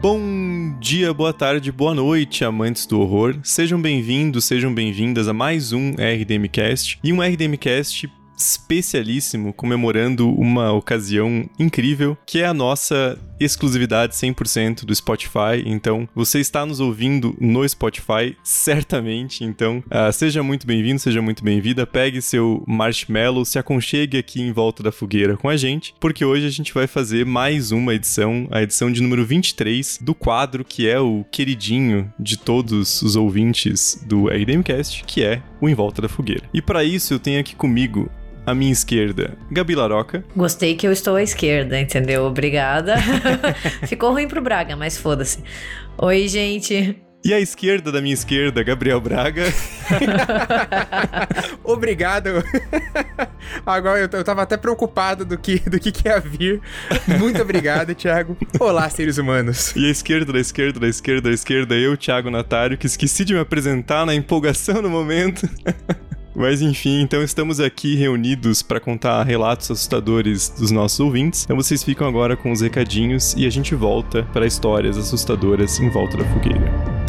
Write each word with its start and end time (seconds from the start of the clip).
Bom 0.00 0.76
dia, 0.78 1.12
boa 1.14 1.32
tarde, 1.32 1.72
boa 1.72 1.94
noite, 1.94 2.44
amantes 2.44 2.86
do 2.86 3.00
horror. 3.00 3.38
Sejam 3.42 3.80
bem-vindos, 3.80 4.44
sejam 4.44 4.72
bem-vindas 4.72 5.26
a 5.26 5.32
mais 5.32 5.72
um 5.72 5.92
RDMcast 5.92 6.98
e 7.02 7.12
um 7.12 7.20
RDMcast 7.22 8.08
especialíssimo 8.38 9.52
comemorando 9.54 10.30
uma 10.30 10.70
ocasião 10.72 11.48
incrível, 11.58 12.16
que 12.26 12.40
é 12.40 12.46
a 12.46 12.52
nossa 12.52 13.18
exclusividade 13.38 14.14
100% 14.14 14.84
do 14.84 14.94
Spotify. 14.94 15.62
Então, 15.64 16.08
você 16.14 16.40
está 16.40 16.64
nos 16.64 16.80
ouvindo 16.80 17.36
no 17.40 17.68
Spotify, 17.68 18.36
certamente. 18.42 19.44
Então, 19.44 19.82
uh, 19.86 20.12
seja 20.12 20.42
muito 20.42 20.66
bem-vindo, 20.66 21.00
seja 21.00 21.20
muito 21.20 21.44
bem-vinda. 21.44 21.86
Pegue 21.86 22.22
seu 22.22 22.62
marshmallow, 22.66 23.44
se 23.44 23.58
aconchegue 23.58 24.18
aqui 24.18 24.40
em 24.40 24.52
volta 24.52 24.82
da 24.82 24.92
fogueira 24.92 25.36
com 25.36 25.48
a 25.48 25.56
gente, 25.56 25.94
porque 26.00 26.24
hoje 26.24 26.46
a 26.46 26.50
gente 26.50 26.72
vai 26.72 26.86
fazer 26.86 27.24
mais 27.24 27.72
uma 27.72 27.94
edição, 27.94 28.46
a 28.50 28.62
edição 28.62 28.90
de 28.90 29.02
número 29.02 29.24
23 29.24 29.98
do 30.00 30.14
quadro 30.14 30.64
que 30.64 30.88
é 30.88 30.98
o 30.98 31.24
queridinho 31.30 32.12
de 32.18 32.36
todos 32.36 33.02
os 33.02 33.16
ouvintes 33.16 34.02
do 34.06 34.28
RDMcast, 34.28 35.04
que 35.04 35.22
é 35.22 35.42
o 35.60 35.68
Em 35.68 35.74
Volta 35.74 36.02
da 36.02 36.08
Fogueira. 36.08 36.48
E 36.52 36.60
para 36.60 36.84
isso 36.84 37.14
eu 37.14 37.18
tenho 37.18 37.40
aqui 37.40 37.54
comigo 37.54 38.10
à 38.46 38.54
minha 38.54 38.72
esquerda, 38.72 39.36
Gabi 39.50 39.74
Laroca. 39.74 40.24
Gostei 40.36 40.76
que 40.76 40.86
eu 40.86 40.92
estou 40.92 41.16
à 41.16 41.22
esquerda, 41.22 41.78
entendeu? 41.78 42.24
Obrigada. 42.24 42.94
Ficou 43.86 44.12
ruim 44.12 44.28
pro 44.28 44.40
Braga, 44.40 44.76
mas 44.76 44.96
foda-se. 44.96 45.42
Oi, 45.98 46.28
gente. 46.28 46.96
E 47.24 47.34
à 47.34 47.40
esquerda 47.40 47.90
da 47.90 48.00
minha 48.00 48.14
esquerda, 48.14 48.62
Gabriel 48.62 49.00
Braga. 49.00 49.42
Obrigado. 51.64 52.28
Agora 53.66 53.98
eu, 53.98 54.08
eu 54.12 54.22
tava 54.22 54.42
até 54.42 54.56
preocupado 54.56 55.24
do 55.24 55.36
que, 55.36 55.58
do 55.68 55.80
que, 55.80 55.90
que 55.90 56.06
ia 56.06 56.20
vir. 56.20 56.60
Muito 57.18 57.42
obrigado, 57.42 57.96
Thiago. 57.96 58.36
Olá, 58.60 58.88
seres 58.88 59.18
humanos. 59.18 59.74
E 59.74 59.88
à 59.88 59.90
esquerda, 59.90 60.32
da 60.32 60.38
esquerda, 60.38 60.78
da 60.78 60.86
esquerda, 60.86 61.28
da 61.28 61.34
esquerda, 61.34 61.74
eu, 61.74 61.96
Thiago 61.96 62.30
Natário, 62.30 62.78
que 62.78 62.86
esqueci 62.86 63.24
de 63.24 63.34
me 63.34 63.40
apresentar 63.40 64.06
na 64.06 64.14
empolgação 64.14 64.80
no 64.80 64.88
momento. 64.88 65.48
Mas 66.36 66.60
enfim, 66.60 67.00
então 67.00 67.22
estamos 67.22 67.60
aqui 67.60 67.96
reunidos 67.96 68.60
para 68.60 68.78
contar 68.78 69.22
relatos 69.22 69.70
assustadores 69.70 70.50
dos 70.50 70.70
nossos 70.70 71.00
ouvintes. 71.00 71.44
Então 71.44 71.56
vocês 71.56 71.82
ficam 71.82 72.06
agora 72.06 72.36
com 72.36 72.52
os 72.52 72.60
recadinhos 72.60 73.34
e 73.38 73.46
a 73.46 73.50
gente 73.50 73.74
volta 73.74 74.22
para 74.34 74.46
histórias 74.46 74.98
assustadoras 74.98 75.80
em 75.80 75.88
volta 75.88 76.18
da 76.18 76.24
fogueira. 76.26 77.05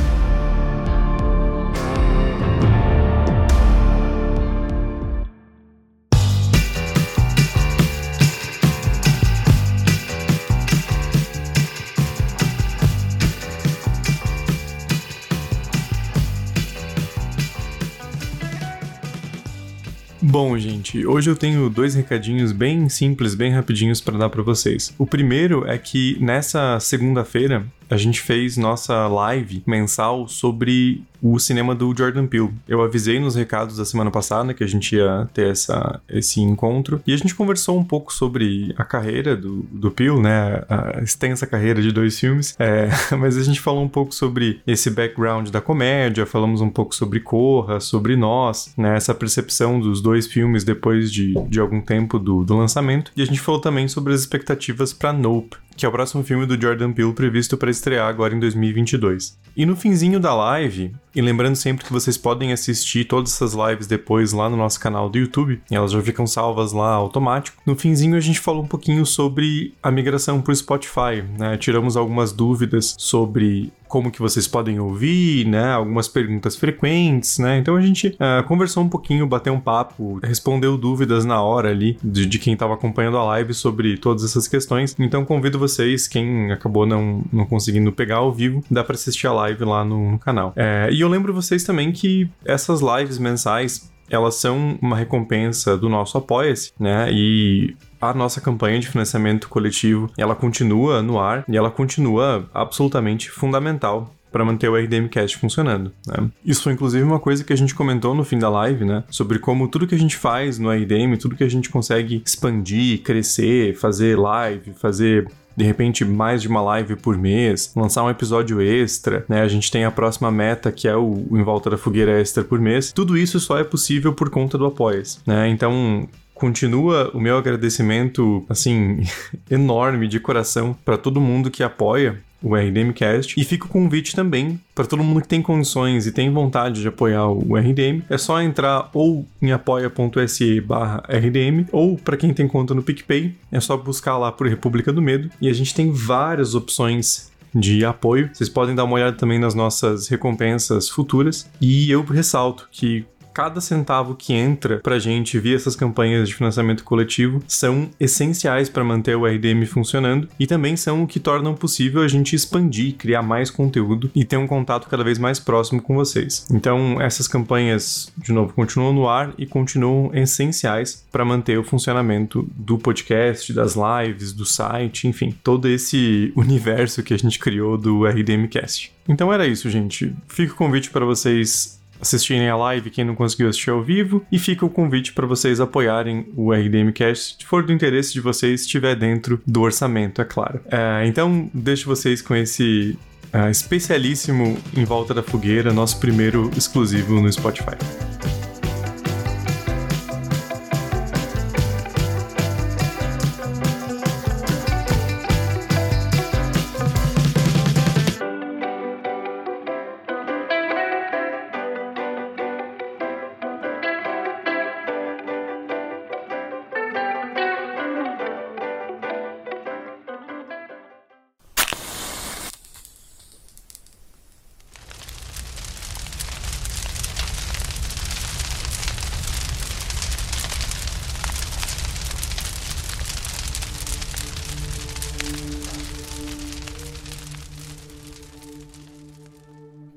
Bom, 20.30 20.58
gente, 20.58 21.08
hoje 21.08 21.30
eu 21.30 21.38
tenho 21.38 21.70
dois 21.70 21.96
recadinhos 21.96 22.52
bem 22.52 22.90
simples, 22.90 23.34
bem 23.34 23.50
rapidinhos 23.54 24.02
para 24.02 24.18
dar 24.18 24.30
para 24.30 24.44
vocês. 24.44 24.94
O 24.98 25.06
primeiro 25.06 25.66
é 25.66 25.78
que 25.78 26.18
nessa 26.20 26.78
segunda-feira 26.82 27.66
a 27.90 27.98
gente 27.98 28.22
fez 28.22 28.58
nossa 28.58 29.08
live 29.08 29.64
mensal 29.66 30.28
sobre 30.28 31.04
o 31.22 31.40
cinema 31.40 31.74
do 31.74 31.94
Jordan 31.96 32.28
Peele. 32.28 32.54
Eu 32.68 32.82
avisei 32.82 33.20
nos 33.20 33.36
recados 33.36 33.78
da 33.78 33.86
semana 33.86 34.12
passada 34.12 34.54
que 34.54 34.64
a 34.64 34.68
gente 34.68 34.96
ia 34.96 35.28
ter 35.34 35.52
essa, 35.52 36.00
esse 36.10 36.42
encontro 36.42 37.02
e 37.06 37.14
a 37.14 37.18
gente 37.18 37.36
conversou 37.36 37.78
um 37.78 37.84
pouco 37.84 38.14
sobre 38.14 38.74
a 38.78 38.84
carreira 38.84 39.36
do, 39.36 39.66
do 39.72 39.92
Peele, 39.92 40.20
né? 40.20 40.64
A 40.70 41.02
extensa 41.02 41.48
carreira 41.48 41.82
de 41.82 41.92
dois 41.92 42.20
filmes. 42.20 42.56
É, 42.60 42.90
mas 43.18 43.38
a 43.38 43.44
gente 43.44 43.60
falou 43.60 43.84
um 43.84 43.90
pouco 43.90 44.14
sobre 44.14 44.62
esse 44.66 44.90
background 44.90 45.50
da 45.50 45.62
comédia, 45.62 46.26
falamos 46.26 46.62
um 46.62 46.70
pouco 46.70 46.94
sobre 46.94 47.20
Corra, 47.20 47.80
sobre 47.80 48.16
Nós, 48.16 48.74
né? 48.78 48.96
Essa 48.96 49.14
percepção 49.14 49.80
dos 49.80 50.02
dois 50.02 50.28
filmes 50.28 50.64
depois 50.64 51.12
de, 51.12 51.34
de 51.48 51.60
algum 51.60 51.82
tempo 51.82 52.20
do, 52.20 52.44
do 52.44 52.56
lançamento. 52.56 53.12
E 53.16 53.22
a 53.22 53.26
gente 53.26 53.40
falou 53.40 53.60
também 53.60 53.88
sobre 53.88 54.14
as 54.14 54.22
expectativas 54.22 54.94
para 54.94 55.14
Nope, 55.14 55.58
que 55.76 55.86
é 55.86 55.90
o 55.90 55.92
próximo 55.92 56.24
filme 56.24 56.46
do 56.46 56.60
Jordan 56.60 56.92
Peele 56.92 57.14
previsto 57.14 57.58
para 57.58 57.70
estrear 57.78 58.08
agora 58.08 58.36
em 58.36 58.40
2022. 58.40 59.38
E 59.56 59.66
no 59.66 59.76
finzinho 59.76 60.20
da 60.20 60.36
live, 60.36 60.96
e 61.16 61.20
lembrando 61.20 61.56
sempre 61.56 61.84
que 61.84 61.92
vocês 61.92 62.16
podem 62.16 62.54
assistir 62.54 63.06
todas 63.06 63.34
essas 63.34 63.56
lives 63.56 63.88
depois 63.88 64.32
lá 64.32 64.48
no 64.48 64.56
nosso 64.56 64.80
canal 64.80 65.10
do 65.10 65.18
YouTube, 65.18 65.60
elas 65.72 65.92
já 65.92 66.00
ficam 66.00 66.28
salvas 66.28 66.74
lá 66.74 66.92
automático. 66.92 67.60
No 67.66 67.76
finzinho 67.76 68.16
a 68.16 68.20
gente 68.20 68.40
falou 68.40 68.64
um 68.64 68.68
pouquinho 68.68 69.04
sobre 69.04 69.74
a 69.82 69.90
migração 69.90 70.42
para 70.42 70.52
o 70.52 70.56
Spotify, 70.56 71.24
né? 71.40 71.58
Tiramos 71.58 71.98
algumas 71.98 72.32
dúvidas 72.32 72.96
sobre 73.00 73.74
como 73.88 74.12
que 74.12 74.20
vocês 74.20 74.48
podem 74.48 74.80
ouvir, 74.80 75.46
né? 75.46 75.74
Algumas 75.74 76.08
perguntas 76.08 76.56
frequentes, 76.56 77.40
né? 77.40 77.58
Então 77.58 77.76
a 77.76 77.82
gente 77.82 78.08
uh, 78.10 78.46
conversou 78.48 78.84
um 78.84 78.90
pouquinho, 78.90 79.26
bateu 79.28 79.54
um 79.54 79.60
papo, 79.60 80.20
respondeu 80.24 80.78
dúvidas 80.78 81.26
na 81.26 81.42
hora 81.42 81.70
ali 81.70 81.98
de, 82.04 82.26
de 82.26 82.40
quem 82.40 82.54
estava 82.54 82.74
acompanhando 82.74 83.18
a 83.18 83.24
live 83.24 83.54
sobre 83.54 83.98
todas 83.98 84.24
essas 84.24 84.48
questões. 84.48 84.96
Então 85.00 85.26
convido 85.26 85.58
vocês, 85.60 86.08
quem 86.08 86.52
acabou 86.52 86.86
não, 86.86 87.24
não 87.32 87.46
conseguindo 87.46 87.92
pegar 87.92 88.18
ao 88.18 88.32
vivo, 88.32 88.64
dá 88.70 88.84
para 88.84 88.96
assistir 88.96 89.28
a 89.28 89.34
live 89.34 89.64
lá 89.64 89.84
no, 89.84 90.12
no 90.12 90.20
canal. 90.20 90.54
É, 90.56 90.90
e 90.92 91.02
eu 91.02 91.08
lembro 91.08 91.34
vocês 91.34 91.64
também 91.64 91.92
que 91.92 92.30
essas 92.46 92.82
lives 92.82 93.18
mensais 93.18 93.90
elas 94.10 94.36
são 94.36 94.78
uma 94.82 94.96
recompensa 94.96 95.78
do 95.78 95.90
nosso 95.90 96.18
Apoia-se, 96.18 96.72
né? 96.80 97.10
E 97.12 97.76
a 98.00 98.14
nossa 98.14 98.40
campanha 98.40 98.80
de 98.80 98.88
financiamento 98.88 99.50
coletivo, 99.50 100.10
ela 100.18 100.36
continua 100.36 101.02
no 101.02 101.20
ar 101.20 101.44
e 101.48 101.58
ela 101.58 101.72
continua 101.72 102.48
absolutamente 102.54 103.30
fundamental 103.30 104.14
para 104.32 104.46
manter 104.46 104.70
o 104.70 104.76
RDMcast 104.76 105.38
funcionando. 105.38 105.92
Né? 106.06 106.30
Isso 106.46 106.64
foi 106.64 106.74
inclusive 106.74 107.04
uma 107.04 107.20
coisa 107.20 107.44
que 107.44 107.54
a 107.54 107.56
gente 107.56 107.74
comentou 107.74 108.14
no 108.14 108.24
fim 108.24 108.38
da 108.38 108.50
live, 108.50 108.86
né? 108.86 109.04
Sobre 109.10 109.40
como 109.40 109.68
tudo 109.68 109.88
que 109.88 109.96
a 109.96 110.00
gente 110.00 110.16
faz 110.16 110.60
no 110.60 110.70
RDM, 110.70 111.18
tudo 111.20 111.36
que 111.36 111.44
a 111.44 111.50
gente 111.50 111.70
consegue 111.70 112.22
expandir, 112.26 113.02
crescer, 113.02 113.76
fazer 113.76 114.18
live, 114.18 114.74
fazer 114.74 115.28
de 115.58 115.64
repente 115.64 116.06
mais 116.06 116.44
de 116.44 116.48
uma 116.48 116.62
live 116.62 116.96
por 116.96 117.18
mês, 117.18 117.74
lançar 117.76 118.04
um 118.04 118.10
episódio 118.12 118.62
extra, 118.62 119.26
né? 119.28 119.42
A 119.42 119.48
gente 119.48 119.72
tem 119.72 119.84
a 119.84 119.92
próxima 119.92 120.30
meta 120.32 120.72
que 120.72 120.88
é 120.88 120.96
o, 120.96 121.26
Em 121.32 121.44
Volta 121.44 121.72
da 121.72 121.78
Fogueira 121.78 122.22
Extra 122.22 122.44
por 122.44 122.60
mês. 122.60 122.92
Tudo 122.92 123.18
isso 123.18 123.40
só 123.40 123.58
é 123.58 123.64
possível 123.64 124.14
por 124.14 124.30
conta 124.30 124.56
do 124.56 124.68
Apoias, 124.68 125.20
né? 125.26 125.50
Então, 125.50 126.08
continua 126.36 127.10
o 127.12 127.20
meu 127.20 127.38
agradecimento, 127.38 128.46
assim, 128.48 129.02
enorme 129.50 130.08
de 130.08 130.20
coração 130.20 130.78
para 130.86 130.96
todo 130.96 131.20
mundo 131.20 131.50
que 131.50 131.64
apoia 131.64 132.22
o 132.42 132.56
RDMcast. 132.56 133.40
E 133.40 133.44
fica 133.44 133.66
o 133.66 133.70
convite 133.70 134.16
também 134.16 134.60
para 134.76 134.86
todo 134.86 135.04
mundo 135.04 135.22
que 135.22 135.28
tem 135.28 135.42
condições 135.42 136.06
e 136.06 136.12
tem 136.12 136.32
vontade 136.32 136.82
de 136.82 136.88
apoiar 136.88 137.28
o 137.28 137.56
RDM. 137.56 138.04
É 138.10 138.18
só 138.18 138.42
entrar 138.42 138.90
ou 138.94 139.26
em 139.42 139.52
apoia.se 139.52 140.60
RDM 140.60 141.66
ou 141.72 141.98
para 141.98 142.18
quem 142.18 142.34
tem 142.34 142.48
conta 142.48 142.74
no 142.74 142.84
PicPay, 142.84 143.36
é 143.52 143.60
só 143.60 143.76
buscar 143.76 144.18
lá 144.18 144.32
por 144.32 144.48
República 144.48 144.94
do 144.94 145.02
Medo. 145.02 145.30
E 145.42 145.50
a 145.50 145.54
gente 145.54 145.74
tem 145.74 145.92
várias 145.92 146.56
opções 146.56 147.32
de 147.54 147.84
apoio. 147.84 148.30
Vocês 148.34 148.50
podem 148.50 148.76
dar 148.76 148.84
uma 148.84 148.96
olhada 148.96 149.18
também 149.18 149.40
nas 149.40 149.56
nossas 149.56 150.08
recompensas 150.08 150.90
futuras. 150.90 151.50
E 151.60 151.90
eu 151.90 152.04
ressalto 152.04 152.68
que 152.72 153.06
cada 153.38 153.62
centavo 153.62 154.16
que 154.16 154.34
entra 154.34 154.80
pra 154.80 154.98
gente 154.98 155.38
via 155.38 155.56
essas 155.56 155.76
campanhas 155.76 156.28
de 156.28 156.34
financiamento 156.34 156.84
coletivo 156.84 157.40
são 157.48 157.88
essenciais 158.00 158.68
para 158.68 158.84
manter 158.84 159.16
o 159.16 159.28
RDM 159.28 159.64
funcionando 159.68 160.28
e 160.40 160.48
também 160.48 160.76
são 160.76 161.04
o 161.04 161.08
que 161.08 161.20
tornam 161.20 161.54
possível 161.54 162.02
a 162.02 162.08
gente 162.08 162.36
expandir, 162.36 162.96
criar 162.96 163.22
mais 163.22 163.52
conteúdo 163.52 164.10
e 164.16 164.26
ter 164.26 164.38
um 164.38 164.48
contato 164.48 164.88
cada 164.90 165.04
vez 165.04 165.20
mais 165.20 165.40
próximo 165.40 165.80
com 165.80 165.94
vocês. 165.94 166.48
Então, 166.52 167.00
essas 167.00 167.28
campanhas, 167.28 168.12
de 168.18 168.34
novo, 168.34 168.54
continuam 168.54 168.92
no 168.92 169.08
ar 169.08 169.32
e 169.38 169.46
continuam 169.46 170.10
essenciais 170.16 171.06
para 171.12 171.24
manter 171.24 171.60
o 171.60 171.64
funcionamento 171.64 172.50
do 172.56 172.80
podcast, 172.80 173.54
das 173.54 173.76
lives, 173.76 174.34
do 174.34 174.48
site, 174.48 175.08
enfim, 175.08 175.32
todo 175.44 175.68
esse 175.68 176.34
universo 176.36 177.04
que 177.04 177.14
a 177.14 177.20
gente 177.20 177.38
criou 177.38 177.78
do 177.78 178.04
RDMcast. 178.04 178.92
Então 179.08 179.32
era 179.32 179.46
isso, 179.46 179.70
gente. 179.70 180.12
Fica 180.28 180.54
o 180.54 180.56
convite 180.56 180.90
para 180.90 181.06
vocês 181.06 181.78
assistirem 182.02 182.50
a 182.50 182.56
live, 182.56 182.90
quem 182.90 183.06
não 183.06 183.16
conseguiu 183.16 183.50
assistir 183.50 183.70
ao 183.70 183.84
vivo, 183.84 184.26
e 184.32 184.40
fica 184.40 184.66
o 184.66 184.70
convite 184.70 185.14
para 185.14 185.26
vocês 185.26 185.60
apoiarem 185.60 186.28
o 186.36 186.54
RDMcast, 186.54 187.38
se 187.40 187.46
for 187.46 187.64
do 187.64 187.74
interesse 187.74 188.14
de 188.14 188.22
vocês, 188.22 188.62
estiver 188.62 188.96
dentro 188.96 189.42
do 189.46 189.62
orçamento, 189.62 190.22
é 190.22 190.26
claro. 190.26 190.60
É, 190.70 191.06
então, 191.06 191.50
deixo 191.54 191.88
vocês 191.88 192.22
com 192.22 192.36
esse 192.36 192.98
uh, 193.34 193.50
especialíssimo 193.50 194.58
Em 194.76 194.86
Volta 194.86 195.14
da 195.14 195.24
Fogueira, 195.24 195.74
nosso 195.74 196.00
primeiro 196.00 196.52
exclusivo 196.56 197.20
no 197.22 197.32
Spotify. 197.32 197.78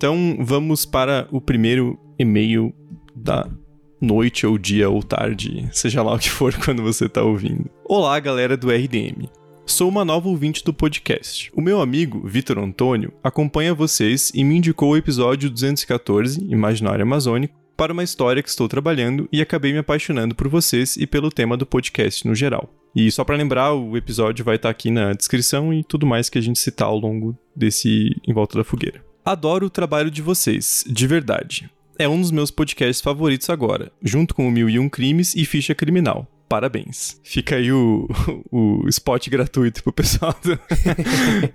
Então 0.00 0.38
vamos 0.40 0.86
para 0.86 1.28
o 1.30 1.42
primeiro 1.42 2.00
e-mail 2.18 2.72
da 3.14 3.46
noite 4.00 4.46
ou 4.46 4.56
dia 4.56 4.88
ou 4.88 5.02
tarde, 5.02 5.68
seja 5.72 6.02
lá 6.02 6.14
o 6.14 6.18
que 6.18 6.30
for 6.30 6.54
quando 6.64 6.82
você 6.82 7.06
tá 7.06 7.22
ouvindo. 7.22 7.68
Olá, 7.84 8.18
galera 8.18 8.56
do 8.56 8.70
RDM. 8.70 9.28
Sou 9.66 9.90
uma 9.90 10.02
nova 10.02 10.26
ouvinte 10.26 10.64
do 10.64 10.72
podcast. 10.72 11.52
O 11.54 11.60
meu 11.60 11.82
amigo, 11.82 12.26
Vitor 12.26 12.58
Antônio, 12.58 13.12
acompanha 13.22 13.74
vocês 13.74 14.32
e 14.34 14.42
me 14.42 14.56
indicou 14.56 14.92
o 14.92 14.96
episódio 14.96 15.50
214, 15.50 16.46
Imaginário 16.48 17.02
Amazônico, 17.02 17.54
para 17.76 17.92
uma 17.92 18.02
história 18.02 18.42
que 18.42 18.48
estou 18.48 18.68
trabalhando 18.68 19.28
e 19.30 19.42
acabei 19.42 19.70
me 19.70 19.80
apaixonando 19.80 20.34
por 20.34 20.48
vocês 20.48 20.96
e 20.96 21.06
pelo 21.06 21.28
tema 21.28 21.58
do 21.58 21.66
podcast 21.66 22.26
no 22.26 22.34
geral. 22.34 22.74
E 22.96 23.10
só 23.10 23.22
para 23.22 23.36
lembrar, 23.36 23.74
o 23.74 23.98
episódio 23.98 24.46
vai 24.46 24.56
estar 24.56 24.68
tá 24.68 24.70
aqui 24.70 24.90
na 24.90 25.12
descrição 25.12 25.74
e 25.74 25.84
tudo 25.84 26.06
mais 26.06 26.30
que 26.30 26.38
a 26.38 26.42
gente 26.42 26.58
citar 26.58 26.88
ao 26.88 26.98
longo 26.98 27.36
desse 27.54 28.16
Em 28.26 28.32
Volta 28.32 28.56
da 28.56 28.64
Fogueira. 28.64 29.09
Adoro 29.24 29.66
o 29.66 29.70
trabalho 29.70 30.10
de 30.10 30.22
vocês, 30.22 30.84
de 30.86 31.06
verdade. 31.06 31.70
É 31.98 32.08
um 32.08 32.20
dos 32.20 32.30
meus 32.30 32.50
podcasts 32.50 33.02
favoritos 33.02 33.50
agora, 33.50 33.92
junto 34.02 34.34
com 34.34 34.48
o 34.48 34.50
Mil 34.50 34.68
e 34.70 34.78
Um 34.78 34.88
Crimes 34.88 35.34
e 35.34 35.44
Ficha 35.44 35.74
Criminal 35.74 36.26
parabéns. 36.50 37.20
Fica 37.22 37.54
aí 37.54 37.70
o, 37.70 38.08
o 38.50 38.88
spot 38.88 39.28
gratuito 39.28 39.84
pro 39.84 39.92
pessoal 39.92 40.34
do, 40.42 40.58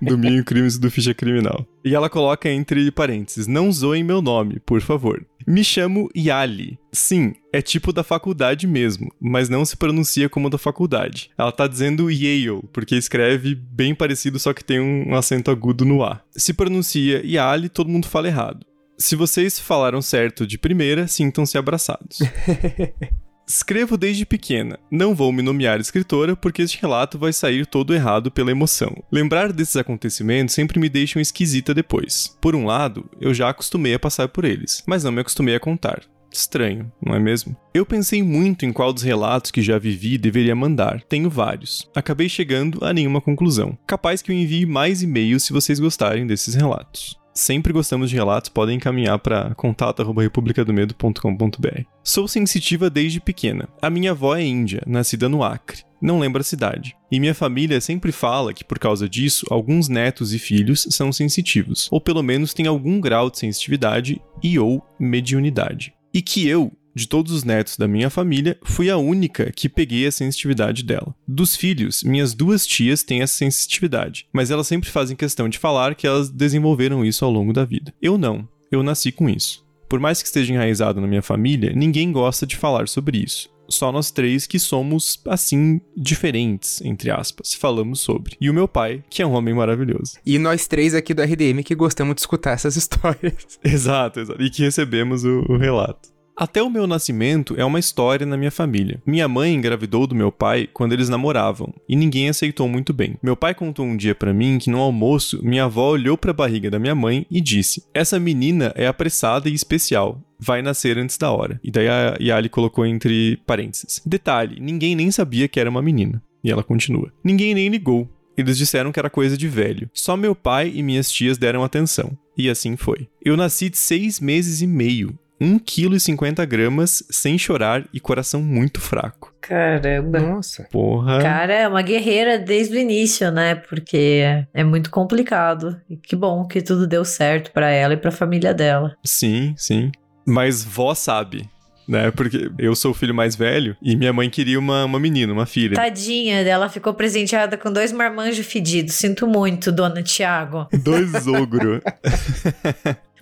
do 0.00 0.16
Mil 0.16 0.42
Crimes 0.42 0.78
do 0.78 0.90
Ficha 0.90 1.12
Criminal. 1.12 1.66
E 1.84 1.94
ela 1.94 2.08
coloca 2.08 2.48
entre 2.48 2.90
parênteses: 2.90 3.46
Não 3.46 3.70
zoem 3.70 4.02
meu 4.02 4.22
nome, 4.22 4.58
por 4.60 4.80
favor. 4.80 5.24
Me 5.46 5.62
chamo 5.62 6.08
Yali. 6.16 6.78
Sim, 6.90 7.34
é 7.52 7.60
tipo 7.60 7.92
da 7.92 8.02
faculdade 8.02 8.66
mesmo, 8.66 9.12
mas 9.20 9.50
não 9.50 9.64
se 9.64 9.76
pronuncia 9.76 10.28
como 10.28 10.50
da 10.50 10.58
faculdade. 10.58 11.30
Ela 11.36 11.52
tá 11.52 11.68
dizendo 11.68 12.10
Yale, 12.10 12.62
porque 12.72 12.96
escreve 12.96 13.54
bem 13.54 13.94
parecido, 13.94 14.38
só 14.38 14.54
que 14.54 14.64
tem 14.64 14.80
um 14.80 15.14
acento 15.14 15.50
agudo 15.50 15.84
no 15.84 16.02
A. 16.02 16.20
Se 16.32 16.54
pronuncia 16.54 17.24
Yali, 17.24 17.68
todo 17.68 17.90
mundo 17.90 18.08
fala 18.08 18.26
errado. 18.26 18.64
Se 18.98 19.14
vocês 19.14 19.60
falaram 19.60 20.00
certo 20.00 20.46
de 20.46 20.56
primeira, 20.56 21.06
sintam-se 21.06 21.58
abraçados. 21.58 22.18
Escrevo 23.48 23.96
desde 23.96 24.26
pequena. 24.26 24.76
Não 24.90 25.14
vou 25.14 25.32
me 25.32 25.40
nomear 25.40 25.78
escritora 25.78 26.34
porque 26.34 26.62
este 26.62 26.80
relato 26.82 27.16
vai 27.16 27.32
sair 27.32 27.64
todo 27.64 27.94
errado 27.94 28.28
pela 28.28 28.50
emoção. 28.50 29.04
Lembrar 29.10 29.52
desses 29.52 29.76
acontecimentos 29.76 30.52
sempre 30.52 30.80
me 30.80 30.88
deixam 30.88 31.22
esquisita 31.22 31.72
depois. 31.72 32.36
Por 32.40 32.56
um 32.56 32.66
lado, 32.66 33.08
eu 33.20 33.32
já 33.32 33.48
acostumei 33.48 33.94
a 33.94 34.00
passar 34.00 34.26
por 34.28 34.44
eles, 34.44 34.82
mas 34.84 35.04
não 35.04 35.12
me 35.12 35.20
acostumei 35.20 35.54
a 35.54 35.60
contar. 35.60 36.02
Estranho, 36.32 36.90
não 37.00 37.14
é 37.14 37.20
mesmo? 37.20 37.56
Eu 37.72 37.86
pensei 37.86 38.20
muito 38.20 38.66
em 38.66 38.72
qual 38.72 38.92
dos 38.92 39.04
relatos 39.04 39.52
que 39.52 39.62
já 39.62 39.78
vivi 39.78 40.18
deveria 40.18 40.56
mandar. 40.56 41.00
Tenho 41.04 41.30
vários. 41.30 41.88
Acabei 41.94 42.28
chegando 42.28 42.84
a 42.84 42.92
nenhuma 42.92 43.20
conclusão. 43.20 43.78
Capaz 43.86 44.22
que 44.22 44.32
eu 44.32 44.36
envie 44.36 44.66
mais 44.66 45.02
e-mails 45.02 45.44
se 45.44 45.52
vocês 45.52 45.78
gostarem 45.78 46.26
desses 46.26 46.56
relatos 46.56 47.16
sempre 47.36 47.72
gostamos 47.72 48.10
de 48.10 48.16
relatos, 48.16 48.48
podem 48.48 48.76
encaminhar 48.76 49.18
para 49.18 49.54
contato@republicadomedo.com.br. 49.54 51.82
Sou 52.02 52.26
sensitiva 52.26 52.88
desde 52.90 53.20
pequena. 53.20 53.68
A 53.80 53.88
minha 53.90 54.10
avó 54.12 54.34
é 54.34 54.42
índia, 54.42 54.82
nascida 54.86 55.28
no 55.28 55.44
Acre. 55.44 55.84
Não 56.00 56.18
lembro 56.18 56.40
a 56.40 56.44
cidade. 56.44 56.96
E 57.10 57.20
minha 57.20 57.34
família 57.34 57.80
sempre 57.80 58.12
fala 58.12 58.52
que, 58.52 58.64
por 58.64 58.78
causa 58.78 59.08
disso, 59.08 59.46
alguns 59.50 59.88
netos 59.88 60.34
e 60.34 60.38
filhos 60.38 60.86
são 60.90 61.10
sensitivos, 61.12 61.88
ou 61.90 62.00
pelo 62.00 62.22
menos 62.22 62.52
têm 62.52 62.66
algum 62.66 63.00
grau 63.00 63.30
de 63.30 63.38
sensitividade 63.38 64.20
e 64.42 64.58
ou 64.58 64.84
mediunidade. 64.98 65.94
E 66.12 66.20
que 66.22 66.48
eu, 66.48 66.72
de 66.96 67.06
todos 67.06 67.30
os 67.30 67.44
netos 67.44 67.76
da 67.76 67.86
minha 67.86 68.08
família, 68.08 68.58
fui 68.64 68.88
a 68.88 68.96
única 68.96 69.52
que 69.54 69.68
peguei 69.68 70.06
a 70.06 70.10
sensitividade 70.10 70.82
dela. 70.82 71.14
Dos 71.28 71.54
filhos, 71.54 72.02
minhas 72.02 72.32
duas 72.32 72.66
tias 72.66 73.02
têm 73.02 73.20
essa 73.20 73.34
sensitividade, 73.34 74.26
mas 74.32 74.50
elas 74.50 74.66
sempre 74.66 74.88
fazem 74.88 75.14
questão 75.14 75.46
de 75.46 75.58
falar 75.58 75.94
que 75.94 76.06
elas 76.06 76.30
desenvolveram 76.30 77.04
isso 77.04 77.22
ao 77.22 77.30
longo 77.30 77.52
da 77.52 77.66
vida. 77.66 77.92
Eu 78.00 78.16
não, 78.16 78.48
eu 78.72 78.82
nasci 78.82 79.12
com 79.12 79.28
isso. 79.28 79.62
Por 79.86 80.00
mais 80.00 80.22
que 80.22 80.26
esteja 80.26 80.54
enraizado 80.54 80.98
na 80.98 81.06
minha 81.06 81.20
família, 81.20 81.70
ninguém 81.76 82.10
gosta 82.10 82.46
de 82.46 82.56
falar 82.56 82.88
sobre 82.88 83.18
isso. 83.18 83.54
Só 83.68 83.92
nós 83.92 84.10
três 84.10 84.46
que 84.46 84.58
somos, 84.58 85.20
assim, 85.26 85.80
diferentes, 85.94 86.80
entre 86.80 87.10
aspas, 87.10 87.52
falamos 87.52 88.00
sobre. 88.00 88.36
E 88.40 88.48
o 88.48 88.54
meu 88.54 88.66
pai, 88.66 89.04
que 89.10 89.20
é 89.20 89.26
um 89.26 89.32
homem 89.32 89.52
maravilhoso. 89.52 90.14
E 90.24 90.38
nós 90.38 90.66
três 90.66 90.94
aqui 90.94 91.12
do 91.12 91.22
RDM 91.22 91.62
que 91.62 91.74
gostamos 91.74 92.14
de 92.14 92.20
escutar 92.22 92.52
essas 92.52 92.74
histórias. 92.76 93.58
Exato, 93.62 94.20
exato. 94.20 94.42
E 94.42 94.48
que 94.48 94.62
recebemos 94.62 95.24
o, 95.24 95.44
o 95.48 95.56
relato. 95.58 96.15
Até 96.36 96.62
o 96.62 96.68
meu 96.68 96.86
nascimento 96.86 97.54
é 97.56 97.64
uma 97.64 97.78
história 97.78 98.26
na 98.26 98.36
minha 98.36 98.50
família. 98.50 99.00
Minha 99.06 99.26
mãe 99.26 99.54
engravidou 99.54 100.06
do 100.06 100.14
meu 100.14 100.30
pai 100.30 100.68
quando 100.70 100.92
eles 100.92 101.08
namoravam 101.08 101.72
e 101.88 101.96
ninguém 101.96 102.28
aceitou 102.28 102.68
muito 102.68 102.92
bem. 102.92 103.16
Meu 103.22 103.34
pai 103.34 103.54
contou 103.54 103.86
um 103.86 103.96
dia 103.96 104.14
para 104.14 104.34
mim 104.34 104.58
que 104.58 104.68
no 104.68 104.78
almoço 104.78 105.40
minha 105.42 105.64
avó 105.64 105.92
olhou 105.92 106.18
para 106.18 106.32
a 106.32 106.34
barriga 106.34 106.70
da 106.70 106.78
minha 106.78 106.94
mãe 106.94 107.26
e 107.30 107.40
disse: 107.40 107.82
"Essa 107.94 108.20
menina 108.20 108.70
é 108.76 108.86
apressada 108.86 109.48
e 109.48 109.54
especial 109.54 110.20
vai 110.38 110.60
nascer 110.60 110.98
antes 110.98 111.16
da 111.16 111.30
hora. 111.30 111.58
E 111.64 111.70
daí 111.70 111.88
a 111.88 112.18
Yali 112.20 112.50
colocou 112.50 112.84
entre 112.84 113.38
parênteses. 113.46 114.02
Detalhe: 114.04 114.60
ninguém 114.60 114.94
nem 114.94 115.10
sabia 115.10 115.48
que 115.48 115.58
era 115.58 115.70
uma 115.70 115.80
menina. 115.80 116.22
E 116.44 116.50
ela 116.50 116.62
continua. 116.62 117.10
Ninguém 117.24 117.54
nem 117.54 117.70
ligou. 117.70 118.06
Eles 118.36 118.58
disseram 118.58 118.92
que 118.92 118.98
era 118.98 119.08
coisa 119.08 119.38
de 119.38 119.48
velho. 119.48 119.88
Só 119.94 120.18
meu 120.18 120.34
pai 120.34 120.70
e 120.74 120.82
minhas 120.82 121.10
tias 121.10 121.38
deram 121.38 121.64
atenção. 121.64 122.16
E 122.36 122.50
assim 122.50 122.76
foi. 122.76 123.08
Eu 123.24 123.38
nasci 123.38 123.70
de 123.70 123.78
seis 123.78 124.20
meses 124.20 124.60
e 124.60 124.66
meio 124.66 125.18
1,50 125.40 126.46
kg 126.46 126.86
sem 127.10 127.38
chorar 127.38 127.86
e 127.92 128.00
coração 128.00 128.42
muito 128.42 128.80
fraco. 128.80 129.34
Caramba. 129.40 130.18
Nossa. 130.18 130.66
Porra. 130.70 131.20
Cara, 131.20 131.52
é 131.52 131.68
uma 131.68 131.82
guerreira 131.82 132.38
desde 132.38 132.76
o 132.76 132.80
início, 132.80 133.30
né? 133.30 133.54
Porque 133.54 134.22
é 134.52 134.64
muito 134.64 134.90
complicado. 134.90 135.80
E 135.88 135.96
que 135.96 136.16
bom 136.16 136.46
que 136.46 136.62
tudo 136.62 136.86
deu 136.86 137.04
certo 137.04 137.52
para 137.52 137.70
ela 137.70 137.94
e 137.94 137.96
para 137.96 138.08
a 138.08 138.12
família 138.12 138.52
dela. 138.52 138.96
Sim, 139.04 139.54
sim. 139.56 139.92
Mas 140.26 140.64
vó 140.64 140.94
sabe 140.94 141.48
né? 141.88 142.10
Porque 142.10 142.50
eu 142.58 142.74
sou 142.74 142.90
o 142.90 142.94
filho 142.94 143.14
mais 143.14 143.36
velho 143.36 143.76
e 143.80 143.96
minha 143.96 144.12
mãe 144.12 144.28
queria 144.28 144.58
uma, 144.58 144.84
uma 144.84 144.98
menina, 144.98 145.32
uma 145.32 145.46
filha. 145.46 145.76
Tadinha, 145.76 146.40
ela 146.40 146.68
ficou 146.68 146.94
presenteada 146.94 147.56
com 147.56 147.72
dois 147.72 147.92
marmanjos 147.92 148.46
fedidos. 148.46 148.94
Sinto 148.94 149.26
muito, 149.26 149.70
dona 149.70 150.02
Tiago. 150.02 150.66
Dois 150.82 151.26
ogro. 151.26 151.82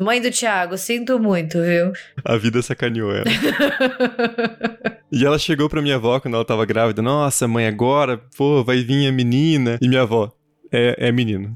Mãe 0.01 0.21
do 0.21 0.29
Tiago, 0.29 0.77
sinto 0.77 1.21
muito, 1.21 1.63
viu? 1.63 1.93
A 2.25 2.37
vida 2.37 2.61
sacaneou 2.61 3.13
ela. 3.15 3.25
e 5.11 5.25
ela 5.25 5.39
chegou 5.39 5.69
pra 5.69 5.81
minha 5.81 5.95
avó 5.95 6.19
quando 6.19 6.35
ela 6.35 6.45
tava 6.45 6.67
grávida. 6.67 7.01
Nossa, 7.01 7.47
mãe, 7.47 7.69
agora, 7.69 8.21
pô, 8.37 8.65
vai 8.65 8.83
vir 8.83 9.07
a 9.07 9.13
menina. 9.13 9.79
E 9.81 9.87
minha 9.87 10.03
avó, 10.03 10.33
é, 10.73 11.09
é 11.09 11.13
menino. 11.13 11.55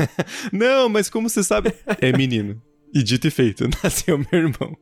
Não, 0.52 0.90
mas 0.90 1.08
como 1.08 1.30
você 1.30 1.42
sabe? 1.42 1.72
É 1.98 2.12
menino. 2.12 2.60
E 2.94 3.02
dito 3.02 3.26
e 3.26 3.30
feito, 3.30 3.68
nasceu 3.82 4.18
meu 4.18 4.28
irmão. 4.32 4.76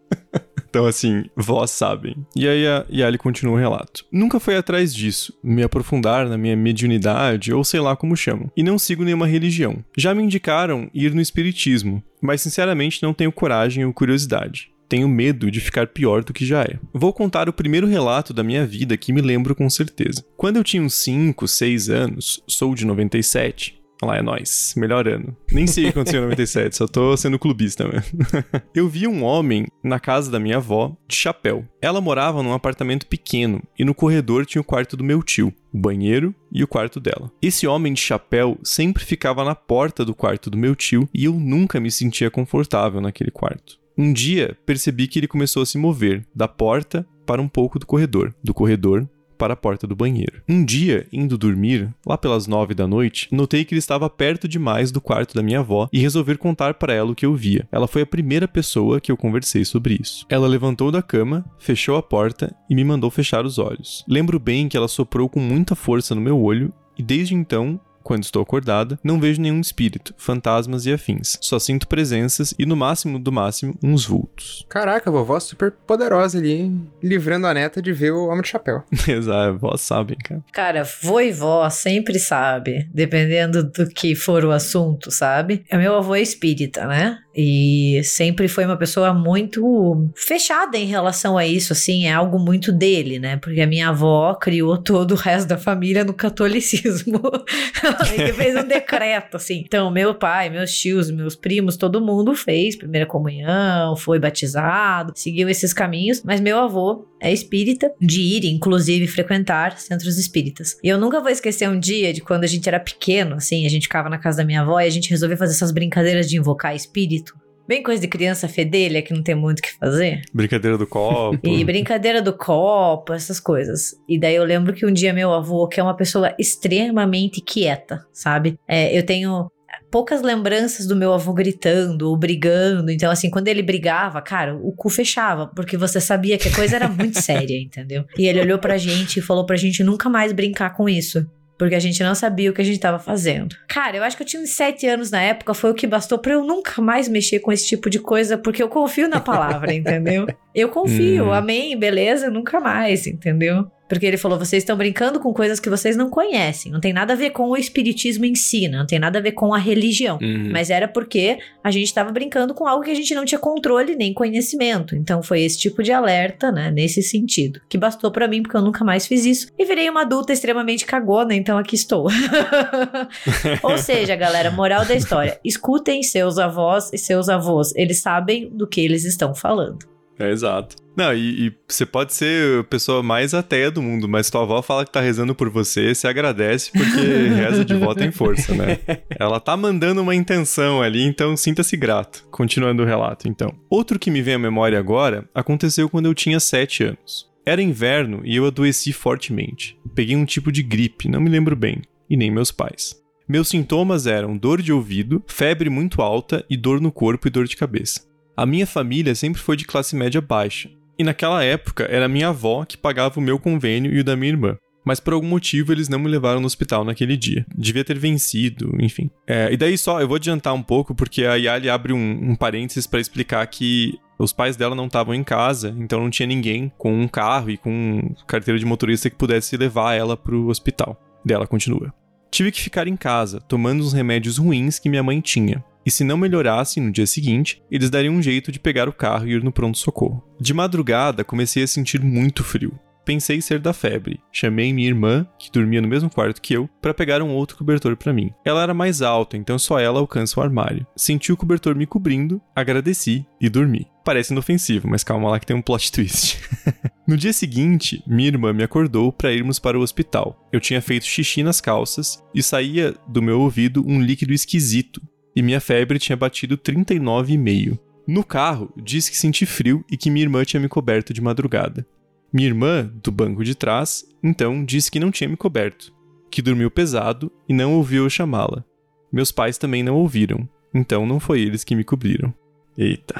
Então, 0.69 0.87
assim, 0.87 1.25
vós 1.37 1.71
sabem. 1.71 2.17
E 2.35 2.47
aí 2.47 2.67
a 2.67 2.85
Yali 2.91 3.19
continua 3.19 3.55
o 3.55 3.59
relato. 3.59 4.05
Nunca 4.13 4.41
foi 4.41 4.57
atrás 4.57 4.95
disso, 4.95 5.33
me 5.43 5.63
aprofundar 5.63 6.29
na 6.29 6.37
minha 6.37 6.57
mediunidade, 6.57 7.53
ou 7.53 7.65
sei 7.65 7.81
lá 7.81 7.97
como 7.97 8.17
chamam. 8.17 8.51
E 8.57 8.63
não 8.63 8.79
sigo 8.79 9.05
nenhuma 9.05 9.27
religião. 9.27 9.85
Já 9.97 10.15
me 10.15 10.23
indicaram 10.23 10.91
ir 10.93 11.15
no 11.15 11.21
espiritismo, 11.21 12.03
mas 12.21 12.41
sinceramente 12.41 13.03
não 13.03 13.15
tenho 13.15 13.33
coragem 13.33 13.85
ou 13.85 13.93
curiosidade 13.93 14.71
tenho 14.89 15.09
medo 15.09 15.51
de 15.51 15.61
ficar 15.61 15.89
pior 15.89 16.23
do 16.23 16.33
que 16.33 16.47
já 16.47 16.63
é. 16.63 16.79
Vou 16.93 17.13
contar 17.13 17.49
o 17.49 17.53
primeiro 17.53 17.87
relato 17.87 18.33
da 18.33 18.43
minha 18.43 18.67
vida 18.67 18.97
que 18.97 19.13
me 19.13 19.21
lembro 19.21 19.55
com 19.55 19.69
certeza. 19.69 20.25
Quando 20.37 20.57
eu 20.57 20.65
tinha 20.65 20.83
uns 20.83 20.95
5, 20.95 21.47
6 21.47 21.91
anos, 21.91 22.43
sou 22.47 22.75
de 22.75 22.85
97, 22.87 23.79
Lá 24.03 24.17
é 24.19 24.23
nós, 24.23 24.75
melhor 24.77 25.09
ano. 25.09 25.35
Nem 25.51 25.67
sei 25.67 25.85
o 25.85 25.87
que 25.87 25.91
aconteceu 25.99 26.21
em 26.21 26.25
97, 26.25 26.77
só 26.77 26.87
tô 26.87 27.17
sendo 27.17 27.39
clubista 27.39 27.89
mesmo. 27.89 28.19
eu 28.75 28.89
vi 28.89 29.07
um 29.07 29.25
homem 29.25 29.67
na 29.83 29.99
casa 29.99 30.31
da 30.31 30.39
minha 30.39 30.59
avó 30.59 30.95
de 31.09 31.17
chapéu. 31.17 31.65
Ela 31.81 32.01
morava 32.01 32.43
num 32.43 32.53
apartamento 32.53 33.07
pequeno 33.07 33.63
e 33.79 33.85
no 33.85 33.95
corredor 33.95 34.45
tinha 34.45 34.61
o 34.61 34.65
quarto 34.65 34.97
do 34.97 35.05
meu 35.05 35.23
tio, 35.23 35.53
o 35.73 35.79
banheiro 35.79 36.35
e 36.53 36.63
o 36.63 36.69
quarto 36.69 37.01
dela. 37.01 37.31
Esse 37.41 37.67
homem 37.67 37.95
de 37.95 38.01
chapéu 38.01 38.59
sempre 38.63 39.05
ficava 39.05 39.45
na 39.45 39.55
porta 39.55 40.05
do 40.05 40.15
quarto 40.15 40.51
do 40.51 40.59
meu 40.59 40.77
tio 40.77 41.09
e 41.15 41.25
eu 41.25 41.33
nunca 41.33 41.81
me 41.81 41.91
sentia 41.91 42.31
confortável 42.31 43.01
naquele 43.01 43.31
quarto. 43.31 43.79
Um 43.97 44.13
dia 44.13 44.57
percebi 44.67 45.09
que 45.09 45.19
ele 45.19 45.29
começou 45.29 45.63
a 45.63 45.67
se 45.67 45.79
mover 45.79 46.23
da 46.35 46.47
porta 46.47 47.07
para 47.25 47.41
um 47.41 47.49
pouco 47.49 47.79
do 47.79 47.87
corredor, 47.87 48.35
do 48.45 48.53
corredor 48.53 49.09
para 49.37 49.55
a 49.55 49.57
porta 49.57 49.87
do 49.87 49.97
banheiro. 49.97 50.43
Um 50.49 50.65
dia, 50.65 51.07
indo 51.13 51.39
dormir, 51.39 51.95
lá 52.05 52.17
pelas 52.17 52.47
nove 52.47 52.75
da 52.75 52.87
noite, 52.87 53.29
notei 53.31 53.65
que 53.65 53.75
ele 53.75 53.79
estava 53.79 54.09
perto 54.09 54.49
demais 54.49 54.91
do 54.91 55.01
quarto 55.01 55.35
da 55.35 55.43
minha 55.43 55.61
avó 55.61 55.89
e 55.93 55.99
resolvi 55.99 56.37
contar 56.37 56.75
para 56.75 56.93
ela 56.93 57.13
o 57.13 57.15
que 57.15 57.27
eu 57.27 57.35
via. 57.35 57.69
Ela 57.71 57.87
foi 57.87 58.03
a 58.03 58.07
primeira 58.07 58.49
pessoa 58.49 59.01
que 59.01 59.13
eu 59.13 59.17
conversei 59.17 59.65
sobre 59.65 59.99
isso. 60.01 60.27
Ela 60.29 60.49
levantou 60.49 60.91
da 60.91 61.03
cama, 61.03 61.45
fechou 61.59 61.97
a 61.97 62.03
porta 62.03 62.55
e 62.69 62.75
me 62.75 62.85
mandou 62.85 63.11
fechar 63.11 63.45
os 63.45 63.59
olhos. 63.59 64.05
Lembro 64.09 64.39
bem 64.39 64.69
que 64.69 64.77
ela 64.77 64.89
soprou 64.89 65.29
com 65.29 65.41
muita 65.41 65.75
força 65.75 66.15
no 66.15 66.21
meu 66.21 66.41
olho 66.41 66.73
e 66.99 67.03
desde 67.03 67.35
então 67.35 67.79
quando 68.07 68.23
estou 68.23 68.41
acordada, 68.41 68.97
não 69.03 69.19
vejo 69.19 69.43
nenhum 69.43 69.61
espírito, 69.61 70.15
fantasmas 70.17 70.87
e 70.87 70.93
afins. 70.93 71.37
Só 71.41 71.59
sinto 71.59 71.89
presenças 71.89 72.55
e, 72.57 72.65
no 72.65 72.77
máximo 72.77 73.19
do 73.19 73.33
máximo, 73.33 73.77
uns 73.83 74.07
vultos. 74.07 74.65
Caraca, 74.71 75.11
a 75.11 75.13
vovó 75.13 75.41
super 75.41 75.73
poderosa 75.73 76.39
ali, 76.39 76.73
livrando 77.03 77.49
a 77.49 77.53
neta 77.53 77.83
de 77.83 77.93
ver 77.93 78.13
o 78.13 78.29
Homem 78.29 78.43
de 78.43 78.49
Chapéu. 78.49 78.85
Exato, 79.09 79.59
vó 79.59 79.77
sabem, 79.77 80.17
cara. 80.23 80.45
Cara, 80.53 80.85
vô 81.03 81.19
e 81.21 81.33
vó 81.33 81.69
sempre 81.69 82.21
sabe, 82.21 82.89
dependendo 82.95 83.65
do 83.65 83.89
que 83.89 84.15
for 84.15 84.45
o 84.45 84.53
assunto, 84.53 85.11
sabe? 85.11 85.65
É 85.69 85.77
meu 85.77 85.97
avô 85.97 86.15
é 86.15 86.21
espírita, 86.21 86.87
né? 86.87 87.19
E 87.37 88.01
sempre 88.03 88.49
foi 88.49 88.65
uma 88.65 88.79
pessoa 88.79 89.13
muito 89.13 90.11
fechada 90.17 90.79
em 90.79 90.87
relação 90.87 91.37
a 91.37 91.47
isso, 91.47 91.75
assim, 91.75 92.07
é 92.07 92.13
algo 92.13 92.39
muito 92.39 92.73
dele, 92.73 93.19
né? 93.19 93.37
Porque 93.37 93.61
a 93.61 93.67
minha 93.67 93.91
avó 93.91 94.35
criou 94.35 94.79
todo 94.83 95.13
o 95.13 95.17
resto 95.17 95.49
da 95.49 95.59
família 95.59 96.03
no 96.03 96.15
catolicismo. 96.15 97.21
Ele 98.17 98.33
fez 98.33 98.57
um 98.57 98.65
decreto, 98.67 99.37
assim. 99.37 99.63
Então, 99.67 99.91
meu 99.91 100.15
pai, 100.15 100.49
meus 100.49 100.73
tios, 100.73 101.11
meus 101.11 101.37
primos, 101.37 101.77
todo 101.77 102.01
mundo 102.01 102.35
fez 102.35 102.75
primeira 102.75 103.05
comunhão, 103.05 103.95
foi 103.97 104.19
batizado, 104.19 105.13
seguiu 105.15 105.49
esses 105.51 105.75
caminhos, 105.75 106.23
mas 106.25 106.41
meu 106.41 106.59
avô 106.59 107.07
é 107.21 107.33
espírita, 107.33 107.93
de 108.01 108.21
ir, 108.21 108.45
inclusive, 108.45 109.07
frequentar 109.07 109.79
centros 109.79 110.19
espíritas. 110.19 110.77
E 110.83 110.89
eu 110.89 110.99
nunca 110.99 111.21
vou 111.21 111.31
esquecer 111.31 111.69
um 111.69 111.79
dia 111.79 112.13
de 112.13 112.21
quando 112.21 112.45
a 112.45 112.47
gente 112.47 112.69
era 112.69 112.81
pequeno, 112.81 113.37
assim, 113.37 113.67
a 113.67 113.69
gente 113.69 113.85
ficava 113.85 114.09
na 114.09 114.19
casa 114.19 114.39
da 114.39 114.45
minha 114.45 114.63
avó 114.63 114.81
e 114.81 114.87
a 114.87 114.91
gente 114.91 115.11
resolveu 115.11 115.37
fazer 115.37 115.53
essas 115.53 115.73
brincadeiras 115.73 116.29
de 116.29 116.37
invocar 116.37 116.75
espírito. 116.75 117.35
Bem 117.69 117.83
coisa 117.83 118.01
de 118.01 118.07
criança 118.07 118.47
fedelha 118.47 119.03
que 119.03 119.13
não 119.13 119.25
tem 119.25 119.35
muito 119.35 119.59
o 119.59 119.63
que 119.63 119.77
fazer. 119.77 120.23
Brincadeira 120.33 120.79
do 120.79 120.87
copo. 120.87 121.37
E 121.43 121.65
brincadeira 121.65 122.23
do 122.23 122.33
copo, 122.33 123.13
essas 123.13 123.41
coisas. 123.41 123.97
E 124.09 124.21
daí 124.21 124.37
eu 124.37 124.45
lembro 124.45 124.73
que 124.73 124.87
um 124.87 124.93
dia 124.93 125.13
meu 125.13 125.33
avô, 125.33 125.67
que 125.67 125.81
é 125.81 125.83
uma 125.83 125.97
pessoa 125.97 126.33
extremamente 126.39 127.41
quieta, 127.41 128.07
sabe? 128.13 128.57
É, 128.69 128.97
eu 128.97 129.05
tenho 129.05 129.51
poucas 129.91 130.23
lembranças 130.23 130.87
do 130.87 130.97
meu 130.97 131.13
avô 131.13 131.33
gritando 131.33 132.09
ou 132.09 132.17
brigando. 132.17 132.91
Então, 132.91 133.11
assim, 133.11 133.31
quando 133.31 133.49
ele 133.49 133.63
brigava, 133.63 134.21
cara, 134.21 134.55
o 134.55 134.73
cu 134.73 134.89
fechava, 134.89 135.47
porque 135.47 135.77
você 135.77 136.01
sabia 136.01 136.39
que 136.39 136.49
a 136.49 136.55
coisa 136.55 136.77
era 136.77 136.89
muito 136.89 137.19
séria, 137.23 137.61
entendeu? 137.61 138.05
E 138.19 138.27
ele 138.27 138.41
olhou 138.41 138.59
pra 138.59 138.77
gente 138.77 139.19
e 139.19 139.23
falou 139.23 139.47
pra 139.47 139.57
gente 139.57 139.83
nunca 139.83 140.09
mais 140.09 140.33
brincar 140.33 140.71
com 140.75 140.89
isso. 140.89 141.27
Porque 141.59 141.75
a 141.75 141.81
gente 141.81 142.03
não 142.03 142.15
sabia 142.15 142.51
o 142.51 142.53
que 142.53 142.61
a 142.61 142.65
gente 142.65 142.79
tava 142.79 142.99
fazendo. 142.99 143.57
Cara, 143.67 143.97
eu 143.97 144.05
acho 144.05 144.15
que 144.15 144.23
eu 144.23 144.27
tinha 144.27 144.43
uns 144.43 144.51
sete 144.51 144.87
anos 144.87 145.11
na 145.11 145.23
época, 145.23 145.55
foi 145.55 145.71
o 145.71 145.75
que 145.75 145.87
bastou 145.87 146.19
para 146.19 146.35
eu 146.35 146.45
nunca 146.45 146.83
mais 146.83 147.09
mexer 147.09 147.41
com 147.41 147.51
esse 147.51 147.67
tipo 147.67 147.89
de 147.89 147.99
coisa, 147.99 148.37
porque 148.37 148.63
eu 148.63 148.69
confio 148.69 149.09
na 149.09 149.21
palavra, 149.21 149.73
entendeu? 149.73 150.27
Eu 150.57 150.71
confio, 150.71 151.27
hum. 151.27 151.33
amém, 151.35 151.79
beleza, 151.79 152.31
nunca 152.31 152.59
mais, 152.59 153.07
entendeu? 153.07 153.71
Porque 153.89 154.07
ele 154.07 154.17
falou: 154.17 154.39
vocês 154.39 154.63
estão 154.63 154.77
brincando 154.77 155.21
com 155.21 155.33
coisas 155.33 155.61
que 155.61 155.71
vocês 155.71 155.97
não 155.97 156.11
conhecem. 156.11 156.73
Não 156.73 156.81
tem 156.81 156.93
nada 156.93 157.13
a 157.13 157.17
ver 157.17 157.31
com 157.31 157.49
o 157.49 157.57
espiritismo 157.57 158.25
em 158.25 158.35
si, 158.35 158.69
não 158.69 158.87
tem 158.87 158.99
nada 158.99 159.19
a 159.19 159.23
ver 159.23 159.33
com 159.33 159.55
a 159.55 159.59
religião. 159.59 160.19
Uhum. 160.21 160.51
Mas 160.51 160.71
era 160.71 160.89
porque 160.89 161.39
a 161.63 161.71
gente 161.71 161.87
estava 161.87 162.11
brincando 162.11 162.55
com 162.55 162.67
algo 162.67 162.85
que 162.85 162.91
a 162.91 162.95
gente 162.95 163.15
não 163.15 163.25
tinha 163.25 163.39
controle 163.39 163.95
nem 163.97 164.13
conhecimento. 164.13 164.95
Então 164.95 165.23
foi 165.23 165.43
esse 165.43 165.59
tipo 165.59 165.83
de 165.83 165.93
alerta, 165.93 166.51
né? 166.51 166.71
Nesse 166.71 167.03
sentido. 167.03 167.61
Que 167.69 167.79
bastou 167.79 168.11
para 168.11 168.29
mim, 168.29 168.43
porque 168.43 168.57
eu 168.57 168.63
nunca 168.63 168.85
mais 168.85 169.07
fiz 169.07 169.25
isso. 169.25 169.49
E 169.59 169.65
virei 169.65 169.89
uma 169.89 170.03
adulta 170.03 170.33
extremamente 170.33 170.85
cagona, 170.85 171.35
então 171.35 171.59
aqui 171.59 171.75
estou. 171.75 172.09
Ou 173.63 173.79
seja, 173.79 174.17
galera, 174.17 174.51
moral 174.51 174.85
da 174.85 174.95
história: 174.95 175.39
escutem 175.45 176.03
seus 176.03 176.39
avós 176.39 176.93
e 176.93 176.99
seus 176.99 177.29
avós. 177.29 177.75
Eles 177.75 178.01
sabem 178.01 178.49
do 178.51 178.67
que 178.67 178.81
eles 178.81 179.05
estão 179.05 179.35
falando. 179.35 179.96
É 180.19 180.31
exato. 180.31 180.77
Não, 180.97 181.13
e, 181.13 181.49
e, 181.49 181.53
você 181.69 181.85
pode 181.85 182.15
ser 182.15 182.61
a 182.61 182.65
pessoa 182.65 183.03
mais 183.03 183.35
ateia 183.35 183.71
do 183.71 183.83
mundo, 183.83 184.09
mas 184.09 184.31
tua 184.31 184.43
avó 184.43 184.63
fala 184.63 184.85
que 184.85 184.91
tá 184.91 185.01
rezando 185.01 185.35
por 185.35 185.51
você, 185.51 185.95
se 185.95 186.09
agradece 186.09 186.71
porque 186.73 187.01
reza 187.37 187.65
de 187.65 187.75
volta 187.75 188.03
em 188.03 188.11
força, 188.11 188.55
né? 188.55 188.79
Ela 189.11 189.39
tá 189.39 189.55
mandando 189.57 190.01
uma 190.01 190.15
intenção 190.15 190.81
ali, 190.81 191.03
então 191.03 191.37
sinta-se 191.37 191.77
grato. 191.77 192.27
Continuando 192.31 192.83
o 192.83 192.87
relato, 192.87 193.29
então. 193.29 193.55
Outro 193.69 193.99
que 193.99 194.11
me 194.11 194.23
vem 194.23 194.35
à 194.35 194.39
memória 194.39 194.79
agora 194.79 195.29
aconteceu 195.35 195.89
quando 195.91 196.07
eu 196.07 196.15
tinha 196.15 196.41
7 196.41 196.85
anos. 196.85 197.29
Era 197.45 197.61
inverno 197.61 198.23
e 198.25 198.35
eu 198.35 198.47
adoeci 198.47 198.93
fortemente. 198.93 199.79
Peguei 199.95 200.17
um 200.17 200.25
tipo 200.25 200.51
de 200.51 200.63
gripe, 200.63 201.11
não 201.11 201.21
me 201.21 201.29
lembro 201.29 201.55
bem, 201.55 201.83
e 202.09 202.17
nem 202.17 202.31
meus 202.31 202.51
pais. 202.51 202.97
Meus 203.29 203.49
sintomas 203.49 204.07
eram 204.07 204.37
dor 204.37 204.63
de 204.63 204.73
ouvido, 204.73 205.23
febre 205.27 205.69
muito 205.69 206.01
alta 206.01 206.45
e 206.49 206.57
dor 206.57 206.81
no 206.81 206.91
corpo 206.91 207.29
e 207.29 207.31
dor 207.31 207.47
de 207.47 207.57
cabeça. 207.57 208.01
A 208.37 208.45
minha 208.45 208.67
família 208.67 209.15
sempre 209.15 209.41
foi 209.41 209.57
de 209.57 209.65
classe 209.65 209.97
média 209.97 210.21
baixa, 210.21 210.69
e 210.99 211.03
naquela 211.05 211.43
época 211.43 211.85
era 211.85 212.07
minha 212.07 212.29
avó 212.29 212.67
que 212.67 212.77
pagava 212.77 213.19
o 213.19 213.23
meu 213.23 213.39
convênio 213.39 213.95
e 213.95 214.01
o 214.01 214.05
da 214.05 214.15
minha 214.15 214.33
irmã. 214.33 214.59
Mas 214.85 215.01
por 215.01 215.15
algum 215.15 215.27
motivo 215.27 215.73
eles 215.73 215.89
não 215.89 215.99
me 215.99 216.09
levaram 216.09 216.39
no 216.39 216.47
hospital 216.47 216.85
naquele 216.85 217.17
dia. 217.17 217.45
Devia 217.57 217.83
ter 217.83 217.99
vencido, 217.99 218.77
enfim. 218.79 219.11
É, 219.27 219.51
e 219.51 219.57
daí 219.57 219.77
só, 219.77 220.01
eu 220.01 220.07
vou 220.07 220.17
adiantar 220.17 220.55
um 220.55 220.63
pouco, 220.63 220.95
porque 220.95 221.25
a 221.25 221.35
Yali 221.35 221.69
abre 221.69 221.93
um, 221.93 222.31
um 222.31 222.37
parênteses 222.37 222.87
para 222.87 223.01
explicar 223.01 223.45
que 223.47 223.99
os 224.19 224.33
pais 224.33 224.55
dela 224.55 224.75
não 224.75 224.87
estavam 224.87 225.15
em 225.15 225.25
casa, 225.25 225.75
então 225.79 225.99
não 225.99 226.11
tinha 226.11 226.27
ninguém 226.27 226.71
com 226.79 226.93
um 226.93 227.09
carro 227.09 227.51
e 227.51 227.57
com 227.57 228.15
carteira 228.27 228.59
de 228.59 228.65
motorista 228.65 229.11
que 229.11 229.17
pudesse 229.17 229.57
levar 229.57 229.95
ela 229.95 230.17
pro 230.17 230.49
hospital. 230.49 230.97
Dela 231.25 231.47
continua. 231.47 231.93
Tive 232.31 232.53
que 232.53 232.61
ficar 232.61 232.87
em 232.87 232.97
casa, 232.97 233.41
tomando 233.41 233.81
os 233.81 233.93
remédios 233.93 234.39
ruins 234.39 234.79
que 234.79 234.89
minha 234.89 235.03
mãe 235.03 235.21
tinha 235.21 235.65
e 235.87 235.91
se 235.91 236.03
não 236.03 236.17
melhorasse 236.17 236.81
no 236.81 236.91
dia 236.91 237.07
seguinte, 237.07 237.63
eles 237.71 237.89
dariam 237.89 238.15
um 238.15 238.23
jeito 238.23 238.51
de 238.51 238.59
pegar 238.59 238.89
o 238.89 238.93
carro 238.93 239.29
e 239.29 239.33
ir 239.35 239.45
no 239.45 239.53
pronto-socorro. 239.53 240.21
De 240.41 240.53
madrugada, 240.53 241.23
comecei 241.23 241.63
a 241.63 241.67
sentir 241.69 242.03
muito 242.03 242.43
frio. 242.43 242.77
Pensei 243.07 243.41
ser 243.41 243.61
da 243.61 243.73
febre. 243.73 244.19
Chamei 244.33 244.73
minha 244.73 244.89
irmã, 244.89 245.25
que 245.39 245.49
dormia 245.49 245.81
no 245.81 245.87
mesmo 245.87 246.11
quarto 246.11 246.43
que 246.43 246.55
eu, 246.55 246.69
para 246.83 246.93
pegar 246.93 247.23
um 247.23 247.31
outro 247.31 247.57
cobertor 247.57 247.97
para 247.97 248.13
mim. 248.13 248.33
Ela 248.45 248.65
era 248.65 248.75
mais 248.75 249.01
alta, 249.01 249.37
então 249.37 249.57
só 249.61 249.79
ela 249.79 250.01
alcança 250.01 250.41
o 250.41 250.43
armário. 250.43 250.85
Senti 250.97 251.31
o 251.31 251.37
cobertor 251.37 251.77
me 251.77 251.87
cobrindo, 251.87 252.43
agradeci 252.53 253.25
e 253.41 253.49
dormi. 253.49 253.87
Parece 254.05 254.33
inofensivo, 254.33 254.89
mas 254.89 255.05
calma 255.05 255.31
lá 255.31 255.39
que 255.39 255.47
tem 255.47 255.55
um 255.55 255.63
plot 255.63 255.93
twist. 255.93 256.41
no 257.07 257.17
dia 257.17 257.33
seguinte, 257.33 258.03
minha 258.09 258.27
irmã 258.27 258.53
me 258.53 258.65
acordou 258.65 259.13
para 259.13 259.33
irmos 259.33 259.61
para 259.61 259.79
o 259.79 259.83
hospital. 259.83 260.45
Eu 260.53 260.59
tinha 260.59 260.83
feito 260.83 261.07
xixi 261.07 261.45
nas 261.45 261.61
calças 261.61 262.21
e 262.35 262.43
saía 262.43 262.93
do 263.07 263.23
meu 263.23 263.41
ouvido 263.41 263.85
um 263.87 264.03
líquido 264.03 264.33
esquisito, 264.33 265.01
e 265.37 265.43
minha 265.43 265.61
febre 265.61 265.99
tinha 265.99 266.17
batido 266.17 266.57
39,5. 266.57 267.79
No 268.09 268.25
carro, 268.25 268.73
disse 268.77 269.11
que 269.11 269.17
senti 269.19 269.45
frio 269.45 269.85
e 269.91 269.97
que 269.97 270.09
minha 270.09 270.25
irmã 270.25 270.43
tinha 270.45 270.61
me 270.61 270.69
coberto 270.69 271.13
de 271.13 271.21
madrugada. 271.21 271.87
Minha 272.33 272.49
irmã, 272.49 272.91
do 273.03 273.13
banco 273.13 273.45
de 273.45 273.55
trás, 273.55 274.05
então 274.23 274.65
disse 274.65 274.91
que 274.91 274.99
não 274.99 275.11
tinha 275.11 275.29
me 275.29 275.37
coberto, 275.37 275.93
que 276.31 276.41
dormiu 276.41 276.71
pesado 276.71 277.31
e 277.49 277.53
não 277.53 277.75
ouviu 277.75 278.05
eu 278.05 278.11
chamá-la. 278.11 278.65
Meus 279.13 279.31
pais 279.31 279.59
também 279.59 279.83
não 279.83 279.97
ouviram, 279.97 280.49
então 280.75 281.05
não 281.07 281.21
foi 281.21 281.41
eles 281.41 281.65
que 281.65 281.77
me 281.77 281.85
cobriram. 281.85 282.33
Eita. 282.77 283.15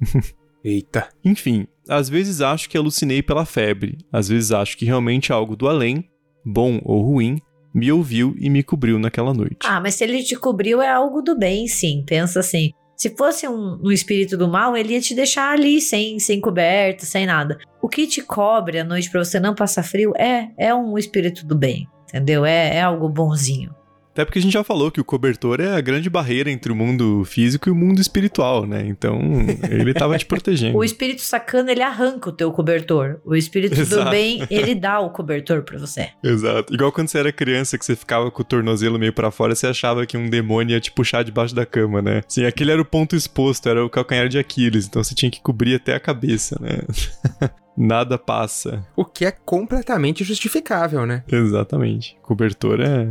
Eita. 0.64 1.08
Enfim, 1.24 1.66
às 1.88 2.08
vezes 2.08 2.40
acho 2.40 2.68
que 2.68 2.76
alucinei 2.76 3.22
pela 3.22 3.44
febre, 3.44 3.98
às 4.12 4.28
vezes 4.28 4.52
acho 4.52 4.76
que 4.76 4.84
realmente 4.84 5.32
é 5.32 5.34
algo 5.34 5.54
do 5.56 5.68
além, 5.68 6.08
bom 6.44 6.80
ou 6.84 7.02
ruim, 7.02 7.40
me 7.76 7.92
ouviu 7.92 8.34
e 8.38 8.48
me 8.48 8.62
cobriu 8.62 8.98
naquela 8.98 9.34
noite. 9.34 9.58
Ah, 9.66 9.78
mas 9.78 9.96
se 9.96 10.04
ele 10.04 10.22
te 10.22 10.34
cobriu 10.34 10.80
é 10.80 10.88
algo 10.88 11.20
do 11.20 11.38
bem, 11.38 11.68
sim. 11.68 12.02
Pensa 12.06 12.40
assim. 12.40 12.72
Se 12.96 13.14
fosse 13.14 13.46
um, 13.46 13.78
um 13.84 13.92
espírito 13.92 14.34
do 14.38 14.48
mal, 14.48 14.74
ele 14.74 14.94
ia 14.94 15.00
te 15.02 15.14
deixar 15.14 15.52
ali 15.52 15.78
sem, 15.82 16.18
sem 16.18 16.40
coberta, 16.40 17.04
sem 17.04 17.26
nada. 17.26 17.58
O 17.82 17.86
que 17.86 18.06
te 18.06 18.22
cobre 18.22 18.78
à 18.78 18.84
noite 18.84 19.10
para 19.10 19.22
você 19.22 19.38
não 19.38 19.54
passar 19.54 19.82
frio 19.82 20.14
é, 20.16 20.48
é 20.56 20.74
um 20.74 20.96
espírito 20.96 21.44
do 21.44 21.54
bem, 21.54 21.86
entendeu? 22.04 22.46
É, 22.46 22.76
é 22.76 22.80
algo 22.80 23.10
bonzinho. 23.10 23.74
Até 24.16 24.24
porque 24.24 24.38
a 24.38 24.42
gente 24.42 24.54
já 24.54 24.64
falou 24.64 24.90
que 24.90 24.98
o 24.98 25.04
cobertor 25.04 25.60
é 25.60 25.76
a 25.76 25.80
grande 25.82 26.08
barreira 26.08 26.50
entre 26.50 26.72
o 26.72 26.74
mundo 26.74 27.22
físico 27.26 27.68
e 27.68 27.70
o 27.70 27.74
mundo 27.74 28.00
espiritual, 28.00 28.64
né? 28.64 28.82
Então, 28.86 29.20
ele 29.70 29.92
tava 29.92 30.16
te 30.16 30.24
protegendo. 30.24 30.72
o 30.78 30.82
espírito 30.82 31.20
sacana, 31.20 31.70
ele 31.70 31.82
arranca 31.82 32.30
o 32.30 32.32
teu 32.32 32.50
cobertor. 32.50 33.20
O 33.26 33.36
espírito 33.36 33.78
Exato. 33.78 34.04
do 34.04 34.10
bem, 34.10 34.42
ele 34.48 34.74
dá 34.74 35.00
o 35.00 35.10
cobertor 35.10 35.64
para 35.64 35.78
você. 35.78 36.08
Exato. 36.24 36.72
Igual 36.72 36.90
quando 36.92 37.08
você 37.08 37.18
era 37.18 37.30
criança, 37.30 37.76
que 37.76 37.84
você 37.84 37.94
ficava 37.94 38.30
com 38.30 38.40
o 38.40 38.44
tornozelo 38.44 38.98
meio 38.98 39.12
para 39.12 39.30
fora, 39.30 39.54
você 39.54 39.66
achava 39.66 40.06
que 40.06 40.16
um 40.16 40.30
demônio 40.30 40.72
ia 40.72 40.80
te 40.80 40.90
puxar 40.90 41.22
debaixo 41.22 41.54
da 41.54 41.66
cama, 41.66 42.00
né? 42.00 42.22
Sim, 42.26 42.46
aquele 42.46 42.72
era 42.72 42.80
o 42.80 42.86
ponto 42.86 43.14
exposto, 43.14 43.68
era 43.68 43.84
o 43.84 43.90
calcanhar 43.90 44.30
de 44.30 44.38
Aquiles, 44.38 44.86
então 44.86 45.04
você 45.04 45.14
tinha 45.14 45.30
que 45.30 45.42
cobrir 45.42 45.74
até 45.74 45.94
a 45.94 46.00
cabeça, 46.00 46.56
né? 46.58 46.78
Nada 47.76 48.16
passa. 48.16 48.82
O 48.96 49.04
que 49.04 49.26
é 49.26 49.30
completamente 49.30 50.24
justificável, 50.24 51.04
né? 51.04 51.22
Exatamente. 51.30 52.16
Cobertor 52.22 52.80
é 52.80 53.06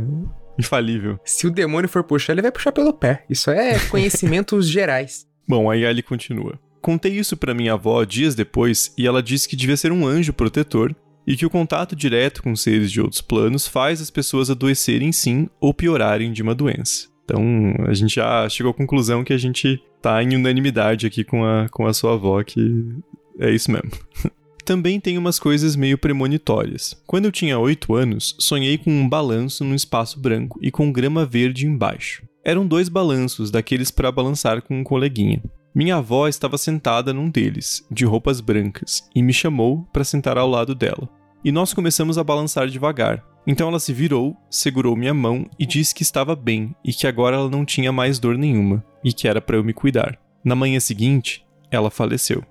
Infalível. 0.58 1.18
Se 1.24 1.46
o 1.46 1.50
demônio 1.50 1.88
for 1.88 2.02
puxar, 2.02 2.32
ele 2.32 2.42
vai 2.42 2.52
puxar 2.52 2.72
pelo 2.72 2.92
pé. 2.92 3.24
Isso 3.28 3.50
é 3.50 3.78
conhecimentos 3.90 4.68
gerais. 4.68 5.26
Bom, 5.48 5.70
aí 5.70 5.84
ele 5.84 6.02
continua. 6.02 6.58
Contei 6.80 7.12
isso 7.12 7.36
para 7.36 7.54
minha 7.54 7.72
avó 7.72 8.04
dias 8.04 8.34
depois 8.34 8.92
e 8.96 9.06
ela 9.06 9.22
disse 9.22 9.48
que 9.48 9.56
devia 9.56 9.76
ser 9.76 9.92
um 9.92 10.06
anjo 10.06 10.32
protetor 10.32 10.94
e 11.26 11.36
que 11.36 11.44
o 11.44 11.50
contato 11.50 11.96
direto 11.96 12.42
com 12.42 12.54
seres 12.54 12.90
de 12.92 13.00
outros 13.00 13.20
planos 13.20 13.66
faz 13.66 14.00
as 14.00 14.10
pessoas 14.10 14.50
adoecerem 14.50 15.10
sim 15.10 15.48
ou 15.60 15.74
piorarem 15.74 16.32
de 16.32 16.42
uma 16.42 16.54
doença. 16.54 17.08
Então, 17.24 17.42
a 17.88 17.92
gente 17.92 18.14
já 18.14 18.48
chegou 18.48 18.70
à 18.70 18.74
conclusão 18.74 19.24
que 19.24 19.32
a 19.32 19.38
gente 19.38 19.82
tá 20.00 20.22
em 20.22 20.36
unanimidade 20.36 21.06
aqui 21.06 21.24
com 21.24 21.44
a, 21.44 21.68
com 21.68 21.84
a 21.84 21.92
sua 21.92 22.14
avó, 22.14 22.40
que 22.44 22.86
é 23.40 23.50
isso 23.50 23.70
mesmo. 23.70 23.90
também 24.66 24.98
tem 24.98 25.16
umas 25.16 25.38
coisas 25.38 25.76
meio 25.76 25.96
premonitórias. 25.96 27.00
Quando 27.06 27.26
eu 27.26 27.32
tinha 27.32 27.56
8 27.56 27.94
anos, 27.94 28.34
sonhei 28.40 28.76
com 28.76 28.90
um 28.90 29.08
balanço 29.08 29.62
num 29.62 29.76
espaço 29.76 30.18
branco 30.18 30.58
e 30.60 30.72
com 30.72 30.90
grama 30.92 31.24
verde 31.24 31.66
embaixo. 31.66 32.26
Eram 32.44 32.66
dois 32.66 32.88
balanços, 32.88 33.50
daqueles 33.50 33.92
para 33.92 34.10
balançar 34.10 34.60
com 34.60 34.80
um 34.80 34.82
coleguinha. 34.82 35.40
Minha 35.72 35.96
avó 35.96 36.26
estava 36.26 36.58
sentada 36.58 37.12
num 37.12 37.30
deles, 37.30 37.86
de 37.90 38.04
roupas 38.04 38.40
brancas, 38.40 39.08
e 39.14 39.22
me 39.22 39.32
chamou 39.32 39.86
para 39.92 40.02
sentar 40.02 40.36
ao 40.36 40.50
lado 40.50 40.74
dela. 40.74 41.08
E 41.44 41.52
nós 41.52 41.72
começamos 41.72 42.18
a 42.18 42.24
balançar 42.24 42.66
devagar. 42.66 43.24
Então 43.46 43.68
ela 43.68 43.78
se 43.78 43.92
virou, 43.92 44.36
segurou 44.50 44.96
minha 44.96 45.14
mão 45.14 45.48
e 45.56 45.64
disse 45.64 45.94
que 45.94 46.02
estava 46.02 46.34
bem 46.34 46.74
e 46.84 46.92
que 46.92 47.06
agora 47.06 47.36
ela 47.36 47.48
não 47.48 47.64
tinha 47.64 47.92
mais 47.92 48.18
dor 48.18 48.36
nenhuma. 48.36 48.84
e 49.04 49.12
que 49.12 49.28
era 49.28 49.40
para 49.40 49.56
eu 49.56 49.62
me 49.62 49.72
cuidar. 49.72 50.18
Na 50.44 50.56
manhã 50.56 50.80
seguinte, 50.80 51.46
ela 51.70 51.90
faleceu. 51.90 52.42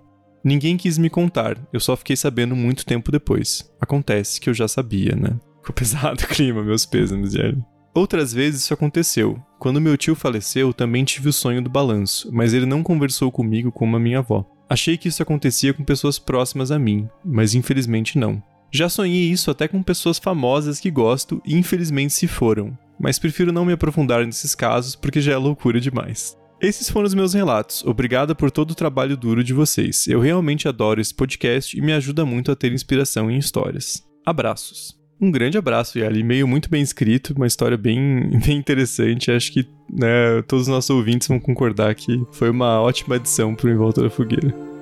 Ninguém 0.45 0.77
quis 0.77 0.99
me 0.99 1.09
contar, 1.09 1.57
eu 1.73 1.79
só 1.79 1.97
fiquei 1.97 2.15
sabendo 2.15 2.55
muito 2.55 2.85
tempo 2.85 3.11
depois. 3.11 3.67
Acontece 3.81 4.39
que 4.39 4.47
eu 4.47 4.53
já 4.53 4.67
sabia, 4.67 5.15
né? 5.15 5.39
Ficou 5.57 5.73
pesado 5.73 6.23
o 6.23 6.27
clima, 6.27 6.63
meus 6.63 6.85
pêsames, 6.85 7.31
Jeremy. 7.31 7.63
Outras 7.95 8.31
vezes 8.31 8.61
isso 8.61 8.73
aconteceu. 8.73 9.41
Quando 9.57 9.81
meu 9.81 9.97
tio 9.97 10.13
faleceu, 10.13 10.71
também 10.71 11.03
tive 11.03 11.29
o 11.29 11.33
sonho 11.33 11.63
do 11.63 11.69
balanço, 11.69 12.29
mas 12.31 12.53
ele 12.53 12.67
não 12.67 12.83
conversou 12.83 13.31
comigo 13.31 13.71
como 13.71 13.95
a 13.95 13.99
minha 13.99 14.19
avó. 14.19 14.45
Achei 14.69 14.97
que 14.97 15.07
isso 15.07 15.23
acontecia 15.23 15.73
com 15.73 15.83
pessoas 15.83 16.19
próximas 16.19 16.69
a 16.69 16.77
mim, 16.77 17.09
mas 17.23 17.55
infelizmente 17.55 18.19
não. 18.19 18.43
Já 18.71 18.87
sonhei 18.87 19.31
isso 19.31 19.49
até 19.49 19.67
com 19.67 19.81
pessoas 19.81 20.19
famosas 20.19 20.79
que 20.79 20.91
gosto 20.91 21.41
e 21.43 21.55
infelizmente 21.55 22.13
se 22.13 22.27
foram, 22.27 22.77
mas 22.99 23.17
prefiro 23.17 23.51
não 23.51 23.65
me 23.65 23.73
aprofundar 23.73 24.23
nesses 24.23 24.53
casos 24.53 24.95
porque 24.95 25.21
já 25.21 25.33
é 25.33 25.37
loucura 25.37 25.79
demais. 25.79 26.37
Esses 26.61 26.89
foram 26.89 27.05
os 27.05 27.13
meus 27.13 27.33
relatos. 27.33 27.83
Obrigada 27.85 28.33
por 28.33 28.49
todo 28.49 28.71
o 28.71 28.75
trabalho 28.75 29.17
duro 29.17 29.43
de 29.43 29.53
vocês. 29.53 30.07
Eu 30.07 30.19
realmente 30.19 30.67
adoro 30.67 31.01
esse 31.01 31.13
podcast 31.13 31.77
e 31.77 31.81
me 31.81 31.91
ajuda 31.93 32.25
muito 32.25 32.51
a 32.51 32.55
ter 32.55 32.71
inspiração 32.71 33.29
em 33.29 33.37
histórias. 33.37 34.03
Abraços. 34.25 34.97
Um 35.19 35.31
grande 35.31 35.57
abraço, 35.57 35.97
Yali. 35.97 36.19
E-mail 36.19 36.47
muito 36.47 36.69
bem 36.69 36.81
escrito, 36.81 37.33
uma 37.35 37.47
história 37.47 37.77
bem, 37.77 38.29
bem 38.45 38.57
interessante. 38.57 39.31
Acho 39.31 39.51
que 39.51 39.67
né, 39.91 40.41
todos 40.47 40.63
os 40.63 40.73
nossos 40.73 40.89
ouvintes 40.89 41.27
vão 41.27 41.39
concordar 41.39 41.93
que 41.95 42.21
foi 42.31 42.49
uma 42.49 42.81
ótima 42.81 43.15
adição 43.15 43.55
para 43.55 43.67
o 43.67 43.71
Em 43.71 43.75
Volta 43.75 44.01
da 44.01 44.09
Fogueira. 44.09 44.74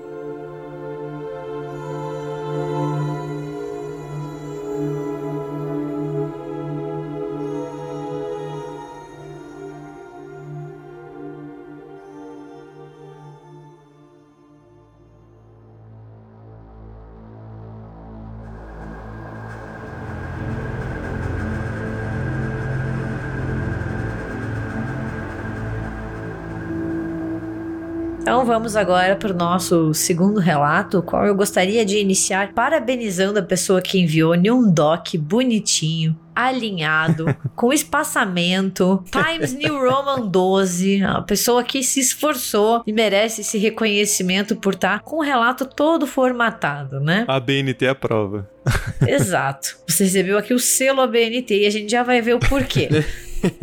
Então 28.24 28.46
vamos 28.46 28.77
agora 28.77 29.18
para 29.18 29.34
o 29.34 29.38
nosso 29.38 29.94
segundo 29.94 30.39
relato, 30.39 31.00
o 31.00 31.03
qual 31.03 31.25
eu 31.25 31.36
gostaria 31.36 31.86
de 31.86 31.98
iniciar 31.98 32.53
parabenizando 32.53 33.38
a 33.38 33.44
pessoa 33.44 33.82
que 33.82 34.00
enviou 34.00 34.34
um 34.34 34.72
doc 34.72 35.15
bonitinho, 35.18 36.18
alinhado, 36.34 37.25
com 37.53 37.74
espaçamento, 37.74 39.03
Times 39.12 39.51
New 39.53 39.77
Roman 39.77 40.25
12, 40.25 41.03
a 41.03 41.22
pessoa 41.22 41.66
que 41.66 41.83
se 41.83 42.00
esforçou 42.00 42.81
e 42.88 42.94
merece 42.94 43.42
esse 43.42 43.57
reconhecimento 43.57 44.55
por 44.55 44.74
estar 44.74 45.01
com 45.01 45.18
o 45.18 45.22
relato 45.22 45.66
todo 45.66 46.07
formatado, 46.07 47.01
né? 47.01 47.25
A 47.27 47.42
BNT 47.42 47.90
aprova. 47.90 48.50
Exato. 49.05 49.79
Você 49.86 50.05
recebeu 50.05 50.38
aqui 50.38 50.53
o 50.53 50.59
selo 50.59 51.01
ABNT 51.01 51.64
e 51.64 51.66
a 51.66 51.70
gente 51.70 51.92
já 51.92 52.03
vai 52.03 52.22
ver 52.22 52.36
o 52.36 52.40
porquê. 52.40 52.88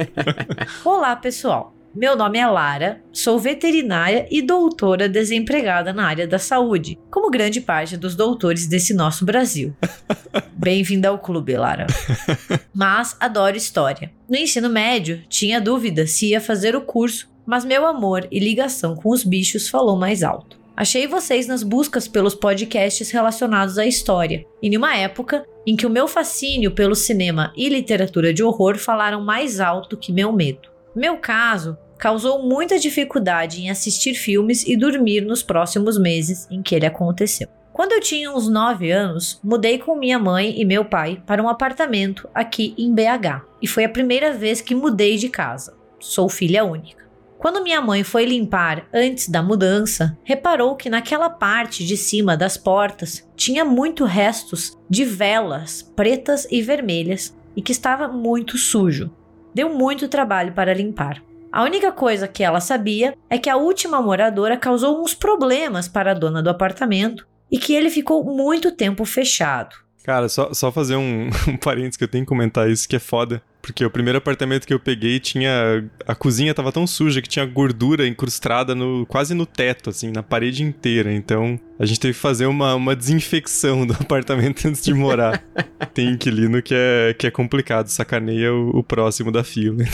Olá, 0.84 1.16
pessoal. 1.16 1.79
Meu 1.92 2.16
nome 2.16 2.38
é 2.38 2.46
Lara, 2.46 3.02
sou 3.12 3.36
veterinária 3.36 4.24
e 4.30 4.40
doutora 4.40 5.08
desempregada 5.08 5.92
na 5.92 6.06
área 6.06 6.24
da 6.24 6.38
saúde, 6.38 6.96
como 7.10 7.28
grande 7.28 7.60
parte 7.60 7.96
dos 7.96 8.14
doutores 8.14 8.68
desse 8.68 8.94
nosso 8.94 9.24
Brasil. 9.24 9.74
Bem-vinda 10.54 11.08
ao 11.08 11.18
clube, 11.18 11.56
Lara. 11.56 11.88
Mas 12.72 13.16
adoro 13.18 13.56
história. 13.56 14.12
No 14.28 14.36
ensino 14.36 14.70
médio, 14.70 15.24
tinha 15.28 15.60
dúvida 15.60 16.06
se 16.06 16.28
ia 16.28 16.40
fazer 16.40 16.76
o 16.76 16.80
curso, 16.80 17.28
mas 17.44 17.64
meu 17.64 17.84
amor 17.84 18.28
e 18.30 18.38
ligação 18.38 18.94
com 18.94 19.10
os 19.10 19.24
bichos 19.24 19.68
falou 19.68 19.96
mais 19.96 20.22
alto. 20.22 20.56
Achei 20.76 21.08
vocês 21.08 21.48
nas 21.48 21.64
buscas 21.64 22.06
pelos 22.06 22.36
podcasts 22.36 23.10
relacionados 23.10 23.76
à 23.78 23.84
história, 23.84 24.46
e 24.62 24.68
em 24.68 24.76
uma 24.76 24.96
época 24.96 25.44
em 25.66 25.74
que 25.74 25.86
o 25.86 25.90
meu 25.90 26.06
fascínio 26.06 26.70
pelo 26.70 26.94
cinema 26.94 27.52
e 27.56 27.68
literatura 27.68 28.32
de 28.32 28.44
horror 28.44 28.78
falaram 28.78 29.20
mais 29.24 29.58
alto 29.58 29.96
que 29.96 30.12
meu 30.12 30.32
medo. 30.32 30.69
Meu 30.94 31.18
caso 31.18 31.78
causou 31.96 32.42
muita 32.42 32.78
dificuldade 32.78 33.60
em 33.60 33.70
assistir 33.70 34.14
filmes 34.14 34.66
e 34.66 34.76
dormir 34.76 35.20
nos 35.20 35.42
próximos 35.42 35.98
meses 35.98 36.48
em 36.50 36.62
que 36.62 36.74
ele 36.74 36.86
aconteceu. 36.86 37.48
Quando 37.72 37.92
eu 37.92 38.00
tinha 38.00 38.32
uns 38.32 38.48
9 38.48 38.90
anos, 38.90 39.38
mudei 39.44 39.78
com 39.78 39.94
minha 39.94 40.18
mãe 40.18 40.60
e 40.60 40.64
meu 40.64 40.84
pai 40.84 41.22
para 41.24 41.42
um 41.42 41.48
apartamento 41.48 42.28
aqui 42.34 42.74
em 42.76 42.92
BH, 42.92 43.46
e 43.62 43.68
foi 43.68 43.84
a 43.84 43.88
primeira 43.88 44.32
vez 44.32 44.60
que 44.60 44.74
mudei 44.74 45.16
de 45.16 45.28
casa. 45.28 45.76
Sou 46.00 46.28
filha 46.28 46.64
única. 46.64 47.04
Quando 47.38 47.62
minha 47.62 47.80
mãe 47.80 48.02
foi 48.02 48.26
limpar 48.26 48.86
antes 48.92 49.28
da 49.28 49.42
mudança, 49.42 50.18
reparou 50.24 50.76
que 50.76 50.90
naquela 50.90 51.30
parte 51.30 51.86
de 51.86 51.96
cima 51.96 52.36
das 52.36 52.56
portas 52.56 53.26
tinha 53.36 53.64
muito 53.64 54.04
restos 54.04 54.76
de 54.90 55.04
velas 55.04 55.80
pretas 55.80 56.46
e 56.50 56.60
vermelhas 56.60 57.34
e 57.56 57.62
que 57.62 57.72
estava 57.72 58.08
muito 58.08 58.58
sujo. 58.58 59.10
Deu 59.54 59.72
muito 59.72 60.08
trabalho 60.08 60.52
para 60.52 60.74
limpar. 60.74 61.22
A 61.52 61.64
única 61.64 61.90
coisa 61.90 62.28
que 62.28 62.44
ela 62.44 62.60
sabia 62.60 63.16
é 63.28 63.36
que 63.36 63.50
a 63.50 63.56
última 63.56 64.00
moradora 64.00 64.56
causou 64.56 65.02
uns 65.02 65.14
problemas 65.14 65.88
para 65.88 66.12
a 66.12 66.14
dona 66.14 66.42
do 66.42 66.50
apartamento 66.50 67.26
e 67.50 67.58
que 67.58 67.74
ele 67.74 67.90
ficou 67.90 68.24
muito 68.24 68.70
tempo 68.70 69.04
fechado. 69.04 69.74
Cara, 70.02 70.28
só, 70.28 70.52
só 70.52 70.72
fazer 70.72 70.96
um, 70.96 71.28
um 71.48 71.56
parênteses 71.56 71.96
que 71.96 72.04
eu 72.04 72.08
tenho 72.08 72.24
que 72.24 72.28
comentar 72.28 72.70
isso 72.70 72.88
que 72.88 72.96
é 72.96 72.98
foda. 72.98 73.42
Porque 73.62 73.84
o 73.84 73.90
primeiro 73.90 74.16
apartamento 74.16 74.66
que 74.66 74.72
eu 74.72 74.80
peguei 74.80 75.20
tinha. 75.20 75.84
A 76.06 76.14
cozinha 76.14 76.54
tava 76.54 76.72
tão 76.72 76.86
suja 76.86 77.20
que 77.20 77.28
tinha 77.28 77.44
gordura 77.44 78.06
incrustada 78.06 78.74
no, 78.74 79.04
quase 79.06 79.34
no 79.34 79.44
teto, 79.44 79.90
assim, 79.90 80.10
na 80.10 80.22
parede 80.22 80.62
inteira. 80.62 81.12
Então 81.12 81.60
a 81.78 81.84
gente 81.84 82.00
teve 82.00 82.14
que 82.14 82.20
fazer 82.20 82.46
uma, 82.46 82.74
uma 82.74 82.96
desinfecção 82.96 83.86
do 83.86 83.92
apartamento 84.00 84.66
antes 84.66 84.82
de 84.82 84.94
morar. 84.94 85.44
Tem 85.92 86.08
inquilino 86.08 86.62
que 86.62 86.74
é, 86.74 87.14
que 87.14 87.26
é 87.26 87.30
complicado, 87.30 87.88
sacaneia 87.88 88.52
o, 88.52 88.78
o 88.78 88.82
próximo 88.82 89.30
da 89.30 89.44
fila. 89.44 89.84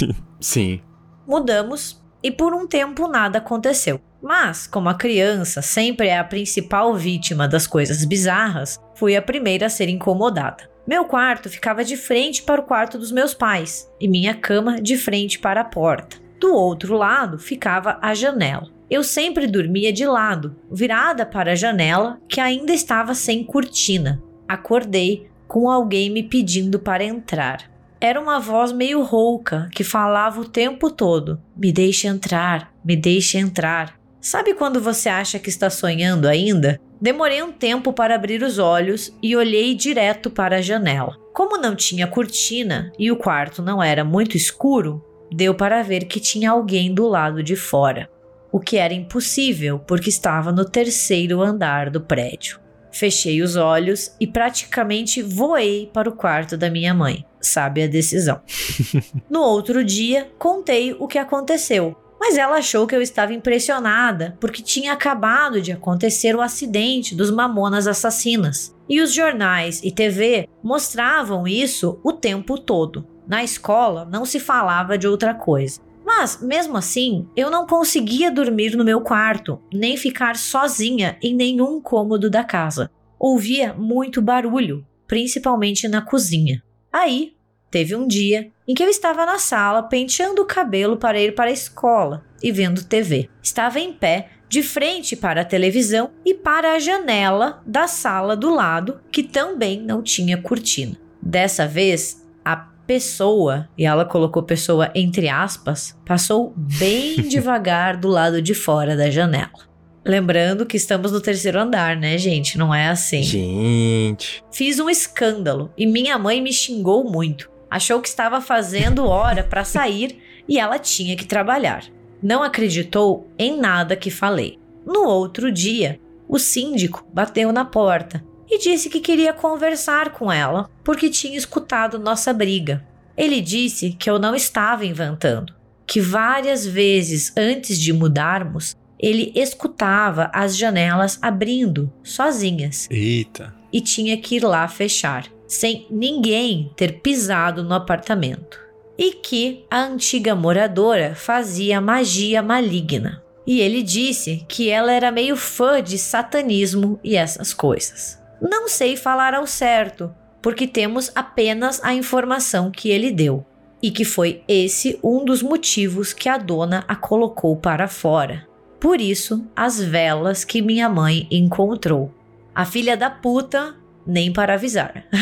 Sim. 0.40 0.80
Mudamos 1.26 2.00
e 2.22 2.30
por 2.30 2.54
um 2.54 2.68
tempo 2.68 3.08
nada 3.08 3.38
aconteceu. 3.38 4.00
Mas, 4.26 4.66
como 4.66 4.88
a 4.88 4.94
criança 4.94 5.62
sempre 5.62 6.08
é 6.08 6.18
a 6.18 6.24
principal 6.24 6.92
vítima 6.96 7.46
das 7.46 7.64
coisas 7.64 8.04
bizarras, 8.04 8.76
fui 8.96 9.14
a 9.14 9.22
primeira 9.22 9.66
a 9.66 9.70
ser 9.70 9.88
incomodada. 9.88 10.68
Meu 10.84 11.04
quarto 11.04 11.48
ficava 11.48 11.84
de 11.84 11.96
frente 11.96 12.42
para 12.42 12.60
o 12.60 12.64
quarto 12.64 12.98
dos 12.98 13.12
meus 13.12 13.32
pais 13.32 13.88
e 14.00 14.08
minha 14.08 14.34
cama 14.34 14.82
de 14.82 14.96
frente 14.96 15.38
para 15.38 15.60
a 15.60 15.64
porta. 15.64 16.16
Do 16.40 16.52
outro 16.52 16.96
lado 16.96 17.38
ficava 17.38 18.00
a 18.02 18.14
janela. 18.14 18.68
Eu 18.90 19.04
sempre 19.04 19.46
dormia 19.46 19.92
de 19.92 20.04
lado, 20.04 20.56
virada 20.68 21.24
para 21.24 21.52
a 21.52 21.56
janela 21.56 22.18
que 22.28 22.40
ainda 22.40 22.72
estava 22.72 23.14
sem 23.14 23.44
cortina. 23.44 24.20
Acordei 24.48 25.28
com 25.46 25.70
alguém 25.70 26.10
me 26.10 26.24
pedindo 26.24 26.80
para 26.80 27.04
entrar. 27.04 27.70
Era 28.00 28.20
uma 28.20 28.40
voz 28.40 28.72
meio 28.72 29.02
rouca 29.02 29.68
que 29.72 29.84
falava 29.84 30.40
o 30.40 30.48
tempo 30.48 30.90
todo: 30.90 31.40
Me 31.56 31.72
deixe 31.72 32.08
entrar, 32.08 32.74
me 32.84 32.96
deixe 32.96 33.38
entrar. 33.38 33.95
Sabe 34.26 34.54
quando 34.54 34.80
você 34.80 35.08
acha 35.08 35.38
que 35.38 35.48
está 35.48 35.70
sonhando 35.70 36.26
ainda? 36.26 36.80
Demorei 37.00 37.44
um 37.44 37.52
tempo 37.52 37.92
para 37.92 38.16
abrir 38.16 38.42
os 38.42 38.58
olhos 38.58 39.16
e 39.22 39.36
olhei 39.36 39.72
direto 39.72 40.28
para 40.32 40.56
a 40.56 40.60
janela. 40.60 41.16
Como 41.32 41.56
não 41.56 41.76
tinha 41.76 42.08
cortina 42.08 42.90
e 42.98 43.12
o 43.12 43.16
quarto 43.16 43.62
não 43.62 43.80
era 43.80 44.02
muito 44.02 44.36
escuro, 44.36 45.00
deu 45.32 45.54
para 45.54 45.80
ver 45.80 46.06
que 46.06 46.18
tinha 46.18 46.50
alguém 46.50 46.92
do 46.92 47.06
lado 47.06 47.40
de 47.40 47.54
fora, 47.54 48.10
o 48.50 48.58
que 48.58 48.78
era 48.78 48.92
impossível 48.92 49.78
porque 49.78 50.08
estava 50.08 50.50
no 50.50 50.64
terceiro 50.64 51.40
andar 51.40 51.88
do 51.88 52.00
prédio. 52.00 52.58
Fechei 52.90 53.40
os 53.42 53.54
olhos 53.54 54.16
e 54.18 54.26
praticamente 54.26 55.22
voei 55.22 55.88
para 55.94 56.08
o 56.08 56.16
quarto 56.16 56.56
da 56.56 56.68
minha 56.68 56.92
mãe. 56.92 57.24
Sabe 57.40 57.84
a 57.84 57.86
decisão. 57.86 58.40
no 59.30 59.42
outro 59.42 59.84
dia, 59.84 60.28
contei 60.36 60.96
o 60.98 61.06
que 61.06 61.16
aconteceu, 61.16 61.96
mas 62.20 62.37
ela 62.37 62.57
achou 62.57 62.87
que 62.87 62.94
eu 62.94 63.02
estava 63.02 63.33
impressionada 63.33 64.37
porque 64.40 64.62
tinha 64.62 64.92
acabado 64.92 65.61
de 65.61 65.72
acontecer 65.72 66.35
o 66.35 66.40
acidente 66.40 67.14
dos 67.14 67.31
mamonas 67.31 67.87
assassinas. 67.87 68.74
E 68.88 69.00
os 69.00 69.12
jornais 69.12 69.81
e 69.83 69.90
TV 69.90 70.48
mostravam 70.62 71.46
isso 71.46 72.00
o 72.02 72.12
tempo 72.12 72.59
todo. 72.59 73.07
Na 73.26 73.42
escola 73.42 74.05
não 74.05 74.24
se 74.24 74.38
falava 74.38 74.96
de 74.96 75.09
outra 75.09 75.35
coisa. 75.35 75.81
Mas, 76.05 76.40
mesmo 76.40 76.76
assim, 76.76 77.29
eu 77.37 77.50
não 77.50 77.66
conseguia 77.66 78.31
dormir 78.31 78.76
no 78.76 78.85
meu 78.85 79.00
quarto, 79.00 79.61
nem 79.74 79.96
ficar 79.96 80.37
sozinha 80.37 81.18
em 81.20 81.35
nenhum 81.35 81.81
cômodo 81.81 82.31
da 82.31 82.44
casa. 82.44 82.92
Ouvia 83.18 83.74
muito 83.74 84.22
barulho, 84.22 84.87
principalmente 85.09 85.88
na 85.88 86.00
cozinha. 86.00 86.62
Aí, 86.92 87.36
teve 87.70 87.94
um 87.94 88.07
dia 88.07 88.50
em 88.66 88.74
que 88.74 88.83
eu 88.83 88.88
estava 88.88 89.24
na 89.24 89.38
sala 89.38 89.83
penteando 89.83 90.42
o 90.42 90.46
cabelo 90.46 90.96
para 90.96 91.20
ir 91.20 91.35
para 91.35 91.50
a 91.50 91.52
escola 91.52 92.24
e 92.42 92.50
vendo 92.50 92.85
TV. 92.85 93.29
Estava 93.42 93.81
em 93.81 93.92
pé, 93.92 94.29
de 94.48 94.62
frente 94.62 95.16
para 95.16 95.40
a 95.40 95.44
televisão 95.44 96.11
e 96.24 96.35
para 96.35 96.72
a 96.72 96.79
janela 96.79 97.62
da 97.66 97.88
sala 97.88 98.37
do 98.37 98.55
lado, 98.55 99.00
que 99.11 99.22
também 99.22 99.81
não 99.81 100.02
tinha 100.02 100.37
cortina. 100.37 100.96
Dessa 101.20 101.66
vez, 101.66 102.24
a 102.44 102.57
pessoa, 102.57 103.68
e 103.76 103.85
ela 103.85 104.05
colocou 104.05 104.42
pessoa 104.42 104.90
entre 104.94 105.29
aspas, 105.29 105.96
passou 106.05 106.55
bem 106.57 107.16
devagar 107.29 107.96
do 107.96 108.09
lado 108.09 108.40
de 108.40 108.55
fora 108.55 108.96
da 108.96 109.11
janela. 109.11 109.66
Lembrando 110.05 110.64
que 110.64 110.76
estamos 110.76 111.11
no 111.11 111.20
terceiro 111.20 111.59
andar, 111.59 111.96
né, 111.96 112.16
gente? 112.16 112.57
Não 112.57 112.72
é 112.72 112.87
assim. 112.87 113.24
Gente. 113.24 114.44
Fiz 114.52 114.79
um 114.79 114.88
escândalo 114.88 115.72
e 115.76 115.85
minha 115.85 116.16
mãe 116.16 116.40
me 116.40 116.52
xingou 116.52 117.02
muito. 117.02 117.50
Achou 117.70 118.00
que 118.00 118.09
estava 118.09 118.40
fazendo 118.40 119.07
hora 119.07 119.42
para 119.42 119.64
sair 119.64 120.18
e 120.48 120.59
ela 120.59 120.79
tinha 120.79 121.16
que 121.16 121.26
trabalhar. 121.26 121.85
Não 122.22 122.42
acreditou 122.42 123.29
em 123.38 123.59
nada 123.59 123.96
que 123.96 124.11
falei. 124.11 124.59
No 124.85 125.05
outro 125.05 125.50
dia, 125.50 126.00
o 126.29 126.38
síndico 126.38 127.07
bateu 127.12 127.52
na 127.52 127.64
porta 127.64 128.24
e 128.48 128.59
disse 128.59 128.88
que 128.88 129.00
queria 129.00 129.33
conversar 129.33 130.11
com 130.11 130.31
ela 130.31 130.70
porque 130.85 131.11
tinha 131.11 131.37
escutado 131.37 131.98
nossa 131.98 132.33
briga. 132.33 132.87
Ele 133.16 133.40
disse 133.40 133.92
que 133.92 134.09
eu 134.09 134.18
não 134.18 134.35
estava 134.35 134.85
inventando, 134.85 135.55
que 135.87 136.00
várias 136.00 136.66
vezes 136.66 137.33
antes 137.37 137.81
de 137.81 137.92
mudarmos, 137.92 138.76
ele 138.98 139.33
escutava 139.35 140.31
as 140.33 140.57
janelas 140.57 141.18
abrindo 141.20 141.92
sozinhas. 142.02 142.87
Eita. 142.90 143.55
E 143.72 143.81
tinha 143.81 144.16
que 144.16 144.37
ir 144.37 144.44
lá 144.44 144.66
fechar, 144.68 145.26
sem 145.46 145.87
ninguém 145.90 146.70
ter 146.76 147.00
pisado 147.00 147.62
no 147.62 147.74
apartamento. 147.74 148.61
E 148.98 149.12
que 149.12 149.64
a 149.70 149.82
antiga 149.82 150.35
moradora 150.35 151.14
fazia 151.14 151.80
magia 151.80 152.42
maligna. 152.42 153.22
E 153.46 153.61
ele 153.61 153.82
disse 153.82 154.44
que 154.48 154.70
ela 154.70 154.92
era 154.92 155.12
meio 155.12 155.37
fã 155.37 155.82
de 155.82 155.98
satanismo 155.98 156.98
e 157.04 157.14
essas 157.14 157.52
coisas. 157.54 158.18
Não 158.40 158.68
sei 158.68 158.96
falar 158.96 159.35
ao 159.35 159.46
certo, 159.46 160.12
porque 160.42 160.66
temos 160.66 161.11
apenas 161.14 161.82
a 161.82 161.94
informação 161.94 162.70
que 162.70 162.90
ele 162.90 163.11
deu, 163.11 163.44
e 163.82 163.90
que 163.90 164.04
foi 164.04 164.42
esse 164.48 164.98
um 165.02 165.24
dos 165.24 165.42
motivos 165.42 166.12
que 166.12 166.28
a 166.28 166.38
dona 166.38 166.85
a 166.88 166.96
colocou 166.96 167.56
para 167.56 167.88
fora. 167.88 168.46
Por 168.80 169.00
isso, 169.00 169.46
as 169.54 169.80
velas 169.80 170.44
que 170.44 170.61
minha 170.61 170.88
mãe 170.88 171.26
encontrou. 171.30 172.12
A 172.54 172.64
filha 172.64 172.96
da 172.96 173.11
puta, 173.11 173.74
nem 174.06 174.32
para 174.32 174.54
avisar. 174.54 175.04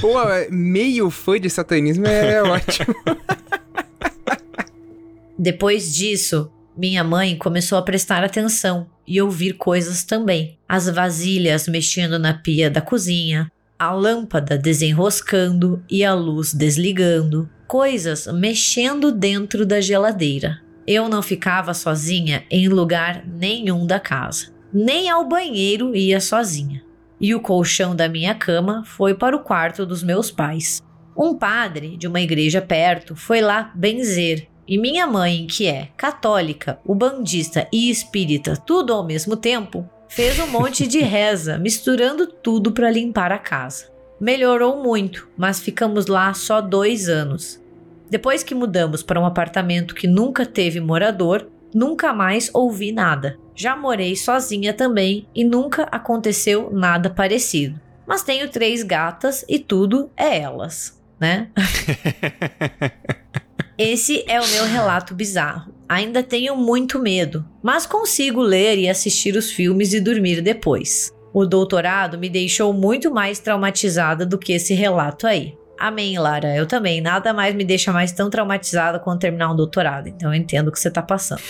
Pô, 0.00 0.14
meio 0.50 1.10
fã 1.10 1.40
de 1.40 1.50
satanismo 1.50 2.06
é, 2.06 2.34
é 2.34 2.42
ótimo. 2.42 2.94
Depois 5.38 5.94
disso, 5.94 6.50
minha 6.76 7.02
mãe 7.02 7.36
começou 7.36 7.76
a 7.76 7.82
prestar 7.82 8.22
atenção 8.22 8.86
e 9.06 9.20
ouvir 9.20 9.54
coisas 9.54 10.04
também. 10.04 10.58
As 10.68 10.88
vasilhas 10.88 11.66
mexendo 11.68 12.18
na 12.18 12.34
pia 12.34 12.70
da 12.70 12.80
cozinha, 12.80 13.50
a 13.78 13.92
lâmpada 13.92 14.56
desenroscando 14.56 15.82
e 15.90 16.04
a 16.04 16.14
luz 16.14 16.54
desligando, 16.54 17.48
coisas 17.66 18.26
mexendo 18.28 19.10
dentro 19.10 19.66
da 19.66 19.80
geladeira. 19.80 20.60
Eu 20.86 21.08
não 21.08 21.22
ficava 21.22 21.74
sozinha 21.74 22.44
em 22.50 22.68
lugar 22.68 23.24
nenhum 23.26 23.86
da 23.86 23.98
casa. 23.98 24.51
Nem 24.72 25.10
ao 25.10 25.26
banheiro 25.26 25.94
ia 25.94 26.20
sozinha. 26.20 26.82
E 27.20 27.34
o 27.34 27.40
colchão 27.40 27.94
da 27.94 28.08
minha 28.08 28.34
cama 28.34 28.82
foi 28.84 29.14
para 29.14 29.36
o 29.36 29.40
quarto 29.40 29.84
dos 29.84 30.02
meus 30.02 30.30
pais. 30.30 30.82
Um 31.16 31.34
padre 31.34 31.96
de 31.96 32.08
uma 32.08 32.20
igreja 32.20 32.60
perto 32.60 33.14
foi 33.14 33.40
lá 33.40 33.70
benzer 33.74 34.48
e 34.66 34.78
minha 34.78 35.06
mãe, 35.06 35.46
que 35.46 35.66
é 35.66 35.88
católica, 35.96 36.78
ubandista 36.84 37.68
e 37.72 37.90
espírita, 37.90 38.56
tudo 38.56 38.92
ao 38.92 39.04
mesmo 39.04 39.36
tempo, 39.36 39.88
fez 40.08 40.38
um 40.38 40.46
monte 40.46 40.86
de 40.86 41.00
reza, 41.04 41.58
misturando 41.58 42.26
tudo 42.26 42.72
para 42.72 42.90
limpar 42.90 43.32
a 43.32 43.38
casa. 43.38 43.90
Melhorou 44.20 44.82
muito, 44.82 45.28
mas 45.36 45.60
ficamos 45.60 46.06
lá 46.06 46.32
só 46.32 46.60
dois 46.60 47.08
anos. 47.08 47.60
Depois 48.08 48.42
que 48.42 48.54
mudamos 48.54 49.02
para 49.02 49.20
um 49.20 49.26
apartamento 49.26 49.94
que 49.94 50.06
nunca 50.06 50.46
teve 50.46 50.80
morador, 50.80 51.48
nunca 51.74 52.12
mais 52.12 52.50
ouvi 52.52 52.92
nada. 52.92 53.38
Já 53.54 53.76
morei 53.76 54.16
sozinha 54.16 54.72
também 54.72 55.26
e 55.34 55.44
nunca 55.44 55.84
aconteceu 55.84 56.70
nada 56.72 57.10
parecido. 57.10 57.80
Mas 58.06 58.22
tenho 58.22 58.48
três 58.48 58.82
gatas 58.82 59.44
e 59.48 59.58
tudo 59.58 60.10
é 60.16 60.38
elas, 60.38 61.00
né? 61.20 61.48
Esse 63.78 64.24
é 64.28 64.40
o 64.40 64.48
meu 64.48 64.64
relato 64.64 65.14
bizarro. 65.14 65.72
Ainda 65.88 66.22
tenho 66.22 66.56
muito 66.56 66.98
medo, 66.98 67.44
mas 67.62 67.86
consigo 67.86 68.40
ler 68.40 68.78
e 68.78 68.88
assistir 68.88 69.36
os 69.36 69.50
filmes 69.50 69.92
e 69.92 70.00
dormir 70.00 70.40
depois. 70.40 71.12
O 71.34 71.46
doutorado 71.46 72.18
me 72.18 72.28
deixou 72.28 72.72
muito 72.72 73.12
mais 73.12 73.38
traumatizada 73.38 74.26
do 74.26 74.38
que 74.38 74.52
esse 74.52 74.74
relato 74.74 75.26
aí. 75.26 75.56
Amém, 75.78 76.18
Lara. 76.18 76.54
Eu 76.54 76.66
também. 76.66 77.00
Nada 77.00 77.32
mais 77.32 77.54
me 77.54 77.64
deixa 77.64 77.92
mais 77.92 78.12
tão 78.12 78.30
traumatizada 78.30 78.98
quando 78.98 79.20
terminar 79.20 79.50
um 79.50 79.56
doutorado. 79.56 80.08
Então 80.08 80.32
eu 80.32 80.40
entendo 80.40 80.68
o 80.68 80.72
que 80.72 80.78
você 80.78 80.90
tá 80.90 81.02
passando. 81.02 81.42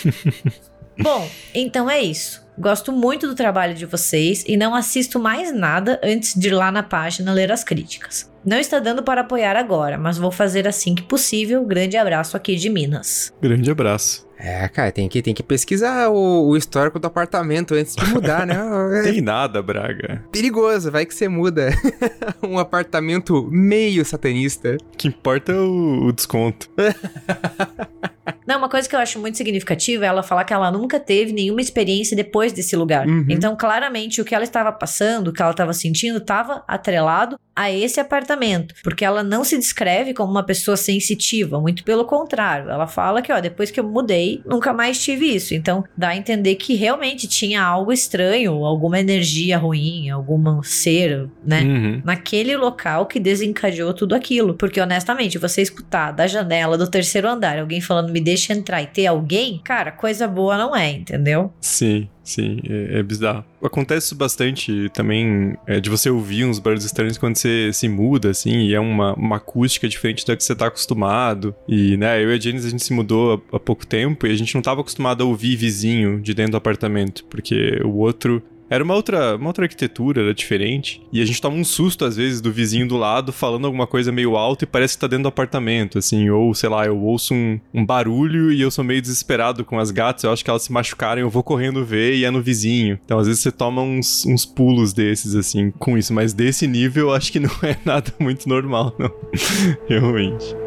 Bom, 0.99 1.29
então 1.55 1.91
é 1.91 2.01
isso. 2.01 2.42
Gosto 2.59 2.93
muito 2.93 3.27
do 3.27 3.35
trabalho 3.35 3.75
de 3.75 3.87
vocês 3.87 4.45
e 4.47 4.57
não 4.57 4.75
assisto 4.75 5.19
mais 5.19 5.55
nada 5.55 6.01
antes 6.03 6.35
de 6.35 6.49
ir 6.49 6.53
lá 6.53 6.71
na 6.71 6.83
página 6.83 7.33
ler 7.33 7.51
as 7.51 7.65
críticas. 7.65 8.31
Não 8.45 8.59
está 8.59 8.81
dando 8.81 9.03
para 9.03 9.21
apoiar 9.21 9.57
agora, 9.57 9.97
mas 9.97 10.19
vou 10.19 10.31
fazer 10.31 10.67
assim 10.67 10.95
que 10.95 11.03
possível. 11.03 11.65
Grande 11.65 11.97
abraço 11.97 12.37
aqui 12.37 12.57
de 12.57 12.69
Minas. 12.69 13.33
Grande 13.41 13.71
abraço. 13.71 14.27
É, 14.37 14.69
cara, 14.69 14.91
tem 14.91 15.09
que, 15.09 15.23
tem 15.23 15.33
que 15.33 15.43
pesquisar 15.43 16.09
o, 16.09 16.49
o 16.49 16.57
histórico 16.57 16.99
do 16.99 17.07
apartamento 17.07 17.75
antes 17.75 17.95
de 17.95 18.05
mudar, 18.07 18.45
né? 18.45 18.57
tem 19.05 19.21
nada, 19.21 19.63
Braga. 19.63 20.25
Perigoso, 20.33 20.91
vai 20.91 21.07
que 21.07 21.15
você 21.15 21.29
muda. 21.29 21.71
um 22.43 22.59
apartamento 22.59 23.49
meio 23.53 24.05
satanista. 24.05 24.77
O 24.93 24.97
que 24.97 25.07
importa 25.07 25.53
é 25.53 25.55
o, 25.55 26.07
o 26.07 26.13
desconto. 26.13 26.69
Não, 28.47 28.59
uma 28.59 28.69
coisa 28.69 28.89
que 28.89 28.95
eu 28.95 29.01
acho 29.01 29.19
muito 29.19 29.37
significativa 29.37 30.05
é 30.05 30.09
ela 30.09 30.23
falar 30.23 30.45
que 30.45 30.53
ela 30.53 30.71
nunca 30.71 31.01
teve 31.01 31.33
nenhuma 31.33 31.61
experiência 31.61 32.17
depois 32.17 32.53
desse 32.53 32.77
lugar. 32.77 33.07
Uhum. 33.07 33.27
Então, 33.29 33.57
claramente, 33.57 34.21
o 34.21 34.25
que 34.25 34.35
ela 34.35 34.45
estava 34.45 34.71
passando, 34.73 35.29
o 35.29 35.33
que 35.33 35.43
ela 35.43 35.51
estava 35.51 35.73
sentindo, 35.73 36.19
estava 36.19 36.65
atrelado 36.67 37.39
a 37.55 37.71
esse 37.71 38.01
apartamento. 38.01 38.75
Porque 38.83 39.05
ela 39.05 39.23
não 39.23 39.45
se 39.45 39.59
descreve 39.59 40.15
como 40.15 40.31
uma 40.31 40.43
pessoa 40.43 40.77
sensitiva, 40.77 41.61
muito 41.61 41.85
pelo 41.85 42.05
contrário. 42.05 42.71
Ela 42.71 42.87
fala 42.87 43.23
que, 43.23 43.33
ó, 43.33 43.41
depois 43.41 43.71
que 43.71 43.79
eu 43.79 43.85
mudei, 43.85 44.43
nunca 44.45 44.73
mais 44.73 45.03
tive 45.03 45.35
isso. 45.35 45.55
Então, 45.55 45.85
dá 45.97 46.09
a 46.09 46.17
entender 46.17 46.57
que 46.57 46.75
realmente 46.75 47.27
tinha 47.29 47.63
algo 47.63 47.93
estranho, 47.93 48.65
alguma 48.65 48.99
energia 48.99 49.59
ruim, 49.59 50.11
algum 50.11 50.63
ser, 50.63 51.29
né? 51.45 51.63
Uhum. 51.63 52.03
Naquele 52.05 52.57
local 52.57 53.07
que 53.07 53.21
desencadeou 53.21 53.95
tudo 53.95 54.15
aquilo. 54.15 54.55
Porque, 54.55 54.81
honestamente, 54.81 55.39
você 55.39 55.63
escutar 55.63 56.13
da 56.13 56.27
janela 56.27 56.77
do 56.77 56.91
terceiro 56.91 57.29
andar 57.29 57.59
alguém 57.59 57.81
falando 57.81 58.13
me 58.13 58.21
deixa 58.21 58.53
entrar 58.53 58.83
e 58.83 58.87
ter 58.87 59.07
alguém, 59.07 59.61
cara, 59.65 59.93
coisa 59.93 60.27
boa 60.27 60.57
não 60.57 60.75
é, 60.75 60.91
entendeu? 60.91 61.53
Sim. 61.61 62.09
Sim, 62.25 62.61
é, 62.69 62.99
é, 62.99 63.03
bizarro. 63.03 63.45
Acontece 63.63 64.15
bastante 64.15 64.89
também 64.95 65.57
é, 65.67 65.81
de 65.81 65.91
você 65.91 66.09
ouvir 66.09 66.45
uns 66.45 66.59
barulhos 66.59 66.85
estranhos 66.85 67.19
quando 67.19 67.37
você 67.37 67.73
se 67.73 67.89
muda, 67.89 68.31
assim, 68.31 68.67
e 68.67 68.75
é 68.75 68.81
uma, 68.81 69.15
uma 69.15 69.37
acústica 69.37 69.89
diferente 69.89 70.27
da 70.27 70.37
que 70.37 70.45
você 70.45 70.55
tá 70.55 70.67
acostumado. 70.67 71.55
E, 71.67 71.97
né, 71.97 72.23
eu 72.23 72.33
e 72.33 72.37
a 72.37 72.41
Janice, 72.41 72.67
a 72.67 72.71
gente 72.71 72.85
se 72.85 72.93
mudou 72.93 73.43
há, 73.53 73.57
há 73.57 73.61
pouco 73.61 73.87
tempo 73.87 74.27
e 74.27 74.31
a 74.31 74.37
gente 74.37 74.55
não 74.55 74.63
tava 74.63 74.81
acostumado 74.81 75.23
a 75.23 75.27
ouvir 75.27 75.57
vizinho 75.57 76.21
de 76.21 76.33
dentro 76.33 76.53
do 76.53 76.57
apartamento, 76.57 77.25
porque 77.25 77.81
o 77.85 77.97
outro 77.97 78.43
era 78.73 78.83
uma 78.83 78.95
outra, 78.95 79.37
uma 79.37 79.49
outra 79.49 79.67
arquitetura, 79.67 80.23
era 80.23 80.33
diferente. 80.33 81.03
E 81.13 81.21
a 81.21 81.27
gente 81.27 81.43
toma 81.43 81.59
um 81.59 81.63
susto, 81.63 82.07
às 82.07 82.17
vezes, 82.17 82.41
do 82.41 82.51
vizinho 82.51 82.89
do 82.89 82.97
lado 82.97 83.31
falando 83.31 83.67
alguma 83.67 83.87
coisa 83.87 84.11
meio 84.11 84.35
alto 84.35 84.63
e 84.63 84.67
parece 84.67 84.95
que 84.95 85.01
tá 85.03 85.07
dentro 85.07 85.25
do 85.25 85.29
apartamento, 85.29 85.99
assim. 85.99 86.31
Ou, 86.31 86.55
sei 86.55 86.71
lá, 86.71 86.87
eu 86.87 86.99
ouço 86.99 87.35
um, 87.35 87.61
um 87.75 87.85
barulho 87.85 88.51
e 88.51 88.63
eu 88.63 88.71
sou 88.71 88.83
meio 88.83 89.03
desesperado 89.03 89.63
com 89.63 89.79
as 89.79 89.91
gatas. 89.91 90.25
Eu 90.25 90.33
acho 90.33 90.43
que 90.43 90.49
elas 90.49 90.63
se 90.63 90.73
machucaram, 90.73 91.21
eu 91.21 91.29
vou 91.29 91.43
correndo 91.43 91.85
ver 91.85 92.15
e 92.15 92.25
é 92.25 92.31
no 92.31 92.41
vizinho. 92.41 92.99
Então, 93.05 93.19
às 93.19 93.27
vezes, 93.27 93.43
você 93.43 93.53
toma 93.53 93.83
uns, 93.83 94.25
uns 94.25 94.47
pulos 94.47 94.95
desses, 94.95 95.35
assim, 95.35 95.71
com 95.79 95.99
isso. 95.99 96.15
Mas 96.15 96.33
desse 96.33 96.67
nível, 96.67 97.09
eu 97.09 97.15
acho 97.15 97.31
que 97.31 97.41
não 97.41 97.51
é 97.63 97.77
nada 97.85 98.11
muito 98.19 98.49
normal, 98.49 98.97
não. 98.99 99.13
Realmente. 99.87 100.62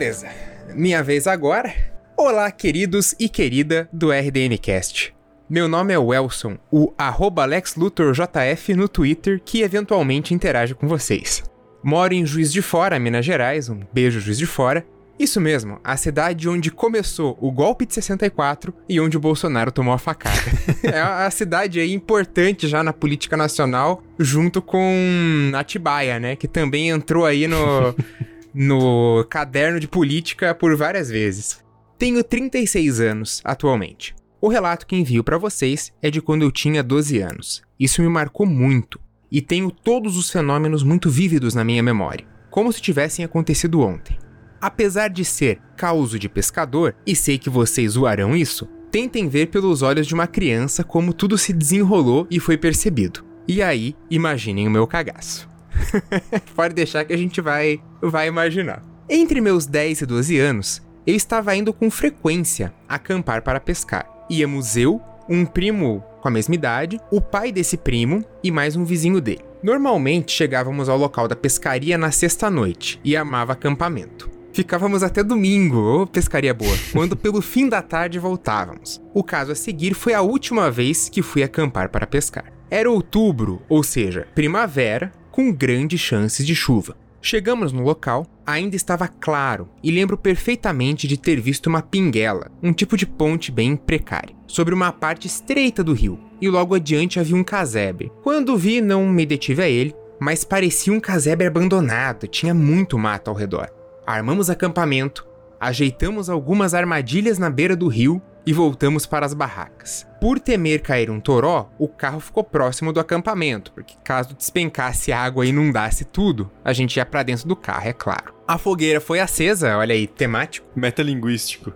Beleza, 0.00 0.30
minha 0.74 1.02
vez 1.02 1.26
agora. 1.26 1.74
Olá, 2.16 2.50
queridos 2.50 3.14
e 3.20 3.28
querida 3.28 3.86
do 3.92 4.10
RDNcast. 4.10 5.14
Meu 5.46 5.68
nome 5.68 5.92
é 5.92 5.98
Welson, 5.98 6.56
o 6.72 6.90
arroba 6.96 7.44
LexLuthorJF 7.44 8.72
no 8.72 8.88
Twitter, 8.88 9.42
que 9.44 9.60
eventualmente 9.60 10.32
interage 10.32 10.74
com 10.74 10.88
vocês. 10.88 11.44
Moro 11.84 12.14
em 12.14 12.24
Juiz 12.24 12.50
de 12.50 12.62
Fora, 12.62 12.98
Minas 12.98 13.26
Gerais, 13.26 13.68
um 13.68 13.80
beijo 13.92 14.20
Juiz 14.20 14.38
de 14.38 14.46
Fora. 14.46 14.86
Isso 15.18 15.38
mesmo, 15.38 15.78
a 15.84 15.98
cidade 15.98 16.48
onde 16.48 16.70
começou 16.70 17.36
o 17.38 17.52
golpe 17.52 17.84
de 17.84 17.92
64 17.92 18.72
e 18.88 18.98
onde 18.98 19.18
o 19.18 19.20
Bolsonaro 19.20 19.70
tomou 19.70 19.92
a 19.92 19.98
facada. 19.98 20.50
é 20.82 20.98
a 20.98 21.30
cidade 21.30 21.78
aí 21.78 21.92
importante 21.92 22.66
já 22.66 22.82
na 22.82 22.94
política 22.94 23.36
nacional, 23.36 24.02
junto 24.18 24.62
com 24.62 25.52
Atibaia, 25.54 26.18
né, 26.18 26.36
que 26.36 26.48
também 26.48 26.88
entrou 26.88 27.26
aí 27.26 27.46
no 27.46 27.94
no 28.54 29.24
caderno 29.28 29.78
de 29.78 29.88
política 29.88 30.54
por 30.54 30.76
várias 30.76 31.08
vezes. 31.08 31.62
Tenho 31.98 32.24
36 32.24 33.00
anos 33.00 33.40
atualmente. 33.44 34.14
O 34.40 34.48
relato 34.48 34.86
que 34.86 34.96
envio 34.96 35.22
para 35.22 35.36
vocês 35.36 35.92
é 36.00 36.10
de 36.10 36.22
quando 36.22 36.42
eu 36.42 36.50
tinha 36.50 36.82
12 36.82 37.18
anos. 37.20 37.62
Isso 37.78 38.00
me 38.00 38.08
marcou 38.08 38.46
muito 38.46 38.98
e 39.30 39.40
tenho 39.42 39.70
todos 39.70 40.16
os 40.16 40.30
fenômenos 40.30 40.82
muito 40.82 41.10
vívidos 41.10 41.54
na 41.54 41.62
minha 41.62 41.82
memória, 41.82 42.26
como 42.50 42.72
se 42.72 42.80
tivessem 42.80 43.24
acontecido 43.24 43.80
ontem. 43.80 44.18
Apesar 44.60 45.08
de 45.08 45.24
ser 45.24 45.60
causo 45.76 46.18
de 46.18 46.28
pescador, 46.28 46.94
e 47.06 47.14
sei 47.14 47.38
que 47.38 47.48
vocês 47.48 47.92
zoarão 47.92 48.34
isso, 48.34 48.66
tentem 48.90 49.28
ver 49.28 49.46
pelos 49.48 49.82
olhos 49.82 50.06
de 50.06 50.14
uma 50.14 50.26
criança 50.26 50.82
como 50.82 51.12
tudo 51.12 51.38
se 51.38 51.52
desenrolou 51.52 52.26
e 52.30 52.40
foi 52.40 52.56
percebido. 52.56 53.24
E 53.46 53.62
aí, 53.62 53.94
imaginem 54.10 54.66
o 54.66 54.70
meu 54.70 54.86
cagaço. 54.86 55.49
Pode 56.54 56.74
deixar 56.74 57.04
que 57.04 57.12
a 57.12 57.16
gente 57.16 57.40
vai, 57.40 57.80
vai 58.00 58.28
imaginar. 58.28 58.82
Entre 59.08 59.40
meus 59.40 59.66
10 59.66 60.02
e 60.02 60.06
12 60.06 60.38
anos, 60.38 60.82
eu 61.06 61.14
estava 61.14 61.54
indo 61.56 61.72
com 61.72 61.90
frequência 61.90 62.72
acampar 62.88 63.42
para 63.42 63.58
pescar. 63.58 64.06
Íamos 64.30 64.76
eu, 64.76 65.00
um 65.28 65.44
primo 65.44 66.04
com 66.20 66.28
a 66.28 66.30
mesma 66.30 66.54
idade, 66.54 67.00
o 67.10 67.20
pai 67.20 67.50
desse 67.50 67.76
primo 67.76 68.24
e 68.42 68.50
mais 68.50 68.76
um 68.76 68.84
vizinho 68.84 69.20
dele. 69.20 69.44
Normalmente 69.62 70.32
chegávamos 70.32 70.88
ao 70.88 70.96
local 70.96 71.26
da 71.26 71.36
pescaria 71.36 71.98
na 71.98 72.10
sexta-noite 72.10 73.00
e 73.04 73.16
amava 73.16 73.52
acampamento. 73.52 74.30
Ficávamos 74.52 75.02
até 75.02 75.22
domingo, 75.22 76.02
ô 76.02 76.06
pescaria 76.06 76.52
boa, 76.52 76.76
quando 76.92 77.16
pelo 77.16 77.40
fim 77.40 77.68
da 77.68 77.82
tarde 77.82 78.18
voltávamos. 78.18 79.00
O 79.14 79.22
caso 79.22 79.52
a 79.52 79.54
seguir 79.54 79.94
foi 79.94 80.14
a 80.14 80.22
última 80.22 80.70
vez 80.70 81.08
que 81.08 81.22
fui 81.22 81.42
acampar 81.42 81.88
para 81.88 82.06
pescar. 82.06 82.52
Era 82.70 82.90
outubro, 82.90 83.62
ou 83.68 83.82
seja, 83.82 84.26
primavera, 84.34 85.12
com 85.30 85.52
grandes 85.52 86.00
chances 86.00 86.46
de 86.46 86.54
chuva. 86.54 86.96
Chegamos 87.22 87.70
no 87.70 87.82
local, 87.82 88.26
ainda 88.46 88.74
estava 88.74 89.06
claro 89.06 89.68
e 89.82 89.90
lembro 89.90 90.16
perfeitamente 90.16 91.06
de 91.06 91.18
ter 91.18 91.38
visto 91.38 91.66
uma 91.66 91.82
pinguela, 91.82 92.50
um 92.62 92.72
tipo 92.72 92.96
de 92.96 93.06
ponte 93.06 93.52
bem 93.52 93.76
precária, 93.76 94.34
sobre 94.46 94.74
uma 94.74 94.90
parte 94.90 95.26
estreita 95.26 95.84
do 95.84 95.92
rio, 95.92 96.18
e 96.40 96.48
logo 96.48 96.74
adiante 96.74 97.20
havia 97.20 97.36
um 97.36 97.44
casebre. 97.44 98.10
Quando 98.22 98.56
vi, 98.56 98.80
não 98.80 99.06
me 99.06 99.26
detive 99.26 99.62
a 99.62 99.68
ele, 99.68 99.94
mas 100.18 100.44
parecia 100.44 100.92
um 100.92 101.00
casebre 101.00 101.46
abandonado, 101.46 102.26
tinha 102.26 102.54
muito 102.54 102.98
mato 102.98 103.28
ao 103.28 103.36
redor. 103.36 103.68
Armamos 104.06 104.48
acampamento, 104.48 105.26
ajeitamos 105.60 106.30
algumas 106.30 106.72
armadilhas 106.72 107.38
na 107.38 107.50
beira 107.50 107.76
do 107.76 107.86
rio 107.86 108.20
e 108.46 108.52
voltamos 108.52 109.04
para 109.04 109.26
as 109.26 109.34
barracas. 109.34 110.06
Por 110.20 110.38
temer 110.38 110.82
cair 110.82 111.10
um 111.10 111.18
toró, 111.18 111.72
o 111.78 111.88
carro 111.88 112.20
ficou 112.20 112.44
próximo 112.44 112.92
do 112.92 113.00
acampamento, 113.00 113.72
porque 113.72 113.94
caso 114.04 114.34
despencasse 114.34 115.10
água 115.12 115.46
e 115.46 115.48
inundasse 115.48 116.04
tudo, 116.04 116.50
a 116.62 116.74
gente 116.74 116.96
ia 116.96 117.06
para 117.06 117.22
dentro 117.22 117.48
do 117.48 117.56
carro, 117.56 117.88
é 117.88 117.92
claro. 117.94 118.34
A 118.46 118.58
fogueira 118.58 119.00
foi 119.00 119.18
acesa, 119.18 119.78
olha 119.78 119.94
aí, 119.94 120.06
temático. 120.06 120.66
Metalinguístico. 120.76 121.72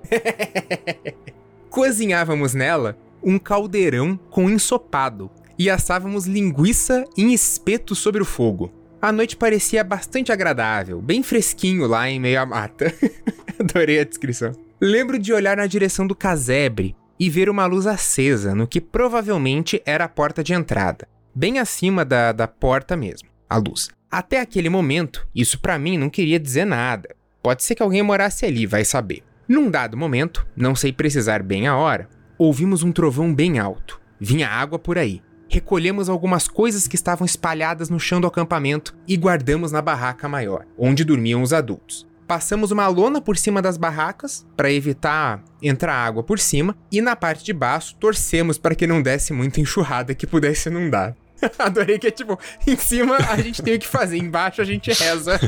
Cozinhávamos 1.71 2.53
nela 2.53 2.99
um 3.23 3.39
caldeirão 3.39 4.19
com 4.29 4.51
ensopado 4.51 5.31
e 5.59 5.71
assávamos 5.71 6.27
linguiça 6.27 7.03
em 7.17 7.33
espeto 7.33 7.95
sobre 7.95 8.21
o 8.21 8.27
fogo. 8.27 8.71
A 9.01 9.11
noite 9.11 9.37
parecia 9.37 9.83
bastante 9.83 10.31
agradável, 10.31 11.01
bem 11.01 11.23
fresquinho 11.23 11.87
lá 11.87 12.11
em 12.11 12.21
meio 12.21 12.43
à 12.43 12.45
mata. 12.45 12.93
Adorei 13.59 14.01
a 14.01 14.05
descrição. 14.05 14.53
Lembro 14.79 15.19
de 15.19 15.33
olhar 15.33 15.57
na 15.57 15.67
direção 15.67 16.07
do 16.07 16.15
casebre 16.15 16.95
e 17.19 17.31
ver 17.31 17.49
uma 17.49 17.67
luz 17.67 17.87
acesa 17.87 18.55
no 18.55 18.67
que 18.67 18.81
provavelmente 18.81 19.83
era 19.85 20.05
a 20.05 20.09
porta 20.09 20.43
de 20.43 20.53
entrada, 20.53 21.09
bem 21.35 21.59
acima 21.59 22.05
da, 22.05 22.33
da 22.33 22.49
porta 22.49 22.97
mesmo, 22.97 23.29
a 23.49 23.57
luz. 23.57 23.89
Até 24.11 24.41
aquele 24.41 24.69
momento, 24.69 25.27
isso 25.35 25.59
para 25.61 25.79
mim 25.79 25.99
não 25.99 26.09
queria 26.09 26.39
dizer 26.39 26.65
nada. 26.65 27.15
Pode 27.43 27.63
ser 27.63 27.75
que 27.75 27.83
alguém 27.83 28.03
morasse 28.03 28.47
ali, 28.47 28.65
vai 28.67 28.85
saber. 28.85 29.23
Num 29.47 29.71
dado 29.71 29.97
momento, 29.97 30.47
não 30.57 30.75
sei 30.75 30.93
precisar 30.93 31.43
bem 31.43 31.67
a 31.67 31.77
hora, 31.77 32.09
ouvimos 32.39 32.83
um 32.83 32.93
trovão 32.93 33.35
bem 33.35 33.59
alto. 33.59 34.01
Vinha 34.19 34.49
água 34.49 34.79
por 34.79 34.97
aí. 34.97 35.23
Recolhemos 35.49 36.09
algumas 36.09 36.49
coisas 36.49 36.89
que 36.89 36.97
estavam 36.97 37.25
espalhadas 37.25 37.91
no 37.91 38.01
chão 38.01 38.21
do 38.21 38.27
acampamento 38.27 38.95
e 39.07 39.17
guardamos 39.17 39.71
na 39.71 39.83
barraca 39.83 40.29
maior, 40.29 40.65
onde 40.79 41.05
dormiam 41.05 41.43
os 41.43 41.53
adultos. 41.53 42.07
Passamos 42.27 42.71
uma 42.71 42.87
lona 42.89 43.21
por 43.21 43.37
cima 43.37 43.61
das 43.61 43.77
barracas 43.77 44.47
para 44.57 44.73
evitar 44.73 45.43
entrar 45.63 45.95
água 45.95 46.23
por 46.23 46.39
cima 46.39 46.75
e 46.91 47.01
na 47.01 47.15
parte 47.15 47.45
de 47.45 47.53
baixo 47.53 47.95
torcemos 47.97 48.57
para 48.57 48.75
que 48.75 48.87
não 48.87 49.03
desse 49.03 49.33
muita 49.33 49.61
enxurrada 49.61 50.15
que 50.15 50.27
pudesse 50.27 50.71
inundar. 50.71 51.15
Adorei 51.59 51.99
que 51.99 52.07
é 52.07 52.11
tipo, 52.11 52.39
em 52.67 52.77
cima 52.77 53.17
a 53.17 53.37
gente 53.37 53.63
tem 53.63 53.75
o 53.75 53.79
que 53.79 53.87
fazer, 53.87 54.17
embaixo 54.17 54.63
a 54.63 54.65
gente 54.65 54.91
reza. 54.91 55.39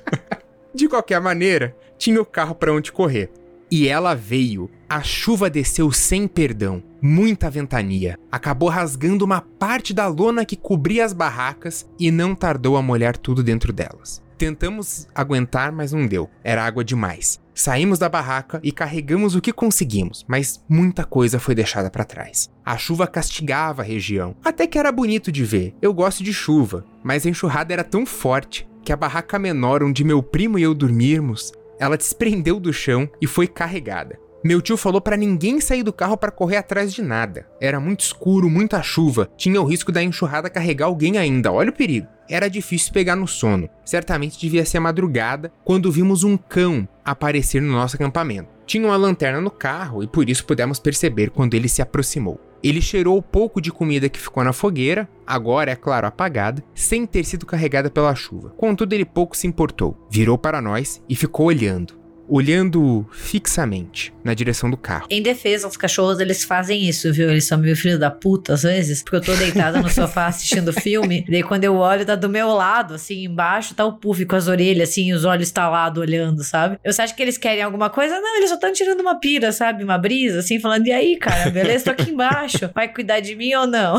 de 0.74 0.88
qualquer 0.88 1.20
maneira, 1.20 1.76
tinha 1.98 2.20
o 2.20 2.26
carro 2.26 2.54
para 2.54 2.72
onde 2.72 2.92
correr. 2.92 3.30
E 3.70 3.88
ela 3.88 4.14
veio. 4.14 4.70
A 4.88 5.02
chuva 5.02 5.50
desceu 5.50 5.90
sem 5.90 6.28
perdão, 6.28 6.82
muita 7.02 7.50
ventania. 7.50 8.16
Acabou 8.30 8.68
rasgando 8.68 9.24
uma 9.24 9.40
parte 9.40 9.92
da 9.92 10.06
lona 10.06 10.44
que 10.44 10.54
cobria 10.54 11.04
as 11.04 11.12
barracas 11.12 11.84
e 11.98 12.10
não 12.10 12.34
tardou 12.34 12.76
a 12.76 12.82
molhar 12.82 13.16
tudo 13.16 13.42
dentro 13.42 13.72
delas. 13.72 14.22
Tentamos 14.38 15.08
aguentar, 15.14 15.72
mas 15.72 15.92
não 15.92 16.06
deu. 16.06 16.28
Era 16.44 16.64
água 16.64 16.84
demais. 16.84 17.40
Saímos 17.54 17.98
da 17.98 18.08
barraca 18.08 18.60
e 18.62 18.70
carregamos 18.70 19.34
o 19.34 19.40
que 19.40 19.52
conseguimos, 19.52 20.26
mas 20.28 20.62
muita 20.68 21.04
coisa 21.04 21.38
foi 21.38 21.54
deixada 21.54 21.90
para 21.90 22.04
trás. 22.04 22.50
A 22.62 22.76
chuva 22.76 23.06
castigava 23.06 23.80
a 23.80 23.84
região, 23.84 24.36
até 24.44 24.66
que 24.66 24.78
era 24.78 24.92
bonito 24.92 25.32
de 25.32 25.42
ver. 25.42 25.74
Eu 25.80 25.94
gosto 25.94 26.22
de 26.22 26.34
chuva, 26.34 26.84
mas 27.02 27.24
a 27.24 27.30
enxurrada 27.30 27.72
era 27.72 27.82
tão 27.82 28.04
forte 28.04 28.68
que 28.84 28.92
a 28.92 28.96
barraca 28.96 29.38
menor 29.38 29.82
onde 29.82 30.04
meu 30.04 30.22
primo 30.22 30.58
e 30.58 30.62
eu 30.62 30.74
dormirmos, 30.74 31.50
ela 31.80 31.96
desprendeu 31.96 32.60
do 32.60 32.72
chão 32.72 33.08
e 33.20 33.26
foi 33.26 33.46
carregada. 33.46 34.18
Meu 34.46 34.62
tio 34.62 34.76
falou 34.76 35.00
para 35.00 35.16
ninguém 35.16 35.60
sair 35.60 35.82
do 35.82 35.92
carro 35.92 36.16
para 36.16 36.30
correr 36.30 36.56
atrás 36.56 36.94
de 36.94 37.02
nada. 37.02 37.48
Era 37.60 37.80
muito 37.80 38.02
escuro, 38.02 38.48
muita 38.48 38.80
chuva, 38.80 39.28
tinha 39.36 39.60
o 39.60 39.64
risco 39.64 39.90
da 39.90 40.00
enxurrada 40.00 40.48
carregar 40.48 40.86
alguém 40.86 41.18
ainda. 41.18 41.50
Olha 41.50 41.70
o 41.70 41.72
perigo. 41.72 42.06
Era 42.30 42.48
difícil 42.48 42.92
pegar 42.92 43.16
no 43.16 43.26
sono. 43.26 43.68
Certamente 43.84 44.38
devia 44.38 44.64
ser 44.64 44.78
madrugada 44.78 45.50
quando 45.64 45.90
vimos 45.90 46.22
um 46.22 46.36
cão 46.36 46.88
aparecer 47.04 47.60
no 47.60 47.72
nosso 47.72 47.96
acampamento. 47.96 48.48
Tinha 48.64 48.86
uma 48.86 48.96
lanterna 48.96 49.40
no 49.40 49.50
carro 49.50 50.00
e 50.00 50.06
por 50.06 50.30
isso 50.30 50.46
pudemos 50.46 50.78
perceber 50.78 51.30
quando 51.30 51.54
ele 51.54 51.68
se 51.68 51.82
aproximou. 51.82 52.40
Ele 52.62 52.80
cheirou 52.80 53.18
o 53.18 53.22
pouco 53.22 53.60
de 53.60 53.72
comida 53.72 54.08
que 54.08 54.18
ficou 54.18 54.44
na 54.44 54.52
fogueira, 54.52 55.08
agora 55.26 55.72
é 55.72 55.76
claro 55.76 56.06
apagada, 56.06 56.62
sem 56.72 57.04
ter 57.04 57.24
sido 57.24 57.46
carregada 57.46 57.90
pela 57.90 58.14
chuva. 58.14 58.50
Contudo, 58.56 58.92
ele 58.92 59.04
pouco 59.04 59.36
se 59.36 59.48
importou. 59.48 60.06
Virou 60.08 60.38
para 60.38 60.62
nós 60.62 61.02
e 61.08 61.16
ficou 61.16 61.46
olhando 61.46 61.95
olhando 62.28 63.06
fixamente 63.12 64.12
na 64.24 64.34
direção 64.34 64.70
do 64.70 64.76
carro. 64.76 65.06
Em 65.10 65.22
defesa, 65.22 65.68
os 65.68 65.76
cachorros 65.76 66.18
eles 66.18 66.44
fazem 66.44 66.88
isso, 66.88 67.12
viu? 67.12 67.30
Eles 67.30 67.44
são 67.44 67.58
meio 67.58 67.76
filho 67.76 67.98
da 67.98 68.10
puta 68.10 68.54
às 68.54 68.62
vezes, 68.62 69.02
porque 69.02 69.16
eu 69.16 69.20
tô 69.20 69.34
deitada 69.34 69.80
no 69.80 69.88
sofá 69.88 70.26
assistindo 70.28 70.72
filme, 70.72 71.24
daí 71.28 71.42
quando 71.42 71.64
eu 71.64 71.76
olho, 71.76 72.04
tá 72.04 72.14
do 72.14 72.28
meu 72.28 72.48
lado, 72.52 72.94
assim, 72.94 73.24
embaixo 73.24 73.74
tá 73.74 73.84
o 73.84 73.94
Puff 73.94 74.24
com 74.26 74.36
as 74.36 74.48
orelhas, 74.48 74.90
assim, 74.90 75.12
os 75.12 75.24
olhos 75.24 75.48
estalados 75.48 76.00
olhando, 76.00 76.42
sabe? 76.42 76.78
Eu 76.82 76.92
acho 76.96 77.14
que 77.14 77.22
eles 77.22 77.38
querem 77.38 77.62
alguma 77.62 77.90
coisa? 77.90 78.20
Não, 78.20 78.36
eles 78.36 78.48
só 78.48 78.56
estão 78.56 78.72
tirando 78.72 79.00
uma 79.00 79.20
pira, 79.20 79.52
sabe? 79.52 79.84
Uma 79.84 79.98
brisa, 79.98 80.40
assim, 80.40 80.58
falando, 80.58 80.86
e 80.86 80.92
aí, 80.92 81.16
cara, 81.16 81.50
beleza? 81.50 81.84
Tô 81.84 81.90
aqui 81.90 82.10
embaixo, 82.10 82.70
vai 82.74 82.88
cuidar 82.88 83.20
de 83.20 83.34
mim 83.36 83.54
ou 83.54 83.66
não? 83.66 83.96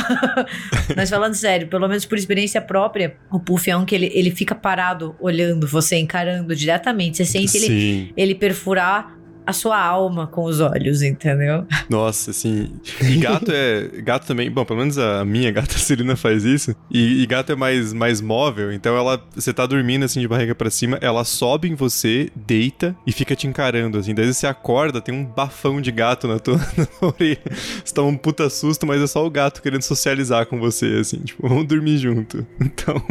Mas 0.96 1.10
falando 1.10 1.36
sério, 1.36 1.68
pelo 1.68 1.88
menos 1.88 2.06
por 2.06 2.18
experiência 2.18 2.62
própria, 2.62 3.16
o 3.32 3.40
Puff 3.40 3.70
é 3.70 3.78
um 3.78 3.86
que 3.86 3.96
ele, 3.96 4.12
ele 4.13 4.32
fica 4.32 4.56
parado 4.56 5.16
olhando 5.20 5.68
você, 5.68 5.96
encarando 5.98 6.56
diretamente. 6.56 7.18
Você 7.18 7.26
sente 7.26 7.60
Sim. 7.60 7.66
ele 7.66 8.13
ele 8.18 8.36
perfurar 8.36 9.18
a 9.48 9.54
sua 9.54 9.82
alma 9.82 10.28
com 10.28 10.44
os 10.44 10.60
olhos, 10.60 11.02
entendeu? 11.02 11.66
Nossa, 11.90 12.32
assim. 12.32 12.70
E 13.02 13.16
gato 13.16 13.50
é. 13.50 14.02
Gato 14.02 14.28
também. 14.28 14.52
Bom, 14.52 14.66
pelo 14.66 14.80
menos 14.80 14.98
a 14.98 15.24
minha 15.24 15.50
gata 15.52 15.78
Celina 15.78 16.18
faz 16.18 16.44
isso. 16.44 16.76
E, 16.92 17.24
e, 17.24 17.26
gato 17.26 17.54
é 17.54 17.56
mais, 17.56 17.94
mais 17.94 18.20
móvel. 18.20 18.74
Então 18.74 18.98
ela. 18.98 19.26
Você 19.34 19.54
tá 19.54 19.66
dormindo 19.66 20.04
assim 20.04 20.20
de 20.20 20.28
barriga 20.28 20.54
para 20.54 20.70
cima, 20.70 20.98
ela 21.02 21.24
sobe 21.24 21.70
em 21.70 21.76
você, 21.76 22.30
deita 22.36 22.94
e 23.08 23.14
fica 23.14 23.38
te 23.38 23.48
encarando, 23.48 23.98
assim. 23.98 24.14
Daí 24.14 24.34
você 24.34 24.46
acorda, 24.46 25.00
tem 25.00 25.16
um 25.16 25.24
bafão 25.24 25.80
de 25.80 25.94
gato 25.94 26.28
na 26.28 26.40
tua, 26.40 26.58
na 26.76 26.86
tua 26.86 27.14
orelha. 27.18 27.40
Você 27.86 27.94
tá 27.94 28.02
um 28.02 28.18
puta 28.18 28.50
susto, 28.50 28.86
mas 28.86 29.02
é 29.02 29.08
só 29.08 29.26
o 29.26 29.30
gato 29.30 29.62
querendo 29.62 29.84
socializar 29.84 30.46
com 30.48 30.60
você, 30.60 30.98
assim. 31.00 31.20
Tipo, 31.20 31.48
vamos 31.48 31.66
dormir 31.66 31.98
junto. 31.98 32.46
Então. 32.60 33.02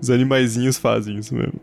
Os 0.00 0.08
animaizinhos 0.08 0.78
fazem 0.78 1.18
isso 1.18 1.34
mesmo. 1.34 1.60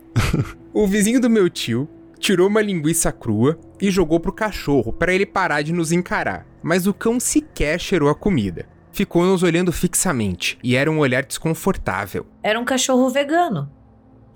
o 0.72 0.86
vizinho 0.86 1.20
do 1.20 1.28
meu 1.28 1.50
tio 1.50 1.88
tirou 2.18 2.48
uma 2.48 2.60
linguiça 2.60 3.10
crua 3.12 3.58
e 3.80 3.90
jogou 3.90 4.20
pro 4.20 4.32
cachorro 4.32 4.92
para 4.92 5.14
ele 5.14 5.24
parar 5.24 5.62
de 5.62 5.72
nos 5.72 5.92
encarar. 5.92 6.46
Mas 6.62 6.86
o 6.86 6.94
cão 6.94 7.18
sequer 7.18 7.80
cheirou 7.80 8.08
a 8.08 8.14
comida. 8.14 8.66
Ficou 8.92 9.24
nos 9.24 9.42
olhando 9.42 9.72
fixamente 9.72 10.58
e 10.62 10.74
era 10.74 10.90
um 10.90 10.98
olhar 10.98 11.24
desconfortável. 11.24 12.26
Era 12.42 12.58
um 12.58 12.64
cachorro 12.64 13.08
vegano. 13.08 13.70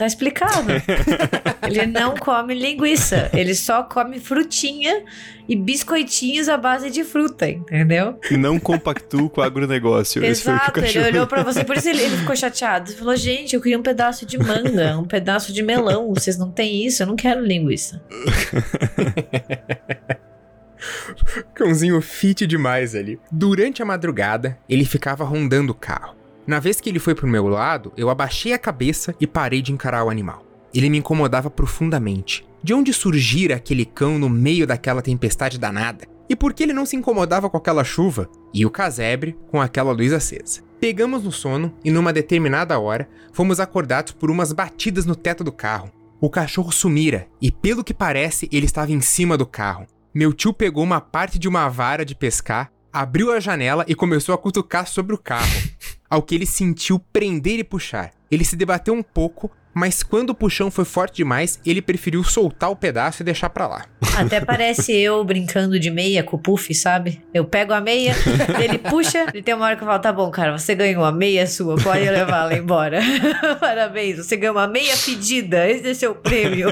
Tá 0.03 0.07
explicado. 0.07 0.73
ele 1.65 1.87
não 1.87 2.17
come 2.17 2.55
linguiça, 2.55 3.31
ele 3.33 3.55
só 3.55 3.85
come 3.85 4.19
frutinha 4.19 5.05
e 5.49 5.55
biscoitinhos 5.55 6.49
à 6.49 6.57
base 6.57 6.91
de 6.91 7.05
fruta, 7.05 7.49
entendeu? 7.49 8.19
E 8.29 8.37
não 8.37 8.59
compactua 8.59 9.31
com 9.31 9.41
o 9.41 9.45
agronegócio. 9.45 10.25
Exato, 10.25 10.81
ele 10.81 10.99
olhou 10.99 11.25
pra 11.29 11.45
você, 11.45 11.63
por 11.63 11.77
isso 11.77 11.89
ele, 11.89 12.03
ele 12.03 12.17
ficou 12.17 12.35
chateado. 12.35 12.91
Ele 12.91 12.99
falou: 12.99 13.15
gente, 13.15 13.55
eu 13.55 13.61
queria 13.61 13.79
um 13.79 13.83
pedaço 13.83 14.27
de 14.27 14.37
manga, 14.39 14.99
um 14.99 15.05
pedaço 15.05 15.53
de 15.53 15.63
melão. 15.63 16.13
Vocês 16.13 16.37
não 16.37 16.51
têm 16.51 16.85
isso? 16.85 17.05
Eu 17.05 17.07
não 17.07 17.15
quero 17.15 17.41
linguiça. 17.41 18.03
Cãozinho 21.55 22.01
fit 22.01 22.45
demais 22.45 22.97
ali. 22.97 23.21
Durante 23.31 23.81
a 23.81 23.85
madrugada, 23.85 24.59
ele 24.69 24.85
ficava 24.85 25.23
rondando 25.23 25.71
o 25.71 25.77
carro. 25.77 26.22
Na 26.47 26.59
vez 26.59 26.81
que 26.81 26.89
ele 26.89 26.99
foi 26.99 27.15
pro 27.15 27.29
meu 27.29 27.47
lado, 27.47 27.93
eu 27.97 28.11
abaixei 28.11 28.53
a 28.53 28.59
cabeça 28.59 29.15
e 29.21 29.27
parei 29.27 29.63
de 29.63 29.73
encarar 29.73 30.05
o 30.05 30.11
animal. 30.11 30.45
Ele 30.75 30.91
me 30.91 30.99
incomodava 30.99 31.49
profundamente. 31.49 32.47
De 32.63 32.75
onde 32.75 32.93
surgira 32.93 33.57
aquele 33.57 33.85
cão 33.85 34.19
no 34.19 34.29
meio 34.29 34.67
daquela 34.67 35.03
tempestade 35.03 35.59
danada? 35.59 36.07
E 36.29 36.35
por 36.35 36.53
que 36.53 36.63
ele 36.63 36.73
não 36.73 36.87
se 36.87 36.97
incomodava 36.97 37.51
com 37.51 37.57
aquela 37.57 37.85
chuva? 37.85 38.29
E 38.55 38.65
o 38.65 38.71
casebre 38.71 39.37
com 39.51 39.61
aquela 39.61 39.93
luz 39.93 40.13
acesa? 40.13 40.63
Pegamos 40.81 41.23
no 41.23 41.31
sono 41.31 41.73
e 41.85 41.91
numa 41.91 42.13
determinada 42.13 42.79
hora 42.79 43.09
fomos 43.33 43.61
acordados 43.61 44.13
por 44.13 44.31
umas 44.31 44.53
batidas 44.53 45.07
no 45.07 45.15
teto 45.15 45.45
do 45.45 45.53
carro. 45.53 45.93
O 46.21 46.31
cachorro 46.31 46.73
sumira 46.73 47.29
e, 47.41 47.51
pelo 47.51 47.85
que 47.85 47.95
parece, 47.95 48.49
ele 48.53 48.67
estava 48.67 48.91
em 48.93 49.01
cima 49.01 49.37
do 49.37 49.47
carro. 49.47 49.87
Meu 50.15 50.33
tio 50.33 50.53
pegou 50.53 50.83
uma 50.83 51.01
parte 51.01 51.39
de 51.39 51.49
uma 51.49 51.69
vara 51.69 52.05
de 52.05 52.15
pescar, 52.15 52.73
abriu 52.93 53.33
a 53.33 53.41
janela 53.41 53.85
e 53.89 53.95
começou 53.95 54.35
a 54.35 54.39
cutucar 54.39 54.87
sobre 54.87 55.15
o 55.15 55.19
carro, 55.19 55.51
ao 56.13 56.21
que 56.21 56.35
ele 56.35 56.45
sentiu 56.45 56.99
prender 57.11 57.59
e 57.59 57.65
puxar. 57.65 58.11
Ele 58.31 58.45
se 58.45 58.55
debateu 58.55 58.93
um 58.93 59.03
pouco, 59.03 59.51
mas 59.73 60.03
quando 60.03 60.29
o 60.29 60.35
puxão 60.35 60.71
foi 60.71 60.85
forte 60.85 61.17
demais, 61.17 61.59
ele 61.65 61.81
preferiu 61.81 62.23
soltar 62.23 62.71
o 62.71 62.77
pedaço 62.77 63.23
e 63.23 63.25
deixar 63.25 63.49
pra 63.49 63.67
lá. 63.67 63.87
Até 64.19 64.39
parece 64.45 64.93
eu 64.93 65.25
brincando 65.25 65.81
de 65.81 65.91
meia 65.91 66.23
com 66.23 66.37
o 66.37 66.39
Puff, 66.39 66.75
sabe? 66.75 67.23
Eu 67.33 67.47
pego 67.47 67.73
a 67.73 67.81
meia, 67.81 68.15
ele 68.63 68.77
puxa, 68.77 69.25
ele 69.33 69.43
tem 69.43 69.55
uma 69.55 69.65
hora 69.65 69.75
que 69.75 69.83
eu 69.83 69.87
falo, 69.87 70.03
tá 70.03 70.13
bom, 70.13 70.31
cara, 70.31 70.59
você 70.59 70.75
ganhou 70.75 71.03
a 71.03 71.11
meia 71.11 71.47
sua, 71.47 71.77
pode 71.77 72.05
levá-la 72.05 72.59
embora. 72.59 73.01
Parabéns, 73.59 74.19
você 74.19 74.37
ganhou 74.37 74.57
uma 74.57 74.69
meia 74.69 74.95
pedida, 74.99 75.67
esse 75.67 75.89
é 75.89 75.95
seu 75.95 76.15
prêmio. 76.15 76.69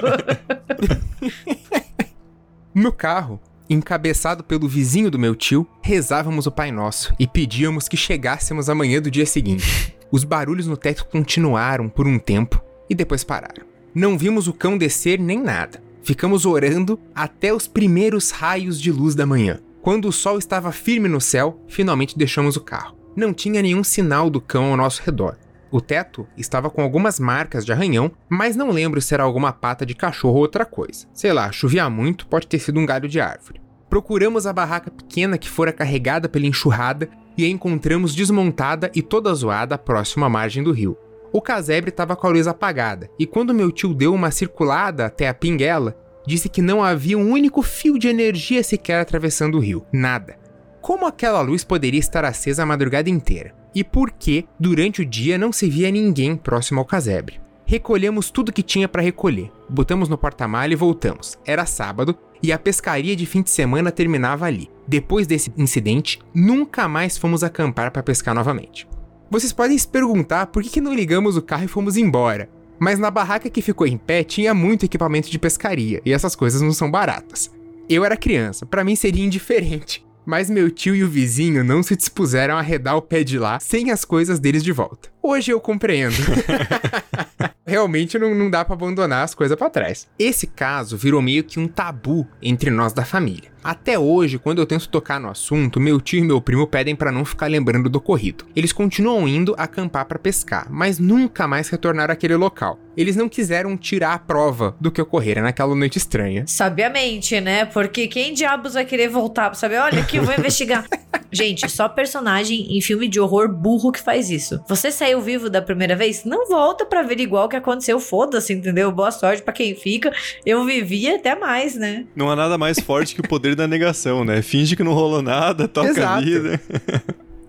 no 2.74 2.92
carro, 2.92 3.40
encabeçado 3.70 4.42
pelo 4.42 4.68
vizinho 4.68 5.10
do 5.10 5.18
meu 5.18 5.34
tio, 5.34 5.66
rezávamos 5.80 6.46
o 6.46 6.50
Pai 6.50 6.72
Nosso 6.72 7.14
e 7.18 7.26
pedíamos 7.26 7.88
que 7.88 7.96
chegássemos 7.96 8.68
amanhã 8.68 9.00
do 9.00 9.10
dia 9.10 9.24
seguinte. 9.24 9.94
Os 10.10 10.24
barulhos 10.24 10.66
no 10.66 10.76
teto 10.76 11.06
continuaram 11.06 11.88
por 11.88 12.06
um 12.06 12.18
tempo 12.18 12.60
e 12.88 12.94
depois 12.94 13.22
pararam. 13.22 13.64
Não 13.94 14.18
vimos 14.18 14.48
o 14.48 14.52
cão 14.52 14.76
descer 14.76 15.20
nem 15.20 15.40
nada. 15.40 15.80
Ficamos 16.02 16.44
orando 16.44 16.98
até 17.14 17.54
os 17.54 17.68
primeiros 17.68 18.30
raios 18.30 18.80
de 18.80 18.90
luz 18.90 19.14
da 19.14 19.24
manhã. 19.24 19.60
Quando 19.82 20.08
o 20.08 20.12
sol 20.12 20.38
estava 20.38 20.72
firme 20.72 21.08
no 21.08 21.20
céu, 21.20 21.62
finalmente 21.68 22.18
deixamos 22.18 22.56
o 22.56 22.60
carro. 22.60 22.96
Não 23.14 23.32
tinha 23.32 23.62
nenhum 23.62 23.84
sinal 23.84 24.28
do 24.28 24.40
cão 24.40 24.66
ao 24.66 24.76
nosso 24.76 25.02
redor. 25.04 25.36
O 25.70 25.80
teto 25.80 26.26
estava 26.36 26.68
com 26.68 26.82
algumas 26.82 27.20
marcas 27.20 27.64
de 27.64 27.72
arranhão, 27.72 28.10
mas 28.28 28.56
não 28.56 28.70
lembro 28.70 29.00
se 29.00 29.14
era 29.14 29.22
alguma 29.22 29.52
pata 29.52 29.86
de 29.86 29.94
cachorro 29.94 30.34
ou 30.34 30.40
outra 30.40 30.64
coisa. 30.64 31.06
Sei 31.14 31.32
lá, 31.32 31.50
chovia 31.52 31.88
muito, 31.88 32.26
pode 32.26 32.46
ter 32.48 32.58
sido 32.58 32.80
um 32.80 32.86
galho 32.86 33.08
de 33.08 33.20
árvore. 33.20 33.60
Procuramos 33.88 34.46
a 34.46 34.52
barraca 34.52 34.90
pequena 34.90 35.38
que 35.38 35.48
fora 35.48 35.72
carregada 35.72 36.28
pela 36.28 36.46
enxurrada 36.46 37.08
e 37.36 37.44
a 37.44 37.48
encontramos 37.48 38.14
desmontada 38.14 38.90
e 38.94 39.02
toda 39.02 39.34
zoada 39.34 39.78
próximo 39.78 40.24
à 40.24 40.28
margem 40.28 40.62
do 40.62 40.72
rio. 40.72 40.96
O 41.32 41.40
casebre 41.40 41.90
estava 41.90 42.16
com 42.16 42.26
a 42.26 42.30
luz 42.30 42.48
apagada, 42.48 43.08
e 43.16 43.24
quando 43.24 43.54
meu 43.54 43.70
tio 43.70 43.94
deu 43.94 44.12
uma 44.12 44.32
circulada 44.32 45.06
até 45.06 45.28
a 45.28 45.34
pinguela, 45.34 45.96
disse 46.26 46.48
que 46.48 46.60
não 46.60 46.82
havia 46.82 47.16
um 47.16 47.30
único 47.30 47.62
fio 47.62 47.98
de 47.98 48.08
energia 48.08 48.62
sequer 48.64 49.00
atravessando 49.00 49.56
o 49.56 49.60
rio. 49.60 49.86
Nada. 49.92 50.36
Como 50.80 51.06
aquela 51.06 51.40
luz 51.40 51.62
poderia 51.62 52.00
estar 52.00 52.24
acesa 52.24 52.64
a 52.64 52.66
madrugada 52.66 53.08
inteira? 53.08 53.54
E 53.74 53.84
por 53.84 54.10
que, 54.10 54.46
durante 54.58 55.02
o 55.02 55.06
dia, 55.06 55.38
não 55.38 55.52
se 55.52 55.68
via 55.68 55.90
ninguém 55.90 56.36
próximo 56.36 56.80
ao 56.80 56.84
casebre? 56.84 57.40
Recolhemos 57.64 58.30
tudo 58.30 58.52
que 58.52 58.64
tinha 58.64 58.88
para 58.88 59.02
recolher, 59.02 59.50
botamos 59.68 60.08
no 60.08 60.18
porta-malha 60.18 60.72
e 60.72 60.76
voltamos. 60.76 61.38
Era 61.46 61.64
sábado 61.64 62.18
e 62.42 62.52
a 62.52 62.58
pescaria 62.58 63.14
de 63.14 63.26
fim 63.26 63.42
de 63.42 63.50
semana 63.50 63.92
terminava 63.92 64.46
ali. 64.46 64.68
Depois 64.88 65.26
desse 65.26 65.52
incidente, 65.56 66.18
nunca 66.34 66.88
mais 66.88 67.16
fomos 67.16 67.44
acampar 67.44 67.92
para 67.92 68.02
pescar 68.02 68.34
novamente. 68.34 68.88
Vocês 69.30 69.52
podem 69.52 69.78
se 69.78 69.86
perguntar 69.86 70.46
por 70.46 70.64
que, 70.64 70.80
não 70.80 70.92
ligamos 70.92 71.36
o 71.36 71.42
carro 71.42 71.64
e 71.64 71.68
fomos 71.68 71.96
embora. 71.96 72.50
Mas 72.80 72.98
na 72.98 73.10
barraca 73.10 73.48
que 73.48 73.62
ficou 73.62 73.86
em 73.86 73.96
pé 73.96 74.24
tinha 74.24 74.52
muito 74.52 74.84
equipamento 74.84 75.30
de 75.30 75.38
pescaria 75.38 76.02
e 76.04 76.12
essas 76.12 76.34
coisas 76.34 76.60
não 76.60 76.72
são 76.72 76.90
baratas. 76.90 77.52
Eu 77.88 78.04
era 78.04 78.16
criança, 78.16 78.66
para 78.66 78.82
mim 78.82 78.96
seria 78.96 79.24
indiferente. 79.24 80.04
Mas 80.30 80.48
meu 80.48 80.70
tio 80.70 80.94
e 80.94 81.02
o 81.02 81.08
vizinho 81.08 81.64
não 81.64 81.82
se 81.82 81.96
dispuseram 81.96 82.54
a 82.54 82.60
arredar 82.60 82.96
o 82.96 83.02
pé 83.02 83.24
de 83.24 83.36
lá 83.36 83.58
sem 83.58 83.90
as 83.90 84.04
coisas 84.04 84.38
deles 84.38 84.62
de 84.62 84.70
volta. 84.70 85.08
Hoje 85.22 85.52
eu 85.52 85.60
compreendo. 85.60 86.16
Realmente 87.66 88.18
não, 88.18 88.34
não 88.34 88.50
dá 88.50 88.64
para 88.64 88.74
abandonar 88.74 89.22
as 89.22 89.34
coisas 89.34 89.56
para 89.56 89.70
trás. 89.70 90.08
Esse 90.18 90.46
caso 90.46 90.96
virou 90.96 91.22
meio 91.22 91.44
que 91.44 91.60
um 91.60 91.68
tabu 91.68 92.26
entre 92.42 92.70
nós 92.70 92.92
da 92.92 93.04
família. 93.04 93.50
Até 93.62 93.98
hoje, 93.98 94.38
quando 94.38 94.58
eu 94.58 94.66
tento 94.66 94.88
tocar 94.88 95.20
no 95.20 95.28
assunto, 95.28 95.78
meu 95.78 96.00
tio 96.00 96.18
e 96.18 96.26
meu 96.26 96.40
primo 96.40 96.66
pedem 96.66 96.96
para 96.96 97.12
não 97.12 97.24
ficar 97.24 97.46
lembrando 97.46 97.90
do 97.90 97.98
ocorrido. 97.98 98.46
Eles 98.56 98.72
continuam 98.72 99.28
indo 99.28 99.54
acampar 99.58 100.06
para 100.06 100.18
pescar, 100.18 100.66
mas 100.70 100.98
nunca 100.98 101.46
mais 101.46 101.68
retornaram 101.68 102.12
àquele 102.12 102.36
local. 102.36 102.78
Eles 102.96 103.16
não 103.16 103.28
quiseram 103.28 103.76
tirar 103.76 104.14
a 104.14 104.18
prova 104.18 104.74
do 104.80 104.90
que 104.90 105.00
ocorrera 105.00 105.42
naquela 105.42 105.74
noite 105.74 105.98
estranha. 105.98 106.44
Sabiamente, 106.46 107.40
né? 107.40 107.66
Porque 107.66 108.08
quem 108.08 108.32
diabos 108.32 108.74
vai 108.74 108.84
querer 108.84 109.08
voltar 109.08 109.50
pra 109.50 109.54
saber? 109.54 109.78
Olha 109.78 110.00
aqui, 110.00 110.16
eu 110.16 110.24
vou 110.24 110.34
investigar. 110.34 110.86
Gente, 111.32 111.68
só 111.70 111.88
personagem 111.88 112.76
em 112.76 112.80
filme 112.80 113.06
de 113.06 113.20
horror 113.20 113.48
burro 113.48 113.92
que 113.92 114.00
faz 114.00 114.30
isso. 114.30 114.60
Você 114.68 114.90
saiu 115.10 115.20
vivo 115.20 115.50
da 115.50 115.60
primeira 115.60 115.96
vez? 115.96 116.24
Não 116.24 116.46
volta 116.46 116.86
para 116.86 117.00
averiguar 117.00 117.44
o 117.44 117.48
que 117.48 117.56
aconteceu. 117.56 117.98
Foda-se, 117.98 118.52
entendeu? 118.52 118.92
Boa 118.92 119.10
sorte 119.10 119.42
para 119.42 119.52
quem 119.52 119.74
fica. 119.74 120.12
Eu 120.46 120.64
vivi 120.64 121.08
até 121.08 121.34
mais, 121.34 121.74
né? 121.74 122.06
Não 122.14 122.30
há 122.30 122.36
nada 122.36 122.56
mais 122.56 122.78
forte 122.78 123.14
que 123.14 123.20
o 123.20 123.28
poder 123.28 123.56
da 123.56 123.66
negação, 123.66 124.24
né? 124.24 124.40
Finge 124.40 124.76
que 124.76 124.84
não 124.84 124.92
rolou 124.92 125.20
nada, 125.20 125.66
toca 125.66 125.88
Exato. 125.88 126.18
a 126.18 126.20
vida. 126.20 126.60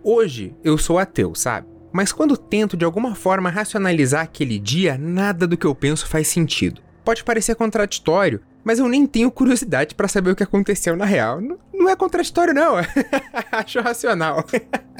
Hoje 0.04 0.56
eu 0.63 0.78
sou 0.78 0.97
ateu, 0.97 1.36
sabe? 1.36 1.67
Mas 1.93 2.12
quando 2.12 2.36
tento 2.36 2.76
de 2.76 2.86
alguma 2.86 3.13
forma 3.13 3.50
racionalizar 3.50 4.24
aquele 4.24 4.58
dia, 4.58 4.97
nada 4.97 5.45
do 5.45 5.58
que 5.58 5.65
eu 5.65 5.76
penso 5.76 6.08
faz 6.08 6.28
sentido. 6.28 6.82
Pode 7.04 7.24
parecer 7.24 7.56
contraditório, 7.56 8.41
mas 8.63 8.80
eu 8.80 8.88
nem 8.88 9.06
tenho 9.06 9.30
curiosidade 9.30 9.93
para 9.93 10.08
saber 10.08 10.32
o 10.32 10.36
que 10.36 10.43
aconteceu 10.43 10.95
na 10.95 11.06
real. 11.06 11.41
Não, 11.41 11.60
não 11.74 11.89
é 11.89 11.95
contraditório, 11.95 12.54
não. 12.54 12.76
Acho 13.52 13.82
racional. 13.82 14.45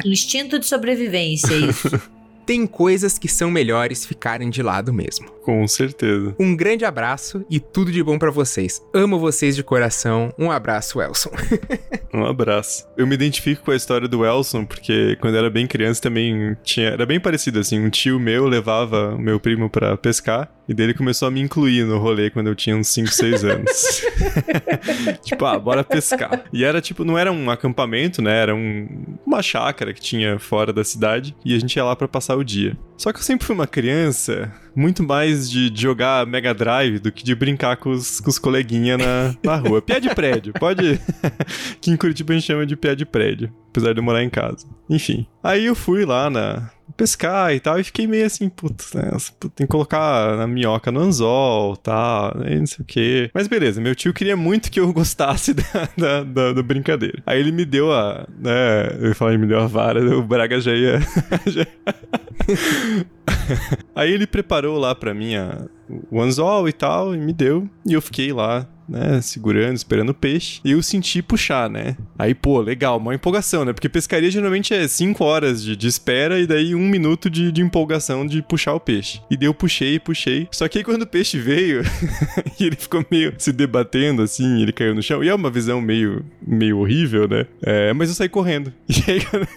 Instinto 0.06 0.60
de 0.60 0.65
sobrevivência, 0.67 1.56
isso. 1.56 1.89
Tem 2.52 2.68
coisas 2.68 3.18
que 3.18 3.30
são 3.30 3.50
melhores 3.50 4.06
ficarem 4.06 4.50
de 4.50 4.62
lado 4.62 4.92
mesmo. 4.92 5.26
Com 5.41 5.67
certeza. 5.67 6.36
Um 6.39 6.56
grande 6.56 6.86
abraço 6.86 7.43
e 7.49 7.60
tudo 7.60 7.91
de 7.91 8.04
bom 8.04 8.19
para 8.19 8.32
vocês. 8.32 8.82
Amo 8.93 9.19
vocês 9.19 9.56
de 9.56 9.63
coração. 9.63 10.34
Um 10.38 10.51
abraço, 10.51 11.01
Elson. 11.01 11.32
um 12.13 12.25
abraço. 12.25 12.88
Eu 12.95 13.08
me 13.08 13.15
identifico 13.15 13.63
com 13.63 13.71
a 13.71 13.75
história 13.75 14.08
do 14.08 14.25
Elson, 14.25 14.65
porque 14.65 15.17
quando 15.19 15.34
eu 15.34 15.39
era 15.39 15.49
bem 15.49 15.65
criança 15.65 16.01
também 16.01 16.56
tinha. 16.63 16.89
Era 16.89 17.06
bem 17.06 17.19
parecido 17.19 17.60
assim. 17.60 17.80
Um 17.80 17.89
tio 17.89 18.19
meu 18.19 18.47
levava 18.47 19.17
meu 19.17 19.39
primo 19.39 19.69
para 19.69 19.97
pescar. 19.97 20.51
E 20.69 20.73
dele 20.73 20.93
começou 20.93 21.27
a 21.27 21.31
me 21.31 21.42
incluir 21.42 21.83
no 21.85 21.98
rolê 21.98 22.29
quando 22.29 22.48
eu 22.48 22.56
tinha 22.56 22.77
uns 22.77 22.87
5, 22.87 23.10
6 23.10 23.44
anos. 23.44 24.06
tipo, 25.21 25.44
ah, 25.44 25.60
bora 25.60 25.83
pescar. 25.83 26.46
E 26.54 26.63
era 26.63 26.79
tipo, 26.79 27.04
não 27.04 27.17
era 27.17 27.29
um 27.29 27.50
acampamento, 27.50 28.21
né? 28.21 28.37
Era 28.37 28.56
um, 28.56 28.87
uma 29.25 29.42
chácara 29.42 29.94
que 29.94 30.00
tinha 30.00 30.39
fora 30.39 30.71
da 30.71 30.83
cidade. 30.83 31.35
E 31.44 31.54
a 31.56 31.60
gente 31.60 31.75
ia 31.75 31.83
lá 31.83 31.96
para 31.96 32.08
passar 32.08 32.37
o 32.37 32.44
dia. 32.44 32.77
Só 32.96 33.12
que 33.12 33.19
eu 33.19 33.23
sempre 33.23 33.46
fui 33.46 33.56
uma 33.56 33.67
criança 33.67 34.54
muito 34.76 35.04
mais 35.04 35.50
de, 35.50 35.72
jogar 35.74 36.26
Mega 36.26 36.54
Drive 36.54 37.00
do 37.00 37.12
que 37.12 37.24
de 37.24 37.36
brincar 37.36 37.78
com 37.78 37.92
os, 37.92 38.19
com 38.19 38.30
os 38.30 38.40
coleguinhas 38.40 38.98
na, 38.98 39.36
na 39.44 39.56
rua. 39.56 39.82
Pé 39.82 40.00
de 40.00 40.13
prédio, 40.13 40.54
pode. 40.54 41.00
que 41.82 41.92
em 41.92 41.98
Curitiba 41.98 42.34
a 42.34 42.38
gente 42.38 42.46
chama 42.46 42.65
de 42.65 42.76
pé 42.76 42.96
de 42.96 43.06
prédio, 43.06 43.52
apesar 43.69 43.94
de 43.94 44.00
eu 44.00 44.04
morar 44.04 44.24
em 44.24 44.30
casa. 44.30 44.67
Enfim. 44.90 45.26
Aí 45.44 45.65
eu 45.65 45.76
fui 45.76 46.06
lá 46.06 46.30
na, 46.30 46.72
pescar 47.02 47.52
e 47.52 47.60
tal, 47.60 47.79
e 47.79 47.83
fiquei 47.83 48.06
meio 48.06 48.27
assim, 48.27 48.47
putz, 48.47 48.93
né? 48.93 49.10
Tem 49.56 49.65
que 49.65 49.71
colocar 49.71 50.37
na 50.37 50.45
minhoca 50.45 50.91
no 50.91 50.99
anzol, 50.99 51.75
tal, 51.75 52.31
tá, 52.31 52.39
não 52.39 52.67
sei 52.67 52.83
o 52.83 52.85
quê. 52.85 53.31
Mas 53.33 53.47
beleza, 53.47 53.81
meu 53.81 53.95
tio 53.95 54.13
queria 54.13 54.37
muito 54.37 54.69
que 54.69 54.79
eu 54.79 54.91
gostasse 54.93 55.56
da, 55.56 55.63
da, 55.97 56.23
da, 56.23 56.54
da 56.54 56.62
brincadeira. 56.62 57.23
Aí 57.25 57.39
ele 57.39 57.52
me 57.52 57.65
deu 57.65 57.91
a, 57.91 58.27
né, 58.37 58.97
eu 58.99 59.15
falei, 59.15 59.35
me 59.39 59.47
deu 59.47 59.60
a 59.60 59.65
vara, 59.65 59.99
o 60.15 60.21
Braga 60.21 60.62
já 60.62 60.73
ia... 60.75 60.99
já... 61.47 61.65
Aí 63.95 64.12
ele 64.12 64.27
preparou 64.27 64.77
lá 64.77 64.93
pra 64.93 65.13
mim 65.13 65.35
a, 65.35 65.65
o 66.12 66.21
anzol 66.21 66.69
e 66.69 66.73
tal, 66.73 67.15
e 67.15 67.17
me 67.17 67.33
deu, 67.33 67.67
e 67.83 67.93
eu 67.93 68.02
fiquei 68.02 68.31
lá 68.31 68.67
né, 68.92 69.21
segurando, 69.21 69.77
esperando 69.77 70.10
o 70.10 70.13
peixe. 70.13 70.60
E 70.65 70.71
eu 70.71 70.83
senti 70.83 71.21
puxar, 71.21 71.69
né? 71.69 71.96
Aí, 72.19 72.33
pô, 72.33 72.60
legal, 72.60 72.98
uma 72.98 73.15
empolgação, 73.15 73.63
né? 73.63 73.71
Porque 73.71 73.87
pescaria 73.87 74.29
geralmente 74.29 74.73
é 74.73 74.85
5 74.87 75.23
horas 75.23 75.63
de, 75.63 75.75
de, 75.75 75.87
espera 75.87 76.39
e 76.39 76.46
daí 76.46 76.75
um 76.75 76.87
minuto 76.87 77.29
de, 77.29 77.52
de, 77.52 77.62
empolgação 77.62 78.27
de 78.27 78.42
puxar 78.42 78.73
o 78.73 78.79
peixe. 78.79 79.21
E 79.31 79.37
daí 79.37 79.48
eu 79.48 79.54
puxei, 79.54 79.98
puxei. 79.98 80.48
Só 80.52 80.67
que 80.67 80.79
aí 80.79 80.83
quando 80.83 81.04
o 81.04 81.08
peixe 81.08 81.39
veio, 81.39 81.83
e 82.60 82.65
ele 82.65 82.75
ficou 82.75 83.06
meio 83.10 83.33
se 83.37 83.54
debatendo 83.54 84.21
assim, 84.21 84.62
ele 84.62 84.73
caiu 84.73 84.94
no 84.94 85.02
chão. 85.02 85.23
E 85.23 85.29
é 85.29 85.33
uma 85.33 85.50
visão 85.50 85.79
meio, 85.79 86.25
meio 86.46 86.79
horrível, 86.79 87.27
né? 87.27 87.46
É, 87.62 87.94
mas 87.94 88.10
eu 88.10 88.15
saí 88.15 88.29
correndo. 88.29 88.73
E 89.02 89.12
aí, 89.12 89.25
quando, 89.25 89.48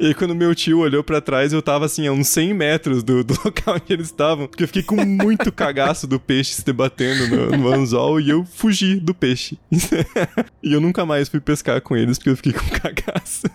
e 0.00 0.06
aí 0.06 0.14
quando 0.14 0.34
meu 0.34 0.54
tio 0.54 0.80
olhou 0.80 1.02
para 1.02 1.20
trás, 1.20 1.52
eu 1.52 1.62
tava 1.62 1.86
assim, 1.86 2.06
a 2.06 2.12
uns 2.12 2.28
100 2.28 2.52
metros 2.52 3.02
do, 3.02 3.24
do 3.24 3.34
local 3.42 3.76
onde 3.76 3.92
eles 3.92 4.06
estavam. 4.06 4.46
Porque 4.46 4.64
eu 4.64 4.66
fiquei 4.66 4.82
com 4.82 4.96
muito 5.04 5.50
cagaço 5.50 6.06
do 6.06 6.20
peixe 6.20 6.52
se 6.52 6.64
debatendo 6.64 7.28
no, 7.28 7.56
no 7.56 7.68
anzol 7.72 8.20
e 8.20 8.28
eu 8.28 8.44
fui 8.44 8.71
fugir 8.72 8.98
do 9.00 9.14
peixe. 9.14 9.58
e 10.62 10.72
eu 10.72 10.80
nunca 10.80 11.04
mais 11.04 11.28
fui 11.28 11.40
pescar 11.40 11.80
com 11.82 11.94
eles 11.94 12.18
porque 12.18 12.30
eu 12.30 12.36
fiquei 12.36 12.52
com 12.52 12.66
cagaço. 12.80 13.46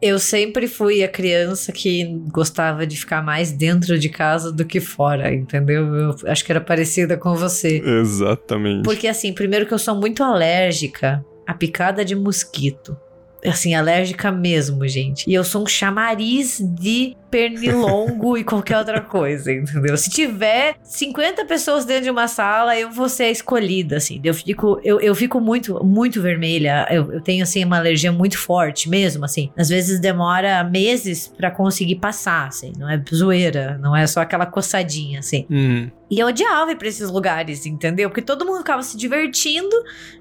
Eu 0.00 0.18
sempre 0.18 0.66
fui 0.66 1.02
a 1.02 1.08
criança 1.08 1.72
que 1.72 2.04
gostava 2.28 2.86
de 2.86 2.96
ficar 2.96 3.22
mais 3.22 3.52
dentro 3.52 3.98
de 3.98 4.08
casa 4.08 4.52
do 4.52 4.64
que 4.64 4.80
fora, 4.80 5.32
entendeu? 5.32 5.94
Eu 5.94 6.16
acho 6.26 6.44
que 6.44 6.50
era 6.50 6.60
parecida 6.60 7.16
com 7.16 7.34
você. 7.34 7.80
Exatamente. 7.84 8.82
Porque, 8.82 9.06
assim, 9.06 9.32
primeiro 9.32 9.64
que 9.64 9.72
eu 9.72 9.78
sou 9.78 9.94
muito 9.94 10.22
alérgica 10.22 11.24
à 11.46 11.54
picada 11.54 12.04
de 12.04 12.16
mosquito 12.16 12.96
assim, 13.44 13.74
alérgica 13.74 14.30
mesmo, 14.30 14.86
gente. 14.86 15.28
E 15.28 15.34
eu 15.34 15.44
sou 15.44 15.62
um 15.62 15.66
chamariz 15.66 16.60
de 16.60 17.16
pernilongo 17.30 18.36
e 18.36 18.44
qualquer 18.44 18.76
outra 18.76 19.00
coisa, 19.00 19.50
entendeu? 19.52 19.96
Se 19.96 20.10
tiver 20.10 20.76
50 20.82 21.44
pessoas 21.46 21.84
dentro 21.84 22.04
de 22.04 22.10
uma 22.10 22.28
sala, 22.28 22.78
eu 22.78 22.90
vou 22.90 23.08
ser 23.08 23.24
a 23.24 23.30
escolhida, 23.30 23.96
assim. 23.96 24.20
Eu 24.22 24.34
fico, 24.34 24.80
eu, 24.84 25.00
eu 25.00 25.14
fico 25.14 25.40
muito, 25.40 25.82
muito 25.82 26.20
vermelha. 26.20 26.86
Eu, 26.90 27.10
eu 27.12 27.20
tenho, 27.20 27.42
assim, 27.42 27.64
uma 27.64 27.78
alergia 27.78 28.12
muito 28.12 28.38
forte 28.38 28.88
mesmo, 28.88 29.24
assim. 29.24 29.50
Às 29.56 29.70
vezes 29.70 29.98
demora 29.98 30.62
meses 30.62 31.26
para 31.26 31.50
conseguir 31.50 31.96
passar, 31.96 32.48
assim. 32.48 32.72
Não 32.78 32.88
é 32.88 33.02
zoeira, 33.12 33.78
não 33.78 33.96
é 33.96 34.06
só 34.06 34.20
aquela 34.20 34.44
coçadinha, 34.46 35.20
assim. 35.20 35.46
Hum. 35.50 35.90
E 36.10 36.18
eu 36.18 36.26
odiava 36.26 36.70
ir 36.70 36.76
pra 36.76 36.88
esses 36.88 37.10
lugares, 37.10 37.64
entendeu? 37.64 38.10
Porque 38.10 38.20
todo 38.20 38.44
mundo 38.44 38.58
ficava 38.58 38.82
se 38.82 38.98
divertindo 38.98 39.74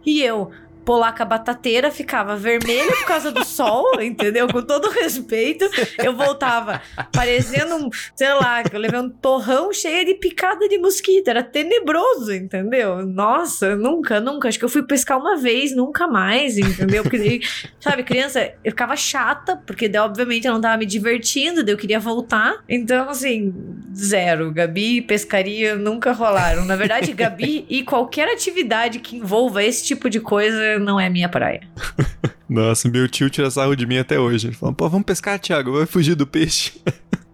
e 0.05 0.21
eu 0.23 0.49
polaca 0.83 1.23
batateira 1.23 1.91
ficava 1.91 2.35
vermelha 2.35 2.91
por 2.91 3.05
causa 3.05 3.31
do 3.31 3.43
sol, 3.43 3.85
entendeu? 4.01 4.47
Com 4.47 4.61
todo 4.61 4.89
respeito, 4.89 5.69
eu 6.03 6.15
voltava 6.15 6.81
parecendo 7.13 7.75
um, 7.75 7.89
sei 8.15 8.33
lá, 8.33 8.63
eu 8.71 8.79
levei 8.79 8.99
um 8.99 9.09
torrão 9.09 9.71
cheio 9.73 10.05
de 10.05 10.15
picada 10.15 10.67
de 10.67 10.77
mosquito, 10.77 11.27
era 11.27 11.43
tenebroso, 11.43 12.33
entendeu? 12.33 13.05
Nossa, 13.05 13.75
nunca, 13.75 14.19
nunca, 14.19 14.47
acho 14.47 14.59
que 14.59 14.65
eu 14.65 14.69
fui 14.69 14.83
pescar 14.83 15.19
uma 15.19 15.37
vez, 15.37 15.75
nunca 15.75 16.07
mais, 16.07 16.57
entendeu? 16.57 17.03
Porque, 17.03 17.41
sabe, 17.79 18.03
criança, 18.03 18.53
eu 18.63 18.71
ficava 18.71 18.95
chata, 18.95 19.57
porque 19.65 19.87
daí, 19.87 20.01
obviamente 20.01 20.47
eu 20.47 20.53
não 20.53 20.61
tava 20.61 20.77
me 20.77 20.85
divertindo, 20.85 21.63
daí 21.63 21.73
eu 21.73 21.77
queria 21.77 21.99
voltar, 21.99 22.63
então, 22.67 23.09
assim, 23.09 23.53
zero, 23.95 24.51
Gabi 24.51 24.97
e 24.97 25.01
pescaria 25.01 25.75
nunca 25.75 26.11
rolaram. 26.11 26.65
Na 26.65 26.75
verdade, 26.75 27.11
Gabi 27.13 27.65
e 27.69 27.83
qualquer 27.83 28.27
atividade 28.29 28.99
que 28.99 29.17
envolva 29.17 29.63
esse 29.63 29.83
tipo 29.83 30.09
de 30.09 30.19
coisa 30.19 30.70
não 30.79 30.99
é 30.99 31.09
minha 31.09 31.29
praia. 31.29 31.61
Nossa, 32.49 32.89
meu 32.89 33.07
tio 33.07 33.29
tira 33.29 33.49
sarro 33.49 33.75
de 33.75 33.85
mim 33.85 33.97
até 33.97 34.19
hoje. 34.19 34.47
Ele 34.47 34.55
fala, 34.55 34.73
pô, 34.73 34.89
vamos 34.89 35.05
pescar, 35.05 35.39
Thiago, 35.39 35.73
vai 35.73 35.85
fugir 35.85 36.15
do 36.15 36.27
peixe. 36.27 36.81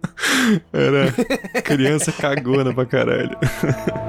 Era 0.72 1.12
criança 1.62 2.12
cagona 2.12 2.72
pra 2.72 2.86
caralho. 2.86 3.36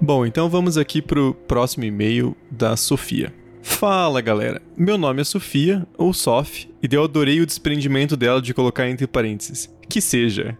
Bom, 0.00 0.24
então 0.24 0.48
vamos 0.48 0.78
aqui 0.78 1.02
pro 1.02 1.34
próximo 1.34 1.84
e-mail 1.84 2.36
da 2.50 2.76
Sofia. 2.76 3.34
Fala 3.62 4.20
galera, 4.20 4.62
meu 4.76 4.96
nome 4.96 5.20
é 5.20 5.24
Sofia, 5.24 5.86
ou 5.98 6.14
Sof, 6.14 6.68
e 6.82 6.94
eu 6.94 7.04
adorei 7.04 7.40
o 7.40 7.46
desprendimento 7.46 8.16
dela 8.16 8.40
de 8.40 8.54
colocar 8.54 8.88
entre 8.88 9.06
parênteses. 9.06 9.68
Que 9.88 10.00
seja. 10.00 10.56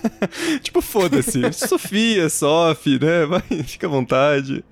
tipo, 0.62 0.80
foda-se. 0.82 1.52
Sofia, 1.52 2.28
Sof, 2.28 2.98
né? 2.98 3.26
Vai, 3.26 3.62
fica 3.64 3.86
à 3.86 3.90
vontade. 3.90 4.64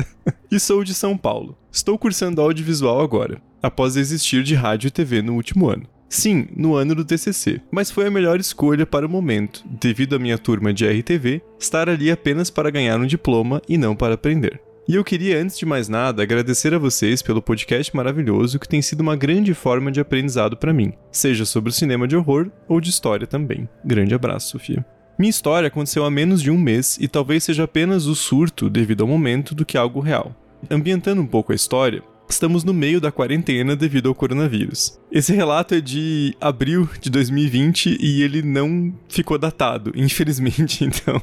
e 0.50 0.60
sou 0.60 0.84
de 0.84 0.94
São 0.94 1.16
Paulo. 1.16 1.56
Estou 1.72 1.98
cursando 1.98 2.40
audiovisual 2.40 3.00
agora, 3.00 3.40
após 3.62 3.94
desistir 3.94 4.42
de 4.42 4.54
rádio 4.54 4.88
e 4.88 4.90
TV 4.90 5.22
no 5.22 5.34
último 5.34 5.68
ano. 5.68 5.88
Sim, 6.08 6.46
no 6.54 6.76
ano 6.76 6.94
do 6.94 7.04
TCC, 7.04 7.60
mas 7.72 7.90
foi 7.90 8.06
a 8.06 8.10
melhor 8.10 8.38
escolha 8.38 8.86
para 8.86 9.04
o 9.04 9.08
momento, 9.08 9.64
devido 9.66 10.14
à 10.14 10.18
minha 10.18 10.38
turma 10.38 10.72
de 10.72 10.86
RTV 10.86 11.42
estar 11.58 11.88
ali 11.88 12.08
apenas 12.08 12.50
para 12.50 12.70
ganhar 12.70 13.00
um 13.00 13.06
diploma 13.06 13.60
e 13.68 13.76
não 13.76 13.96
para 13.96 14.14
aprender. 14.14 14.60
E 14.86 14.96
eu 14.96 15.02
queria, 15.02 15.40
antes 15.40 15.58
de 15.58 15.64
mais 15.64 15.88
nada, 15.88 16.22
agradecer 16.22 16.74
a 16.74 16.78
vocês 16.78 17.22
pelo 17.22 17.40
podcast 17.40 17.96
maravilhoso 17.96 18.58
que 18.58 18.68
tem 18.68 18.82
sido 18.82 19.00
uma 19.00 19.16
grande 19.16 19.54
forma 19.54 19.90
de 19.90 19.98
aprendizado 19.98 20.58
para 20.58 20.74
mim, 20.74 20.92
seja 21.10 21.46
sobre 21.46 21.70
o 21.70 21.72
cinema 21.72 22.06
de 22.06 22.14
horror 22.14 22.50
ou 22.68 22.82
de 22.82 22.90
história 22.90 23.26
também. 23.26 23.66
Grande 23.82 24.14
abraço, 24.14 24.50
Sofia. 24.50 24.84
Minha 25.18 25.30
história 25.30 25.68
aconteceu 25.68 26.04
há 26.04 26.10
menos 26.10 26.42
de 26.42 26.50
um 26.50 26.58
mês 26.58 26.98
e 27.00 27.08
talvez 27.08 27.44
seja 27.44 27.64
apenas 27.64 28.04
o 28.04 28.14
surto 28.14 28.68
devido 28.68 29.00
ao 29.00 29.08
momento 29.08 29.54
do 29.54 29.64
que 29.64 29.78
algo 29.78 30.00
real. 30.00 30.36
Ambientando 30.70 31.22
um 31.22 31.26
pouco 31.26 31.52
a 31.52 31.54
história, 31.54 32.02
estamos 32.28 32.62
no 32.62 32.74
meio 32.74 33.00
da 33.00 33.10
quarentena 33.10 33.74
devido 33.74 34.10
ao 34.10 34.14
coronavírus. 34.14 35.00
Esse 35.10 35.32
relato 35.32 35.74
é 35.74 35.80
de 35.80 36.36
abril 36.38 36.86
de 37.00 37.08
2020 37.08 37.96
e 37.98 38.22
ele 38.22 38.42
não 38.42 38.92
ficou 39.08 39.38
datado, 39.38 39.92
infelizmente, 39.96 40.84
então. 40.84 41.22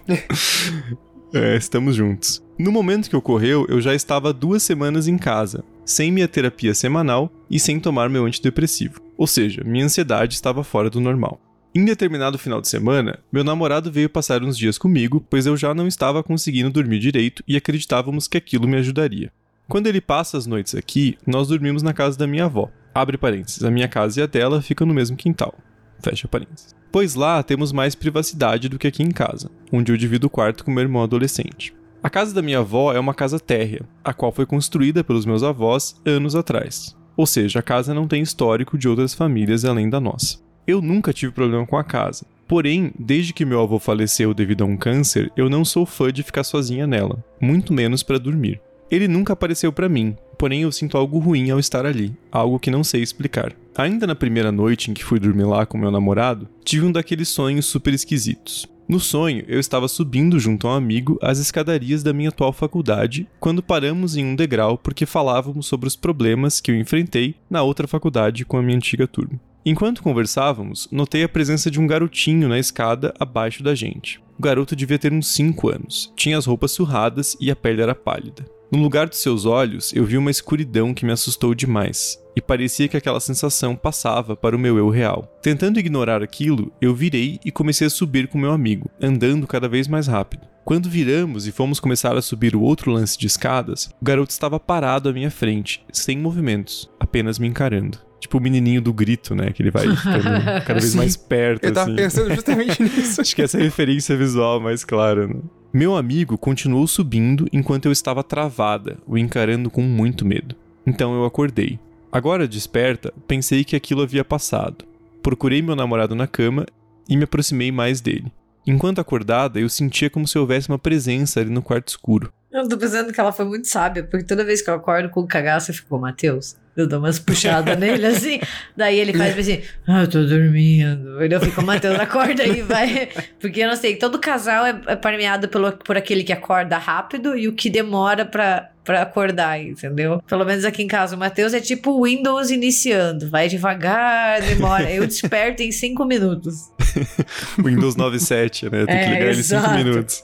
É, 1.34 1.55
estamos 1.55 1.95
juntos. 1.95 2.43
No 2.59 2.73
momento 2.73 3.09
que 3.09 3.15
ocorreu, 3.15 3.65
eu 3.69 3.79
já 3.79 3.95
estava 3.95 4.34
duas 4.34 4.61
semanas 4.61 5.07
em 5.07 5.17
casa, 5.17 5.63
sem 5.86 6.11
minha 6.11 6.27
terapia 6.27 6.73
semanal 6.73 7.32
e 7.49 7.57
sem 7.57 7.79
tomar 7.79 8.09
meu 8.09 8.25
antidepressivo. 8.25 8.99
Ou 9.17 9.25
seja, 9.25 9.63
minha 9.63 9.86
ansiedade 9.86 10.34
estava 10.34 10.61
fora 10.61 10.89
do 10.89 10.99
normal. 10.99 11.39
Em 11.73 11.86
determinado 11.86 12.38
final 12.38 12.59
de 12.59 12.67
semana, 12.67 13.17
meu 13.32 13.45
namorado 13.45 13.89
veio 13.89 14.09
passar 14.09 14.43
uns 14.43 14.57
dias 14.57 14.77
comigo, 14.77 15.25
pois 15.29 15.45
eu 15.45 15.55
já 15.55 15.73
não 15.73 15.88
estava 15.88 16.21
conseguindo 16.21 16.69
dormir 16.69 16.99
direito 16.99 17.41
e 17.47 17.55
acreditávamos 17.55 18.27
que 18.27 18.38
aquilo 18.38 18.67
me 18.67 18.75
ajudaria. 18.75 19.32
Quando 19.69 19.88
ele 19.88 20.01
passa 20.01 20.38
as 20.38 20.45
noites 20.45 20.75
aqui, 20.75 21.17
nós 21.25 21.47
dormimos 21.47 21.82
na 21.82 21.93
casa 21.93 22.17
da 22.17 22.27
minha 22.27 22.43
avó. 22.43 22.69
Abre 22.93 23.17
parênteses, 23.17 23.63
a 23.63 23.71
minha 23.71 23.88
casa 23.88 24.19
e 24.19 24.23
a 24.23 24.25
dela 24.25 24.61
ficam 24.61 24.86
no 24.86 24.93
mesmo 24.93 25.15
quintal. 25.15 25.55
Fecha 26.02 26.28
parênteses 26.28 26.76
pois 26.91 27.16
lá 27.16 27.41
temos 27.41 27.72
mais 27.72 27.95
privacidade 27.95 28.68
do 28.68 28.78
que 28.78 28.88
aqui 28.88 29.02
em 29.02 29.12
casa, 29.12 29.49
onde 29.72 29.91
eu 29.91 29.97
divido 29.97 30.28
o 30.28 30.30
quarto 30.30 30.64
com 30.64 30.72
meu 30.72 30.84
irmão 30.84 31.02
adolescente. 31.02 31.74
A 32.04 32.10
casa 32.10 32.34
da 32.34 32.41
minha 32.41 32.60
avó 32.60 32.93
é 32.93 32.99
uma 32.99 33.14
casa 33.14 33.39
térrea, 33.39 33.84
a 34.04 34.14
qual 34.14 34.32
foi 34.32 34.45
construída 34.45 35.04
pelos 35.04 35.26
meus 35.26 35.43
avós 35.43 35.95
anos 36.06 36.36
atrás. 36.36 36.95
Ou 37.16 37.26
seja, 37.26 37.60
a 37.60 37.64
casa 37.64 37.93
não 37.93 38.08
tem 38.08 38.22
histórico 38.22 38.78
de 38.78 38.89
outras 38.89 39.14
famílias 39.14 39.64
além 39.64 39.89
da 39.89 39.99
nossa. 39.99 40.39
Eu 40.68 40.82
nunca 40.82 41.14
tive 41.14 41.32
problema 41.32 41.66
com 41.66 41.78
a 41.78 41.84
casa. 41.84 42.26
Porém, 42.47 42.91
desde 42.99 43.34
que 43.34 43.45
meu 43.45 43.62
avô 43.62 43.80
faleceu 43.80 44.34
devido 44.34 44.64
a 44.64 44.68
um 44.68 44.76
câncer, 44.76 45.32
eu 45.38 45.49
não 45.49 45.64
sou 45.64 45.86
fã 45.86 46.12
de 46.12 46.24
ficar 46.24 46.43
sozinha 46.43 46.86
nela, 46.86 47.24
muito 47.39 47.72
menos 47.72 48.04
para 48.04 48.18
dormir. 48.18 48.60
Ele 48.92 49.08
nunca 49.08 49.32
apareceu 49.32 49.72
para 49.72 49.88
mim, 49.88 50.18
porém 50.38 50.64
eu 50.64 50.72
sinto 50.72 50.98
algo 50.98 51.18
ruim 51.18 51.50
ao 51.50 51.60
estar 51.60 51.86
ali, 51.86 52.14
algo 52.30 52.60
que 52.60 52.70
não 52.70 52.84
sei 52.84 53.02
explicar. 53.02 53.56
Ainda 53.78 54.06
na 54.06 54.16
primeira 54.16 54.52
noite 54.52 54.92
em 54.92 54.94
que 54.94 55.04
fui 55.04 55.18
dormir 55.18 55.46
lá 55.46 55.66
com 55.66 55.78
meu 55.78 55.89
namorado, 55.89 56.50
tive 56.66 56.86
um 56.86 56.92
daqueles 56.92 57.30
sonhos 57.30 57.66
super 57.66 57.94
esquisitos. 57.94 58.70
No 58.89 59.00
sonho, 59.00 59.46
eu 59.48 59.58
estava 59.58 59.88
subindo 59.88 60.38
junto 60.38 60.68
a 60.68 60.72
um 60.72 60.76
amigo 60.76 61.18
as 61.22 61.39
escadarias 61.39 62.04
da 62.04 62.12
minha 62.12 62.28
atual 62.28 62.52
faculdade 62.52 63.26
quando 63.39 63.64
paramos 63.64 64.18
em 64.18 64.26
um 64.26 64.36
degrau 64.36 64.78
porque 64.78 65.06
falávamos 65.06 65.68
sobre 65.68 65.88
os 65.88 65.96
problemas 65.96 66.60
que 66.60 66.72
eu 66.72 66.76
enfrentei 66.76 67.36
na 67.50 67.64
outra 67.64 67.88
faculdade 67.88 68.44
com 68.44 68.58
a 68.58 68.62
minha 68.62 68.76
antiga 68.76 69.08
turma. 69.08 69.39
Enquanto 69.64 70.01
conversávamos, 70.01 70.88
notei 70.91 71.24
a 71.24 71.30
presença 71.30 71.70
de 71.70 71.80
um 71.80 71.86
garotinho 71.86 72.49
na 72.49 72.57
escada 72.57 73.14
abaixo 73.20 73.62
da 73.62 73.76
gente. 73.76 74.20
O 74.39 74.41
garoto 74.41 74.76
devia 74.76 74.97
ter 74.97 75.14
uns 75.14 75.28
5 75.28 75.70
anos, 75.70 76.12
tinha 76.16 76.36
as 76.36 76.47
roupas 76.47 76.72
surradas 76.72 77.38
e 77.39 77.51
a 77.51 77.55
pele 77.55 77.82
era 77.82 77.93
pálida. 77.93 78.43
No 78.72 78.82
lugar 78.82 79.07
dos 79.07 79.20
seus 79.20 79.45
olhos, 79.45 79.93
eu 79.93 80.03
vi 80.03 80.18
uma 80.18 80.32
escuridão 80.32 80.95
que 80.95 81.05
me 81.05 81.12
assustou 81.12 81.53
demais, 81.53 82.18
e 82.36 82.41
parecia 82.41 82.88
que 82.88 82.97
aquela 82.97 83.20
sensação 83.20 83.76
passava 83.76 84.36
para 84.36 84.55
o 84.55 84.59
meu 84.59 84.78
eu 84.78 84.89
real. 84.89 85.32
Tentando 85.43 85.80
ignorar 85.80 86.24
aquilo, 86.24 86.72
eu 86.82 86.95
virei 86.95 87.38
e 87.45 87.51
comecei 87.51 87.86
a 87.86 87.89
subir 87.89 88.28
com 88.30 88.39
meu 88.39 88.51
amigo, 88.51 88.89
andando 88.99 89.45
cada 89.45 89.70
vez 89.70 89.88
mais 89.88 90.07
rápido. 90.07 90.47
Quando 90.66 90.89
viramos 90.89 91.45
e 91.45 91.51
fomos 91.51 91.80
começar 91.80 92.18
a 92.18 92.22
subir 92.22 92.55
o 92.55 92.62
outro 92.62 92.89
lance 92.89 93.16
de 93.16 93.28
escadas, 93.28 93.91
o 94.01 94.05
garoto 94.05 94.32
estava 94.32 94.59
parado 94.59 95.09
à 95.09 95.14
minha 95.14 95.30
frente, 95.30 95.86
sem 95.91 96.18
movimentos, 96.18 96.89
apenas 96.99 97.38
me 97.38 97.47
encarando. 97.47 97.99
Tipo 98.22 98.38
o 98.38 98.41
menininho 98.41 98.82
do 98.82 98.93
grito, 98.93 99.36
né? 99.36 99.51
Que 99.51 99.63
ele 99.63 99.72
vai 99.72 99.84
ficando 99.84 100.22
cada 100.63 100.80
vez 100.80 100.95
mais 100.95 101.17
perto. 101.17 101.65
Eu 101.65 101.74
tava 101.74 101.88
assim. 101.88 101.95
pensando 101.95 102.34
justamente 102.34 102.82
nisso. 102.82 103.19
Acho 103.19 103.36
que 103.36 103.41
essa 103.41 103.57
é 103.57 103.61
a 103.61 103.63
referência 103.63 104.15
visual 104.15 104.61
mais 104.61 104.86
clara, 104.86 105.28
né? 105.28 105.36
Meu 105.74 105.97
amigo 105.97 106.38
continuou 106.38 106.86
subindo 106.86 107.47
enquanto 107.51 107.88
eu 107.88 107.91
estava 107.91 108.24
travada, 108.24 108.97
o 109.07 109.17
encarando 109.17 109.72
com 109.72 109.82
muito 109.82 110.24
medo. 110.24 110.55
Então 110.86 111.15
eu 111.15 111.26
acordei. 111.26 111.80
Agora 112.11 112.47
desperta, 112.47 113.11
pensei 113.28 113.63
que 113.63 113.76
aquilo 113.76 114.03
havia 114.03 114.24
passado. 114.24 114.86
Procurei 115.24 115.61
meu 115.61 115.76
namorado 115.76 116.13
na 116.13 116.28
cama 116.28 116.65
e 117.09 117.17
me 117.17 117.24
aproximei 117.24 117.72
mais 117.72 118.01
dele. 118.01 118.32
Enquanto 118.67 118.99
acordada, 118.99 119.59
eu 119.59 119.67
sentia 119.67 120.09
como 120.09 120.28
se 120.28 120.38
houvesse 120.38 120.69
uma 120.69 120.78
presença 120.78 121.39
ali 121.39 121.49
no 121.49 121.61
quarto 121.61 121.88
escuro. 121.88 122.32
Eu 122.51 122.67
tô 122.67 122.78
pensando 122.78 123.11
que 123.11 123.19
ela 123.19 123.32
foi 123.32 123.45
muito 123.45 123.67
sábia, 123.67 124.03
porque 124.03 124.26
toda 124.26 124.43
vez 124.43 124.61
que 124.61 124.69
eu 124.69 124.76
acordo 124.76 125.09
com 125.09 125.22
o 125.22 125.28
cagaço, 125.28 125.72
eu 125.72 125.76
fico, 125.76 125.97
Matheus, 125.97 126.57
Eu 126.76 126.88
dou 126.88 126.99
umas 126.99 127.19
puxadas 127.19 127.76
nele 127.80 128.05
assim. 128.05 128.39
Daí 128.76 128.99
ele 128.99 129.13
faz 129.13 129.38
assim: 129.38 129.61
Ah, 129.88 130.01
eu 130.01 130.09
tô 130.09 130.24
dormindo. 130.24 131.22
Eu 131.22 131.41
fico, 131.41 131.61
Matheus, 131.61 131.99
acorda 131.99 132.43
aí, 132.43 132.61
vai. 132.61 133.09
Porque 133.39 133.61
eu 133.61 133.67
não 133.67 133.76
sei, 133.76 133.95
todo 133.95 134.19
casal 134.19 134.65
é, 134.65 134.82
é 134.88 134.95
permeado 134.95 135.47
pelo, 135.47 135.72
por 135.74 135.97
aquele 135.97 136.24
que 136.24 136.34
acorda 136.34 136.78
rápido 136.78 137.38
e 137.38 137.47
o 137.47 137.53
que 137.53 137.69
demora 137.69 138.26
pra, 138.26 138.69
para 138.84 139.01
acordar, 139.01 139.61
entendeu? 139.61 140.21
Pelo 140.27 140.45
menos 140.45 140.65
aqui 140.65 140.84
em 140.84 140.88
casa, 140.88 141.15
o 141.15 141.19
Matheus 141.19 141.53
é 141.53 141.59
tipo 141.59 141.91
o 141.91 142.03
Windows 142.03 142.49
iniciando. 142.49 143.29
Vai 143.29 143.47
devagar, 143.47 144.41
demora. 144.41 144.91
Eu 144.91 145.05
desperto 145.07 145.61
em 145.61 145.71
5 145.71 146.03
minutos. 146.05 146.71
Windows 147.63 147.95
97, 147.95 148.69
né? 148.69 148.86
Tem 148.86 148.95
é, 148.95 149.03
que 149.03 149.09
ligar 149.09 149.27
ele 149.27 149.39
em 149.39 149.43
5 149.43 149.69
minutos. 149.71 150.23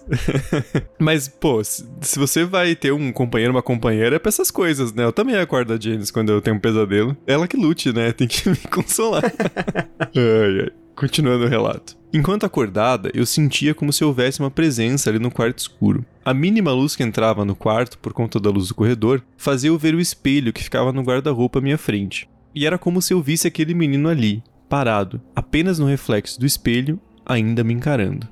Mas, 1.00 1.28
pô, 1.28 1.64
se, 1.64 1.86
se, 2.02 2.20
você 2.20 2.44
vai 2.44 2.76
ter 2.76 2.92
um 2.92 3.12
companheiro, 3.12 3.54
uma 3.54 3.62
companheira, 3.62 4.16
é 4.16 4.20
pra 4.20 4.30
essas 4.30 4.52
coisas, 4.52 4.94
né? 4.94 5.04
Eu 5.04 5.12
também 5.12 5.36
acordo 5.36 5.74
a 5.74 5.80
Janice 5.80 6.12
quando 6.12 6.32
eu 6.32 6.42
tenho 6.42 6.56
um 6.56 6.60
pesadelo. 6.60 7.16
Ela 7.26 7.48
que 7.48 7.58
lute, 7.58 7.94
né? 7.94 8.12
Tem 8.12 8.28
que 8.28 8.50
me 8.50 8.58
consolar. 8.70 9.24
ai, 9.24 10.62
ai. 10.62 10.87
Continuando 10.98 11.46
o 11.46 11.48
relato. 11.48 11.96
Enquanto 12.12 12.44
acordada, 12.44 13.12
eu 13.14 13.24
sentia 13.24 13.76
como 13.76 13.94
se 13.94 14.04
houvesse 14.04 14.40
uma 14.40 14.50
presença 14.50 15.12
ali 15.12 15.20
no 15.20 15.30
quarto 15.30 15.60
escuro. 15.60 16.04
A 16.26 16.34
mínima 16.34 16.72
luz 16.72 16.96
que 16.96 17.04
entrava 17.04 17.46
no 17.46 17.56
quarto, 17.56 18.00
por 18.00 18.14
conta 18.14 18.40
da 18.40 18.50
luz 18.50 18.70
do 18.70 18.74
corredor, 18.74 19.22
fazia 19.38 19.70
eu 19.70 19.78
ver 19.78 19.94
o 19.94 20.00
espelho 20.00 20.52
que 20.52 20.64
ficava 20.64 20.92
no 20.92 21.04
guarda-roupa 21.04 21.60
à 21.60 21.62
minha 21.62 21.78
frente. 21.78 22.28
E 22.56 22.66
era 22.66 22.80
como 22.80 23.00
se 23.00 23.14
eu 23.14 23.22
visse 23.22 23.48
aquele 23.48 23.76
menino 23.76 24.10
ali, 24.10 24.42
parado, 24.68 25.22
apenas 25.36 25.78
no 25.78 25.86
reflexo 25.86 26.40
do 26.40 26.48
espelho, 26.48 27.00
ainda 27.24 27.64
me 27.64 27.76
encarando. 27.76 28.28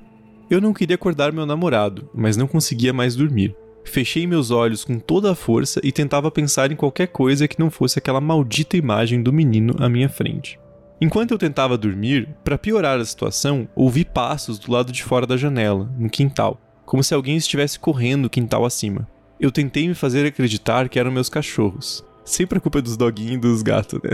Eu 0.50 0.60
não 0.60 0.74
queria 0.74 0.96
acordar 0.96 1.32
meu 1.32 1.46
namorado, 1.46 2.10
mas 2.12 2.36
não 2.36 2.48
conseguia 2.48 2.92
mais 2.92 3.14
dormir. 3.14 3.54
Fechei 3.84 4.26
meus 4.26 4.50
olhos 4.50 4.84
com 4.84 4.98
toda 4.98 5.30
a 5.30 5.36
força 5.36 5.80
e 5.84 5.92
tentava 5.92 6.32
pensar 6.32 6.72
em 6.72 6.76
qualquer 6.76 7.06
coisa 7.06 7.46
que 7.46 7.60
não 7.60 7.70
fosse 7.70 8.00
aquela 8.00 8.20
maldita 8.20 8.76
imagem 8.76 9.22
do 9.22 9.32
menino 9.32 9.76
à 9.78 9.88
minha 9.88 10.08
frente. 10.08 10.58
Enquanto 10.98 11.32
eu 11.32 11.38
tentava 11.38 11.76
dormir, 11.76 12.26
para 12.42 12.56
piorar 12.56 12.98
a 12.98 13.04
situação, 13.04 13.68
ouvi 13.76 14.02
passos 14.02 14.58
do 14.58 14.72
lado 14.72 14.90
de 14.90 15.04
fora 15.04 15.26
da 15.26 15.36
janela, 15.36 15.90
no 15.98 16.08
quintal, 16.08 16.58
como 16.86 17.04
se 17.04 17.12
alguém 17.12 17.36
estivesse 17.36 17.78
correndo 17.78 18.24
o 18.24 18.30
quintal 18.30 18.64
acima. 18.64 19.06
Eu 19.38 19.52
tentei 19.52 19.86
me 19.86 19.94
fazer 19.94 20.24
acreditar 20.24 20.88
que 20.88 20.98
eram 20.98 21.10
meus 21.10 21.28
cachorros. 21.28 22.02
Sempre 22.24 22.56
a 22.56 22.60
culpa 22.60 22.78
é 22.78 22.82
dos 22.82 22.96
doguinhos 22.96 23.34
e 23.34 23.38
dos 23.38 23.62
gatos, 23.62 24.00
né? 24.02 24.10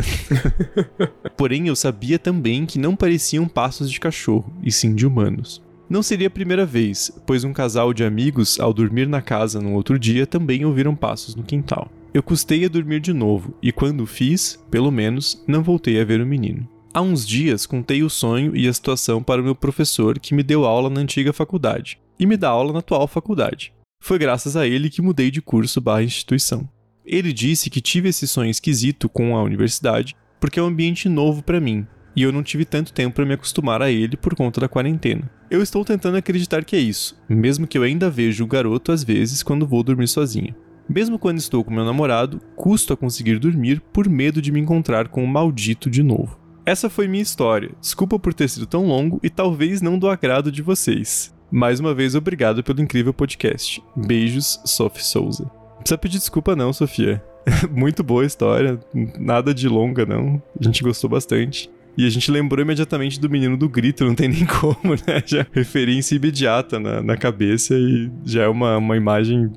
Porém, 1.36 1.68
eu 1.68 1.76
sabia 1.76 2.18
também 2.18 2.66
que 2.66 2.80
não 2.80 2.96
pareciam 2.96 3.46
passos 3.46 3.88
de 3.88 4.00
cachorro, 4.00 4.52
e 4.60 4.72
sim 4.72 4.92
de 4.94 5.06
humanos. 5.06 5.62
Não 5.88 6.02
seria 6.02 6.26
a 6.26 6.30
primeira 6.30 6.66
vez, 6.66 7.12
pois 7.24 7.44
um 7.44 7.52
casal 7.52 7.94
de 7.94 8.02
amigos, 8.02 8.58
ao 8.58 8.72
dormir 8.72 9.06
na 9.06 9.22
casa 9.22 9.60
no 9.60 9.72
outro 9.74 9.98
dia, 9.98 10.26
também 10.26 10.64
ouviram 10.64 10.96
passos 10.96 11.36
no 11.36 11.44
quintal. 11.44 11.88
Eu 12.12 12.22
custei 12.22 12.64
a 12.64 12.68
dormir 12.68 13.00
de 13.00 13.12
novo, 13.12 13.54
e 13.62 13.70
quando 13.70 14.04
fiz, 14.04 14.62
pelo 14.70 14.90
menos, 14.90 15.42
não 15.46 15.62
voltei 15.62 16.00
a 16.00 16.04
ver 16.04 16.20
o 16.20 16.26
menino. 16.26 16.68
Há 16.94 17.00
uns 17.00 17.26
dias 17.26 17.64
contei 17.64 18.02
o 18.02 18.10
sonho 18.10 18.54
e 18.54 18.68
a 18.68 18.72
situação 18.72 19.22
para 19.22 19.40
o 19.40 19.44
meu 19.44 19.54
professor 19.54 20.18
que 20.18 20.34
me 20.34 20.42
deu 20.42 20.66
aula 20.66 20.90
na 20.90 21.00
antiga 21.00 21.32
faculdade 21.32 21.98
e 22.18 22.26
me 22.26 22.36
dá 22.36 22.50
aula 22.50 22.70
na 22.70 22.80
atual 22.80 23.08
faculdade. 23.08 23.72
Foi 24.02 24.18
graças 24.18 24.56
a 24.56 24.66
ele 24.66 24.90
que 24.90 25.00
mudei 25.00 25.30
de 25.30 25.40
curso 25.40 25.80
barra 25.80 26.02
instituição. 26.02 26.68
Ele 27.02 27.32
disse 27.32 27.70
que 27.70 27.80
tive 27.80 28.10
esse 28.10 28.28
sonho 28.28 28.50
esquisito 28.50 29.08
com 29.08 29.34
a 29.34 29.42
universidade 29.42 30.14
porque 30.38 30.60
é 30.60 30.62
um 30.62 30.66
ambiente 30.66 31.08
novo 31.08 31.42
para 31.42 31.60
mim 31.60 31.86
e 32.14 32.22
eu 32.22 32.30
não 32.30 32.42
tive 32.42 32.66
tanto 32.66 32.92
tempo 32.92 33.16
para 33.16 33.24
me 33.24 33.32
acostumar 33.32 33.80
a 33.80 33.90
ele 33.90 34.14
por 34.14 34.34
conta 34.34 34.60
da 34.60 34.68
quarentena. 34.68 35.30
Eu 35.50 35.62
estou 35.62 35.86
tentando 35.86 36.18
acreditar 36.18 36.62
que 36.62 36.76
é 36.76 36.78
isso, 36.78 37.18
mesmo 37.26 37.66
que 37.66 37.78
eu 37.78 37.84
ainda 37.84 38.10
veja 38.10 38.44
o 38.44 38.46
garoto 38.46 38.92
às 38.92 39.02
vezes 39.02 39.42
quando 39.42 39.66
vou 39.66 39.82
dormir 39.82 40.08
sozinho. 40.08 40.54
Mesmo 40.86 41.18
quando 41.18 41.38
estou 41.38 41.64
com 41.64 41.72
meu 41.72 41.86
namorado, 41.86 42.38
custo 42.54 42.92
a 42.92 42.96
conseguir 42.98 43.38
dormir 43.38 43.80
por 43.94 44.10
medo 44.10 44.42
de 44.42 44.52
me 44.52 44.60
encontrar 44.60 45.08
com 45.08 45.24
o 45.24 45.28
maldito 45.28 45.88
de 45.88 46.02
novo. 46.02 46.41
Essa 46.64 46.88
foi 46.88 47.08
minha 47.08 47.22
história. 47.22 47.70
Desculpa 47.80 48.18
por 48.18 48.32
ter 48.32 48.48
sido 48.48 48.66
tão 48.66 48.86
longo 48.86 49.18
e 49.22 49.28
talvez 49.28 49.82
não 49.82 49.98
do 49.98 50.08
agrado 50.08 50.52
de 50.52 50.62
vocês. 50.62 51.34
Mais 51.50 51.80
uma 51.80 51.92
vez, 51.92 52.14
obrigado 52.14 52.62
pelo 52.62 52.80
incrível 52.80 53.12
podcast. 53.12 53.82
Beijos, 53.96 54.60
Sophie 54.64 55.04
Souza. 55.04 55.44
Não 55.44 55.78
precisa 55.80 55.98
pedir 55.98 56.18
desculpa 56.18 56.54
não, 56.54 56.72
Sofia. 56.72 57.22
Muito 57.70 58.04
boa 58.04 58.22
a 58.22 58.26
história, 58.26 58.78
nada 59.18 59.52
de 59.52 59.68
longa 59.68 60.06
não. 60.06 60.40
A 60.58 60.64
gente 60.64 60.82
gostou 60.82 61.10
bastante. 61.10 61.68
E 61.98 62.06
a 62.06 62.10
gente 62.10 62.30
lembrou 62.30 62.64
imediatamente 62.64 63.20
do 63.20 63.28
menino 63.28 63.56
do 63.56 63.68
grito, 63.68 64.04
não 64.04 64.14
tem 64.14 64.28
nem 64.28 64.46
como, 64.60 64.94
né? 65.06 65.22
Já 65.26 65.44
referência 65.52 66.14
imediata 66.14 66.78
na, 66.78 67.02
na 67.02 67.16
cabeça 67.16 67.74
e 67.74 68.10
já 68.24 68.44
é 68.44 68.48
uma, 68.48 68.78
uma 68.78 68.96
imagem 68.96 69.52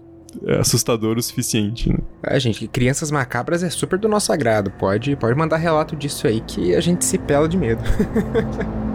assustador 0.59 1.17
o 1.17 1.23
suficiente, 1.23 1.89
né? 1.89 1.99
É, 2.23 2.39
gente, 2.39 2.67
crianças 2.67 3.11
macabras 3.11 3.63
é 3.63 3.69
super 3.69 3.99
do 3.99 4.07
nosso 4.07 4.31
agrado. 4.31 4.71
Pode, 4.71 5.15
pode 5.15 5.37
mandar 5.37 5.57
relato 5.57 5.95
disso 5.95 6.27
aí 6.27 6.41
que 6.41 6.75
a 6.75 6.81
gente 6.81 7.05
se 7.05 7.17
pela 7.17 7.47
de 7.47 7.57
medo. 7.57 7.81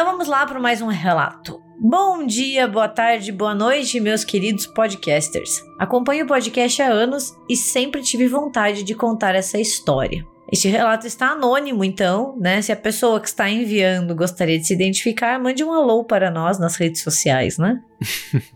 Então 0.00 0.12
vamos 0.12 0.28
lá 0.28 0.46
para 0.46 0.58
mais 0.58 0.80
um 0.80 0.86
relato. 0.86 1.60
Bom 1.78 2.24
dia, 2.24 2.66
boa 2.66 2.88
tarde, 2.88 3.30
boa 3.30 3.54
noite, 3.54 4.00
meus 4.00 4.24
queridos 4.24 4.66
podcasters. 4.66 5.62
Acompanho 5.78 6.24
o 6.24 6.26
podcast 6.26 6.80
há 6.80 6.86
anos 6.86 7.34
e 7.50 7.54
sempre 7.54 8.00
tive 8.00 8.26
vontade 8.26 8.82
de 8.82 8.94
contar 8.94 9.34
essa 9.34 9.60
história. 9.60 10.24
Este 10.50 10.68
relato 10.68 11.06
está 11.06 11.32
anônimo, 11.32 11.84
então, 11.84 12.34
né? 12.40 12.62
Se 12.62 12.72
a 12.72 12.76
pessoa 12.76 13.20
que 13.20 13.28
está 13.28 13.50
enviando 13.50 14.16
gostaria 14.16 14.58
de 14.58 14.66
se 14.66 14.72
identificar, 14.72 15.38
mande 15.38 15.62
um 15.62 15.70
alô 15.70 16.02
para 16.02 16.30
nós 16.30 16.58
nas 16.58 16.76
redes 16.76 17.02
sociais, 17.02 17.58
né? 17.58 17.78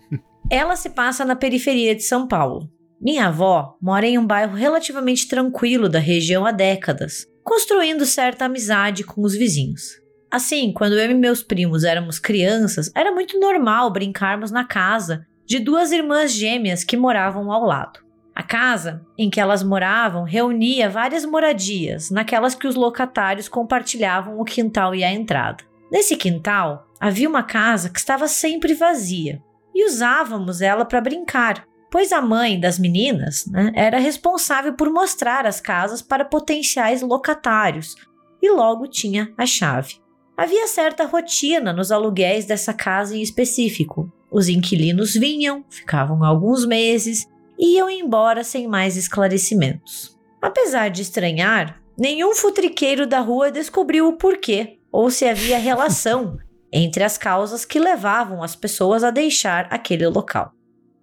Ela 0.49 0.77
se 0.77 0.89
passa 0.89 1.27
na 1.27 1.37
periferia 1.37 1.95
de 1.95 2.05
São 2.05 2.27
Paulo. 2.27 2.71
Minha 2.99 3.27
avó 3.27 3.77
mora 3.83 4.07
em 4.07 4.17
um 4.17 4.27
bairro 4.27 4.57
relativamente 4.57 5.29
tranquilo 5.29 5.91
da 5.91 5.99
região 5.99 6.47
há 6.47 6.53
décadas, 6.53 7.27
construindo 7.45 8.07
certa 8.07 8.47
amizade 8.47 9.05
com 9.05 9.21
os 9.21 9.35
vizinhos. 9.35 10.03
Assim, 10.35 10.73
quando 10.73 10.99
eu 10.99 11.11
e 11.13 11.15
meus 11.15 11.45
primos 11.45 11.85
éramos 11.85 12.19
crianças, 12.19 12.91
era 12.93 13.13
muito 13.13 13.39
normal 13.39 13.89
brincarmos 13.93 14.51
na 14.51 14.65
casa 14.65 15.25
de 15.47 15.61
duas 15.61 15.93
irmãs 15.93 16.33
gêmeas 16.33 16.83
que 16.83 16.97
moravam 16.97 17.53
ao 17.53 17.65
lado. 17.65 18.01
A 18.35 18.43
casa 18.43 19.07
em 19.17 19.31
que 19.31 19.41
elas 19.41 19.63
moravam 19.63 20.25
reunia 20.25 20.91
várias 20.91 21.25
moradias, 21.25 22.11
naquelas 22.11 22.57
que 22.57 22.67
os 22.67 22.75
locatários 22.75 23.47
compartilhavam 23.47 24.41
o 24.41 24.45
quintal 24.45 24.93
e 24.93 25.05
a 25.05 25.13
entrada. 25.13 25.63
Nesse 25.89 26.17
quintal 26.17 26.89
havia 26.99 27.29
uma 27.29 27.45
casa 27.45 27.89
que 27.89 28.01
estava 28.01 28.27
sempre 28.27 28.75
vazia 28.75 29.41
e 29.73 29.87
usávamos 29.87 30.61
ela 30.61 30.85
para 30.85 31.01
brincar, 31.01 31.65
pois 31.89 32.11
a 32.11 32.21
mãe 32.21 32.59
das 32.59 32.77
meninas 32.77 33.47
né, 33.47 33.71
era 33.73 34.01
responsável 34.01 34.75
por 34.75 34.91
mostrar 34.91 35.47
as 35.47 35.61
casas 35.61 36.03
para 36.03 36.25
potenciais 36.25 37.03
locatários 37.03 37.95
e 38.43 38.51
logo 38.51 38.89
tinha 38.89 39.33
a 39.39 39.47
chave. 39.47 40.03
Havia 40.37 40.67
certa 40.67 41.05
rotina 41.05 41.73
nos 41.73 41.93
aluguéis 41.93 42.45
dessa 42.45 42.75
casa 42.75 43.17
em 43.17 43.23
específico. 43.23 44.13
Os 44.31 44.49
inquilinos 44.49 45.15
vinham, 45.15 45.65
ficavam 45.71 46.25
alguns 46.25 46.67
meses 46.67 47.25
e 47.57 47.77
iam 47.77 47.89
embora 47.89 48.43
sem 48.43 48.67
mais 48.67 48.97
esclarecimentos. 48.97 50.19
Apesar 50.43 50.89
de 50.89 51.03
estranhar, 51.03 51.81
nenhum 51.97 52.35
futriqueiro 52.35 53.07
da 53.07 53.21
rua 53.21 53.51
descobriu 53.51 54.09
o 54.09 54.19
porquê 54.19 54.81
ou 54.91 55.09
se 55.09 55.25
havia 55.25 55.57
relação 55.59 56.37
entre 56.73 57.05
as 57.05 57.17
causas 57.17 57.65
que 57.65 57.79
levavam 57.79 58.43
as 58.43 58.57
pessoas 58.57 59.05
a 59.05 59.13
deixar 59.13 59.69
aquele 59.71 60.09
local. 60.09 60.51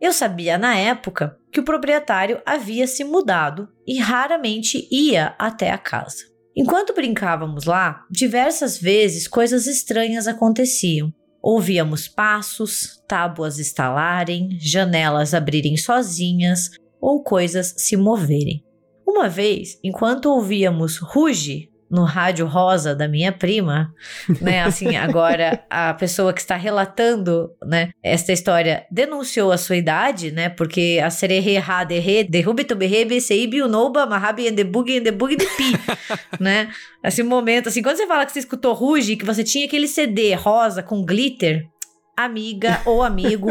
Eu 0.01 0.11
sabia 0.11 0.57
na 0.57 0.75
época 0.75 1.37
que 1.49 1.61
o 1.61 1.63
proprietário 1.63 2.41
havia 2.45 2.85
se 2.85 3.05
mudado 3.05 3.69
e 3.87 3.97
raramente 3.97 4.87
ia 4.91 5.35
até 5.39 5.71
a 5.71 5.77
casa. 5.77 6.30
Enquanto 6.55 6.93
brincávamos 6.93 7.63
lá, 7.65 8.05
diversas 8.09 8.77
vezes 8.77 9.27
coisas 9.27 9.67
estranhas 9.67 10.27
aconteciam. 10.27 11.13
Ouvíamos 11.41 12.07
passos, 12.07 13.01
tábuas 13.07 13.57
estalarem, 13.57 14.57
janelas 14.59 15.33
abrirem 15.33 15.77
sozinhas 15.77 16.69
ou 16.99 17.23
coisas 17.23 17.73
se 17.77 17.95
moverem. 17.95 18.63
Uma 19.07 19.27
vez, 19.27 19.79
enquanto 19.83 20.27
ouvíamos 20.27 20.97
ruge, 20.97 21.70
no 21.91 22.05
rádio 22.05 22.45
rosa 22.47 22.95
da 22.95 23.07
minha 23.07 23.31
prima, 23.33 23.93
né? 24.39 24.63
Assim, 24.65 24.95
agora 24.95 25.63
a 25.69 25.93
pessoa 25.93 26.31
que 26.31 26.39
está 26.39 26.55
relatando, 26.55 27.49
né, 27.61 27.89
esta 28.01 28.31
história 28.31 28.85
denunciou 28.89 29.51
a 29.51 29.57
sua 29.57 29.75
idade, 29.75 30.31
né? 30.31 30.47
Porque 30.47 31.01
a 31.03 31.09
sererê 31.09 31.57
ha 31.57 31.83
derre 31.83 32.23
derrube 32.23 32.63
to 32.63 32.75
berrebe 32.75 33.19
seibi 33.19 33.61
unoba 33.61 34.05
mahabi 34.05 34.49
the 34.51 34.63
boogie 34.63 35.01
de 35.01 35.11
pi, 35.11 35.73
né? 36.39 36.69
Esse 37.03 37.23
momento, 37.23 37.67
assim, 37.67 37.81
quando 37.81 37.97
você 37.97 38.07
fala 38.07 38.25
que 38.25 38.31
você 38.31 38.39
escutou 38.39 38.73
Ruge, 38.73 39.17
que 39.17 39.25
você 39.25 39.43
tinha 39.43 39.65
aquele 39.65 39.87
CD 39.87 40.33
rosa 40.35 40.81
com 40.81 41.03
glitter, 41.03 41.65
amiga 42.15 42.81
ou 42.85 43.03
amigo, 43.03 43.49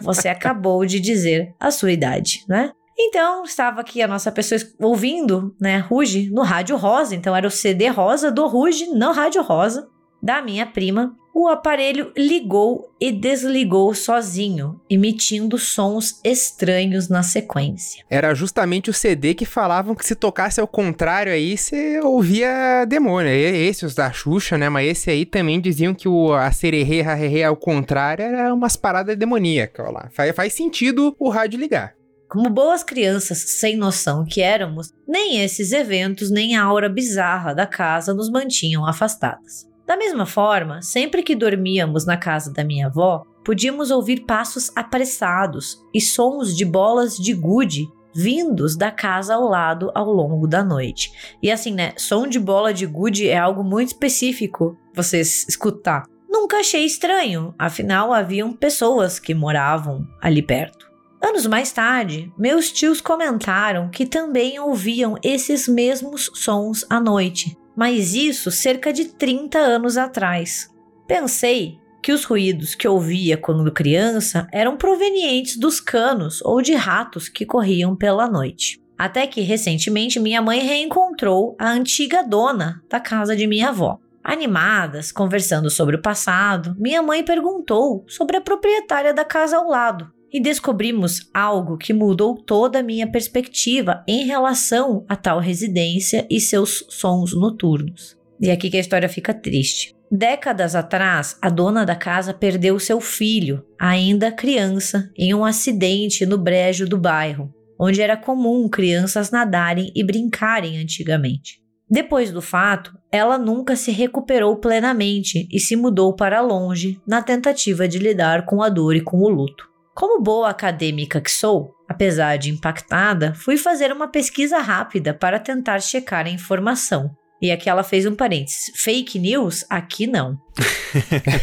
você 0.00 0.28
acabou 0.28 0.84
de 0.86 1.00
dizer 1.00 1.52
a 1.58 1.70
sua 1.70 1.90
idade, 1.90 2.44
né? 2.48 2.70
Então, 3.04 3.42
estava 3.42 3.80
aqui 3.80 4.00
a 4.00 4.06
nossa 4.06 4.30
pessoa 4.30 4.60
ouvindo, 4.78 5.54
né, 5.60 5.78
Ruge, 5.78 6.30
no 6.30 6.42
Rádio 6.42 6.76
Rosa. 6.76 7.14
Então, 7.14 7.34
era 7.34 7.46
o 7.46 7.50
CD 7.50 7.88
rosa 7.88 8.30
do 8.30 8.46
Ruge 8.46 8.86
no 8.86 9.10
Rádio 9.12 9.42
Rosa, 9.42 9.88
da 10.22 10.40
minha 10.40 10.64
prima. 10.64 11.16
O 11.34 11.48
aparelho 11.48 12.12
ligou 12.16 12.94
e 13.00 13.10
desligou 13.10 13.92
sozinho, 13.94 14.80
emitindo 14.88 15.58
sons 15.58 16.20
estranhos 16.22 17.08
na 17.08 17.22
sequência. 17.22 18.04
Era 18.08 18.34
justamente 18.34 18.90
o 18.90 18.92
CD 18.92 19.34
que 19.34 19.46
falavam 19.46 19.94
que 19.94 20.04
se 20.04 20.14
tocasse 20.14 20.60
ao 20.60 20.68
contrário 20.68 21.32
aí, 21.32 21.56
você 21.56 21.98
ouvia 22.00 22.84
demônio. 22.84 23.30
Esse, 23.32 23.86
os 23.86 23.94
da 23.94 24.12
Xuxa, 24.12 24.58
né? 24.58 24.68
Mas 24.68 24.90
esse 24.90 25.10
aí 25.10 25.24
também 25.24 25.60
diziam 25.60 25.94
que 25.94 26.06
o, 26.06 26.34
a 26.34 26.52
sererê, 26.52 27.42
ao 27.42 27.56
contrário 27.56 28.24
era 28.24 28.54
umas 28.54 28.76
paradas 28.76 29.16
demoníacas 29.16 29.92
lá. 29.92 30.10
Faz, 30.12 30.36
faz 30.36 30.52
sentido 30.52 31.16
o 31.18 31.30
rádio 31.30 31.58
ligar. 31.58 31.94
Como 32.32 32.48
boas 32.48 32.82
crianças 32.82 33.40
sem 33.58 33.76
noção 33.76 34.24
que 34.24 34.40
éramos, 34.40 34.90
nem 35.06 35.42
esses 35.42 35.70
eventos 35.70 36.30
nem 36.30 36.56
a 36.56 36.64
aura 36.64 36.88
bizarra 36.88 37.54
da 37.54 37.66
casa 37.66 38.14
nos 38.14 38.30
mantinham 38.30 38.86
afastadas. 38.86 39.68
Da 39.86 39.98
mesma 39.98 40.24
forma, 40.24 40.80
sempre 40.80 41.22
que 41.22 41.36
dormíamos 41.36 42.06
na 42.06 42.16
casa 42.16 42.50
da 42.50 42.64
minha 42.64 42.86
avó, 42.86 43.22
podíamos 43.44 43.90
ouvir 43.90 44.24
passos 44.24 44.72
apressados 44.74 45.76
e 45.92 46.00
sons 46.00 46.56
de 46.56 46.64
bolas 46.64 47.18
de 47.18 47.34
gude 47.34 47.86
vindos 48.14 48.78
da 48.78 48.90
casa 48.90 49.34
ao 49.34 49.46
lado 49.46 49.92
ao 49.94 50.10
longo 50.10 50.46
da 50.46 50.64
noite. 50.64 51.12
E 51.42 51.50
assim, 51.50 51.74
né? 51.74 51.92
Som 51.98 52.26
de 52.26 52.38
bola 52.38 52.72
de 52.72 52.86
gude 52.86 53.28
é 53.28 53.36
algo 53.36 53.62
muito 53.62 53.88
específico 53.88 54.78
vocês 54.94 55.44
escutar. 55.46 56.04
Nunca 56.30 56.60
achei 56.60 56.86
estranho, 56.86 57.54
afinal 57.58 58.10
haviam 58.10 58.54
pessoas 58.54 59.18
que 59.18 59.34
moravam 59.34 60.08
ali 60.22 60.40
perto. 60.40 60.91
Anos 61.22 61.46
mais 61.46 61.70
tarde, 61.70 62.32
meus 62.36 62.72
tios 62.72 63.00
comentaram 63.00 63.88
que 63.88 64.04
também 64.04 64.58
ouviam 64.58 65.16
esses 65.22 65.68
mesmos 65.68 66.28
sons 66.34 66.84
à 66.90 66.98
noite, 66.98 67.56
mas 67.76 68.12
isso 68.12 68.50
cerca 68.50 68.92
de 68.92 69.04
30 69.04 69.56
anos 69.56 69.96
atrás. 69.96 70.68
Pensei 71.06 71.78
que 72.02 72.10
os 72.10 72.24
ruídos 72.24 72.74
que 72.74 72.88
ouvia 72.88 73.36
quando 73.36 73.70
criança 73.70 74.48
eram 74.52 74.76
provenientes 74.76 75.56
dos 75.56 75.80
canos 75.80 76.42
ou 76.42 76.60
de 76.60 76.74
ratos 76.74 77.28
que 77.28 77.46
corriam 77.46 77.94
pela 77.94 78.28
noite. 78.28 78.82
Até 78.98 79.24
que 79.24 79.42
recentemente 79.42 80.18
minha 80.18 80.42
mãe 80.42 80.58
reencontrou 80.58 81.54
a 81.56 81.70
antiga 81.70 82.24
dona 82.24 82.82
da 82.90 82.98
casa 82.98 83.36
de 83.36 83.46
minha 83.46 83.68
avó. 83.68 84.00
Animadas, 84.24 85.12
conversando 85.12 85.70
sobre 85.70 85.94
o 85.94 86.02
passado, 86.02 86.74
minha 86.76 87.00
mãe 87.00 87.24
perguntou 87.24 88.04
sobre 88.08 88.36
a 88.36 88.40
proprietária 88.40 89.14
da 89.14 89.24
casa 89.24 89.56
ao 89.56 89.68
lado, 89.68 90.12
e 90.32 90.40
descobrimos 90.40 91.28
algo 91.34 91.76
que 91.76 91.92
mudou 91.92 92.36
toda 92.36 92.78
a 92.78 92.82
minha 92.82 93.10
perspectiva 93.10 94.02
em 94.08 94.24
relação 94.24 95.04
a 95.08 95.14
tal 95.14 95.38
residência 95.38 96.26
e 96.30 96.40
seus 96.40 96.84
sons 96.88 97.34
noturnos. 97.34 98.16
E 98.40 98.48
é 98.48 98.52
aqui 98.52 98.70
que 98.70 98.76
a 98.76 98.80
história 98.80 99.08
fica 99.08 99.34
triste. 99.34 99.94
Décadas 100.10 100.74
atrás, 100.74 101.38
a 101.40 101.48
dona 101.48 101.86
da 101.86 101.96
casa 101.96 102.34
perdeu 102.34 102.78
seu 102.78 103.00
filho, 103.00 103.64
ainda 103.78 104.30
criança, 104.30 105.10
em 105.16 105.32
um 105.32 105.44
acidente 105.44 106.26
no 106.26 106.36
brejo 106.36 106.86
do 106.86 106.98
bairro, 106.98 107.52
onde 107.78 108.02
era 108.02 108.16
comum 108.16 108.68
crianças 108.68 109.30
nadarem 109.30 109.90
e 109.94 110.04
brincarem 110.04 110.78
antigamente. 110.78 111.62
Depois 111.88 112.30
do 112.30 112.42
fato, 112.42 112.92
ela 113.10 113.38
nunca 113.38 113.76
se 113.76 113.90
recuperou 113.90 114.56
plenamente 114.56 115.46
e 115.50 115.60
se 115.60 115.76
mudou 115.76 116.14
para 116.14 116.40
longe 116.40 117.00
na 117.06 117.22
tentativa 117.22 117.86
de 117.86 117.98
lidar 117.98 118.46
com 118.46 118.62
a 118.62 118.68
dor 118.68 118.96
e 118.96 119.00
com 119.00 119.18
o 119.18 119.28
luto. 119.28 119.71
Como 119.94 120.22
boa 120.22 120.48
acadêmica 120.48 121.20
que 121.20 121.30
sou, 121.30 121.74
apesar 121.86 122.36
de 122.38 122.50
impactada, 122.50 123.34
fui 123.34 123.56
fazer 123.56 123.92
uma 123.92 124.08
pesquisa 124.08 124.58
rápida 124.58 125.12
para 125.12 125.38
tentar 125.38 125.80
checar 125.80 126.26
a 126.26 126.30
informação. 126.30 127.14
E 127.42 127.50
aqui 127.50 127.68
ela 127.68 127.82
fez 127.82 128.06
um 128.06 128.14
parênteses. 128.14 128.72
Fake 128.74 129.18
news? 129.18 129.66
Aqui 129.68 130.06
não. 130.06 130.38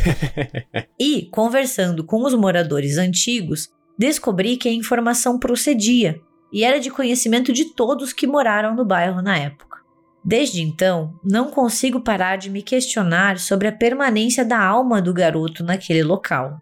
e, 1.00 1.30
conversando 1.32 2.04
com 2.04 2.24
os 2.24 2.34
moradores 2.34 2.98
antigos, 2.98 3.70
descobri 3.98 4.58
que 4.58 4.70
a 4.70 4.74
informação 4.74 5.38
procedia 5.38 6.20
e 6.52 6.64
era 6.64 6.80
de 6.80 6.90
conhecimento 6.90 7.54
de 7.54 7.66
todos 7.76 8.14
que 8.14 8.26
moraram 8.26 8.76
no 8.76 8.86
bairro 8.86 9.22
na 9.22 9.38
época. 9.38 9.78
Desde 10.24 10.62
então, 10.62 11.14
não 11.24 11.52
consigo 11.52 12.02
parar 12.02 12.38
de 12.38 12.50
me 12.50 12.62
questionar 12.62 13.38
sobre 13.38 13.68
a 13.68 13.72
permanência 13.72 14.44
da 14.44 14.60
alma 14.60 15.02
do 15.02 15.14
garoto 15.14 15.64
naquele 15.64 16.04
local. 16.04 16.60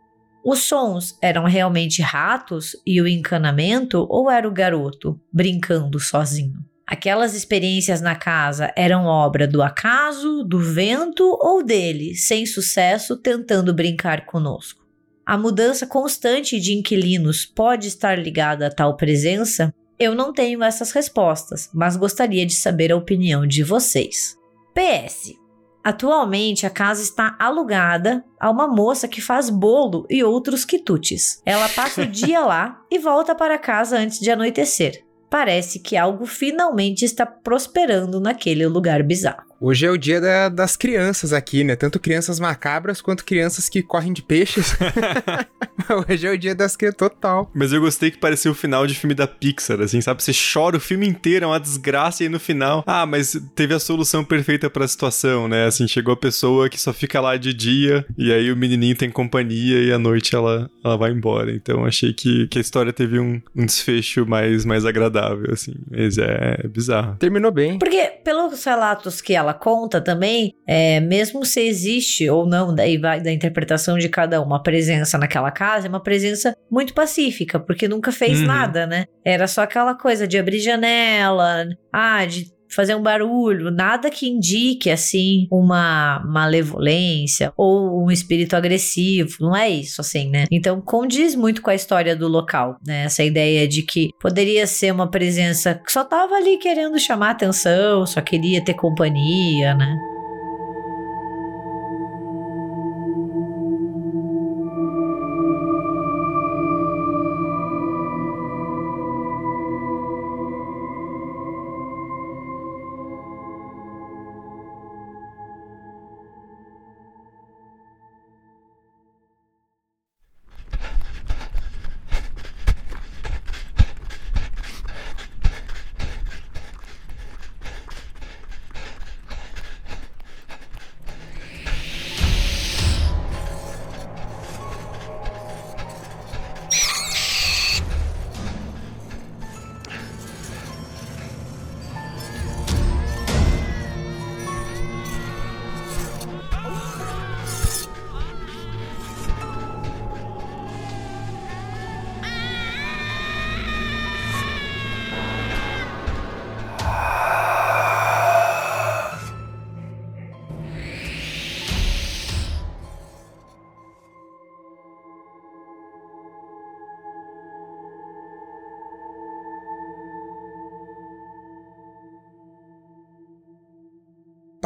Os 0.49 0.59
sons 0.59 1.17
eram 1.21 1.43
realmente 1.43 2.01
ratos 2.01 2.73
e 2.85 3.01
o 3.01 3.07
encanamento 3.07 4.07
ou 4.09 4.31
era 4.31 4.47
o 4.47 4.51
garoto 4.53 5.19
brincando 5.29 5.99
sozinho? 5.99 6.63
Aquelas 6.87 7.35
experiências 7.35 7.99
na 7.99 8.15
casa 8.15 8.71
eram 8.73 9.07
obra 9.07 9.45
do 9.45 9.61
acaso, 9.61 10.45
do 10.45 10.57
vento 10.57 11.37
ou 11.41 11.61
dele, 11.61 12.15
sem 12.15 12.45
sucesso, 12.45 13.17
tentando 13.17 13.73
brincar 13.73 14.25
conosco? 14.25 14.87
A 15.25 15.37
mudança 15.37 15.85
constante 15.85 16.61
de 16.61 16.73
inquilinos 16.73 17.45
pode 17.45 17.89
estar 17.89 18.17
ligada 18.17 18.67
a 18.67 18.71
tal 18.73 18.95
presença? 18.95 19.73
Eu 19.99 20.15
não 20.15 20.31
tenho 20.31 20.63
essas 20.63 20.93
respostas, 20.93 21.69
mas 21.73 21.97
gostaria 21.97 22.45
de 22.45 22.55
saber 22.55 22.89
a 22.93 22.95
opinião 22.95 23.45
de 23.45 23.63
vocês. 23.63 24.37
PS 24.73 25.46
Atualmente, 25.87 26.65
a 26.65 26.69
casa 26.69 27.01
está 27.01 27.37
alugada 27.39 28.21
a 28.37 28.51
uma 28.51 28.67
moça 28.67 29.07
que 29.07 29.21
faz 29.21 29.49
bolo 29.49 30.05
e 30.09 30.21
outros 30.21 30.65
quitutes. 30.65 31.41
Ela 31.45 31.69
passa 31.69 32.01
o 32.01 32.05
dia 32.05 32.41
lá 32.41 32.81
e 32.91 32.99
volta 32.99 33.33
para 33.33 33.57
casa 33.57 33.97
antes 33.97 34.19
de 34.19 34.29
anoitecer. 34.29 35.05
Parece 35.29 35.79
que 35.79 35.95
algo 35.95 36.25
finalmente 36.25 37.05
está 37.05 37.25
prosperando 37.25 38.19
naquele 38.19 38.67
lugar 38.67 39.01
bizarro. 39.01 39.46
Hoje 39.59 39.85
é 39.85 39.91
o 39.91 39.97
dia 39.97 40.21
da, 40.21 40.49
das 40.49 40.75
crianças 40.75 41.33
aqui, 41.33 41.63
né? 41.63 41.75
Tanto 41.75 41.99
crianças 41.99 42.39
macabras 42.39 43.01
quanto 43.01 43.25
crianças 43.25 43.67
que 43.67 43.81
correm 43.81 44.13
de 44.13 44.21
peixes. 44.21 44.75
Hoje 46.09 46.27
é 46.27 46.31
o 46.31 46.37
dia 46.37 46.55
das 46.55 46.75
crianças 46.75 46.97
total. 46.97 47.51
Mas 47.53 47.71
eu 47.71 47.81
gostei 47.81 48.11
que 48.11 48.17
parecia 48.17 48.49
o 48.51 48.55
final 48.55 48.87
de 48.87 48.95
filme 48.95 49.13
da 49.13 49.27
Pixar, 49.27 49.81
assim, 49.81 50.01
sabe? 50.01 50.23
Você 50.23 50.31
chora 50.33 50.77
o 50.77 50.79
filme 50.79 51.07
inteiro, 51.07 51.45
é 51.45 51.47
uma 51.47 51.59
desgraça, 51.59 52.23
e 52.23 52.25
aí 52.25 52.31
no 52.31 52.39
final, 52.39 52.83
ah, 52.85 53.05
mas 53.05 53.39
teve 53.55 53.73
a 53.73 53.79
solução 53.79 54.23
perfeita 54.23 54.69
para 54.69 54.85
a 54.85 54.87
situação, 54.87 55.47
né? 55.47 55.65
Assim, 55.65 55.87
chegou 55.87 56.13
a 56.13 56.17
pessoa 56.17 56.69
que 56.69 56.79
só 56.79 56.91
fica 56.93 57.21
lá 57.21 57.37
de 57.37 57.53
dia, 57.53 58.05
e 58.17 58.31
aí 58.31 58.51
o 58.51 58.55
menininho 58.55 58.95
tem 58.95 59.09
companhia, 59.09 59.83
e 59.83 59.91
à 59.91 59.99
noite 59.99 60.35
ela, 60.35 60.69
ela 60.83 60.97
vai 60.97 61.11
embora. 61.11 61.51
Então 61.51 61.85
achei 61.85 62.13
que, 62.13 62.47
que 62.47 62.57
a 62.57 62.61
história 62.61 62.91
teve 62.91 63.19
um, 63.19 63.41
um 63.55 63.65
desfecho 63.65 64.25
mais, 64.25 64.65
mais 64.65 64.85
agradável, 64.85 65.51
assim. 65.51 65.75
Mas 65.89 66.17
é, 66.17 66.61
é 66.63 66.67
bizarro. 66.67 67.15
Terminou 67.19 67.51
bem. 67.51 67.77
Porque, 67.77 68.13
pelos 68.23 68.63
relatos 68.63 69.21
que 69.21 69.33
ela 69.33 69.46
ela 69.47 69.53
conta 69.53 70.01
também, 70.01 70.53
é, 70.67 70.99
mesmo 70.99 71.45
se 71.45 71.61
existe 71.61 72.29
ou 72.29 72.45
não, 72.45 72.75
daí 72.75 72.97
vai 72.97 73.21
da 73.21 73.31
interpretação 73.31 73.97
de 73.97 74.09
cada 74.09 74.41
um, 74.41 74.45
uma 74.45 74.61
presença 74.61 75.17
naquela 75.17 75.51
casa, 75.51 75.87
é 75.87 75.89
uma 75.89 76.03
presença 76.03 76.55
muito 76.69 76.93
pacífica, 76.93 77.59
porque 77.59 77.87
nunca 77.87 78.11
fez 78.11 78.41
uhum. 78.41 78.47
nada, 78.47 78.85
né? 78.85 79.05
Era 79.23 79.47
só 79.47 79.61
aquela 79.61 79.95
coisa 79.95 80.27
de 80.27 80.37
abrir 80.37 80.59
janela, 80.59 81.65
ah, 81.91 82.25
de 82.25 82.56
fazer 82.69 82.95
um 82.95 83.01
barulho, 83.01 83.71
nada 83.71 84.09
que 84.09 84.27
indique 84.27 84.89
assim 84.89 85.47
uma 85.51 86.21
malevolência 86.25 87.53
ou 87.55 88.05
um 88.05 88.11
espírito 88.11 88.55
agressivo, 88.55 89.37
não 89.39 89.55
é 89.55 89.69
isso 89.69 90.01
assim, 90.01 90.29
né? 90.29 90.45
Então 90.51 90.81
condiz 90.81 91.35
muito 91.35 91.61
com 91.61 91.69
a 91.69 91.75
história 91.75 92.15
do 92.15 92.27
local, 92.27 92.77
né? 92.85 93.05
Essa 93.05 93.23
ideia 93.23 93.67
de 93.67 93.81
que 93.81 94.09
poderia 94.19 94.67
ser 94.67 94.91
uma 94.91 95.09
presença 95.09 95.75
que 95.75 95.91
só 95.91 96.03
tava 96.03 96.35
ali 96.35 96.57
querendo 96.57 96.99
chamar 96.99 97.31
atenção, 97.31 98.05
só 98.05 98.21
queria 98.21 98.63
ter 98.63 98.73
companhia, 98.73 99.73
né? 99.73 99.95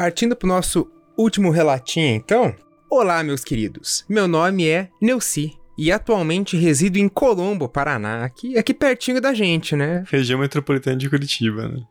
Partindo 0.02 0.36
pro 0.36 0.48
nosso 0.48 0.92
último 1.16 1.52
relatinho, 1.52 2.16
então. 2.16 2.56
Olá, 2.90 3.24
meus 3.24 3.44
queridos. 3.44 4.04
Meu 4.10 4.28
nome 4.28 4.68
é 4.68 4.90
Neuci 5.00 5.54
e 5.78 5.92
atualmente 5.92 6.58
resido 6.58 6.98
em 6.98 7.08
Colombo, 7.08 7.70
Paraná, 7.70 8.26
aqui, 8.26 8.58
aqui 8.58 8.74
pertinho 8.74 9.22
da 9.22 9.32
gente, 9.32 9.76
né? 9.76 10.04
Região 10.10 10.40
metropolitana 10.40 10.98
de 10.98 11.08
Curitiba, 11.08 11.68
né? 11.68 11.84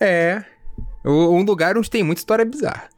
É, 0.00 0.42
um 1.04 1.42
lugar 1.42 1.76
onde 1.76 1.90
tem 1.90 2.02
muita 2.02 2.22
história 2.22 2.42
bizarra. 2.42 2.88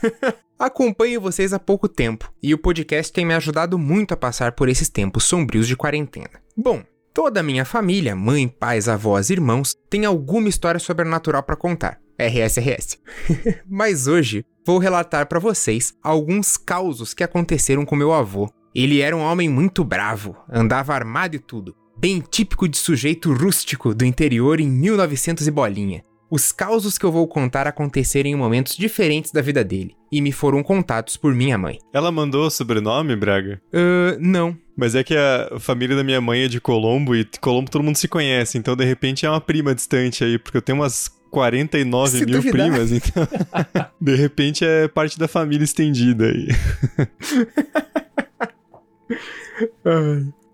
Acompanho 0.58 1.20
vocês 1.20 1.52
há 1.52 1.58
pouco 1.58 1.86
tempo 1.86 2.32
e 2.42 2.54
o 2.54 2.58
podcast 2.58 3.12
tem 3.12 3.26
me 3.26 3.34
ajudado 3.34 3.78
muito 3.78 4.14
a 4.14 4.16
passar 4.16 4.52
por 4.52 4.70
esses 4.70 4.88
tempos 4.88 5.24
sombrios 5.24 5.68
de 5.68 5.76
quarentena. 5.76 6.40
Bom, 6.56 6.82
toda 7.12 7.40
a 7.40 7.42
minha 7.42 7.66
família, 7.66 8.16
mãe, 8.16 8.48
pais, 8.48 8.88
avós, 8.88 9.28
irmãos, 9.28 9.76
tem 9.90 10.06
alguma 10.06 10.48
história 10.48 10.80
sobrenatural 10.80 11.42
para 11.42 11.56
contar. 11.56 12.02
RSRS. 12.18 12.98
Mas 13.68 14.06
hoje 14.06 14.44
vou 14.66 14.78
relatar 14.78 15.26
para 15.26 15.40
vocês 15.40 15.94
alguns 16.02 16.56
causos 16.56 17.14
que 17.14 17.24
aconteceram 17.24 17.84
com 17.84 17.96
meu 17.96 18.12
avô. 18.12 18.50
Ele 18.74 19.00
era 19.00 19.16
um 19.16 19.20
homem 19.20 19.48
muito 19.48 19.84
bravo, 19.84 20.36
andava 20.50 20.94
armado 20.94 21.36
e 21.36 21.38
tudo, 21.38 21.76
bem 21.96 22.20
típico 22.20 22.68
de 22.68 22.76
sujeito 22.76 23.32
rústico 23.32 23.94
do 23.94 24.04
interior 24.04 24.60
em 24.60 24.68
1900 24.68 25.46
e 25.46 25.50
bolinha. 25.50 26.02
Os 26.30 26.50
causos 26.50 26.98
que 26.98 27.04
eu 27.04 27.12
vou 27.12 27.28
contar 27.28 27.68
aconteceram 27.68 28.28
em 28.28 28.34
momentos 28.34 28.76
diferentes 28.76 29.30
da 29.30 29.40
vida 29.40 29.62
dele 29.62 29.94
e 30.10 30.20
me 30.20 30.32
foram 30.32 30.62
contados 30.62 31.16
por 31.16 31.32
minha 31.32 31.56
mãe. 31.56 31.78
Ela 31.92 32.10
mandou 32.10 32.50
sobrenome, 32.50 33.14
Braga? 33.14 33.60
Uh, 33.72 34.18
não. 34.18 34.56
Mas 34.76 34.96
é 34.96 35.04
que 35.04 35.14
a 35.16 35.58
família 35.60 35.94
da 35.94 36.02
minha 36.02 36.20
mãe 36.20 36.42
é 36.42 36.48
de 36.48 36.60
Colombo 36.60 37.14
e 37.14 37.24
Colombo 37.40 37.70
todo 37.70 37.84
mundo 37.84 37.96
se 37.96 38.08
conhece, 38.08 38.58
então 38.58 38.74
de 38.74 38.84
repente 38.84 39.24
é 39.24 39.30
uma 39.30 39.40
prima 39.40 39.74
distante 39.74 40.24
aí, 40.24 40.36
porque 40.36 40.56
eu 40.56 40.62
tenho 40.62 40.78
umas 40.78 41.08
49 41.34 42.18
se 42.18 42.24
mil 42.24 42.36
duvidar. 42.36 42.70
primas, 42.70 42.92
então 42.92 43.28
de 44.00 44.14
repente 44.14 44.64
é 44.64 44.88
parte 44.88 45.18
da 45.18 45.28
família 45.28 45.64
estendida 45.64 46.26
aí. 46.26 46.48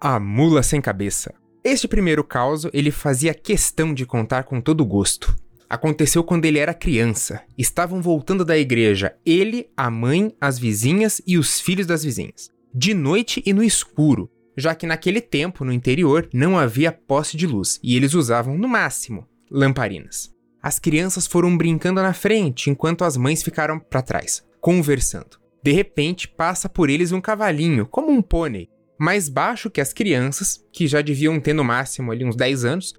a 0.01 0.19
mula 0.19 0.63
sem 0.63 0.81
cabeça. 0.81 1.35
Este 1.63 1.87
primeiro 1.87 2.25
caso 2.25 2.71
ele 2.73 2.91
fazia 2.91 3.35
questão 3.35 3.93
de 3.93 4.07
contar 4.07 4.45
com 4.45 4.61
todo 4.61 4.85
gosto. 4.85 5.37
Aconteceu 5.69 6.25
quando 6.25 6.47
ele 6.47 6.59
era 6.59 6.75
criança. 6.75 7.43
Estavam 7.57 8.03
voltando 8.03 8.45
da 8.45 8.59
igreja 8.59 9.15
ele, 9.25 9.69
a 9.77 9.91
mãe, 9.91 10.35
as 10.41 10.59
vizinhas 10.59 11.21
e 11.27 11.39
os 11.39 11.61
filhos 11.61 11.87
das 11.87 12.03
vizinhas. 12.03 12.51
De 12.75 12.95
noite 12.95 13.43
e 13.45 13.53
no 13.53 13.63
escuro, 13.63 14.31
já 14.57 14.75
que 14.75 14.87
naquele 14.87 15.21
tempo, 15.21 15.65
no 15.65 15.73
interior, 15.73 16.29
não 16.33 16.59
havia 16.59 16.91
poste 16.91 17.37
de 17.37 17.47
luz 17.47 17.79
e 17.83 17.95
eles 17.95 18.15
usavam, 18.15 18.57
no 18.59 18.67
máximo, 18.67 19.29
lamparinas. 19.51 20.33
As 20.63 20.79
crianças 20.79 21.27
foram 21.27 21.57
brincando 21.57 22.03
na 22.03 22.13
frente 22.13 22.69
enquanto 22.69 23.05
as 23.05 23.17
mães 23.17 23.43
ficaram 23.43 23.79
para 23.79 24.03
trás, 24.03 24.45
conversando. 24.61 25.39
De 25.63 25.73
repente, 25.73 26.29
passa 26.29 26.69
por 26.69 26.91
eles 26.91 27.13
um 27.13 27.21
cavalinho, 27.21 27.87
como 27.87 28.11
um 28.11 28.21
pônei, 28.21 28.69
mais 28.99 29.29
baixo 29.29 29.71
que 29.71 29.81
as 29.81 29.93
crianças, 29.93 30.63
que 30.73 30.87
já 30.87 31.01
deviam 31.01 31.41
ter 31.41 31.55
no 31.55 31.65
máximo 31.65 32.13
ali 32.13 32.25
uns 32.25 32.37
10 32.37 32.65
anos, 32.65 32.95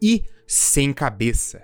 e 0.00 0.22
sem 0.46 0.92
cabeça. 0.92 1.62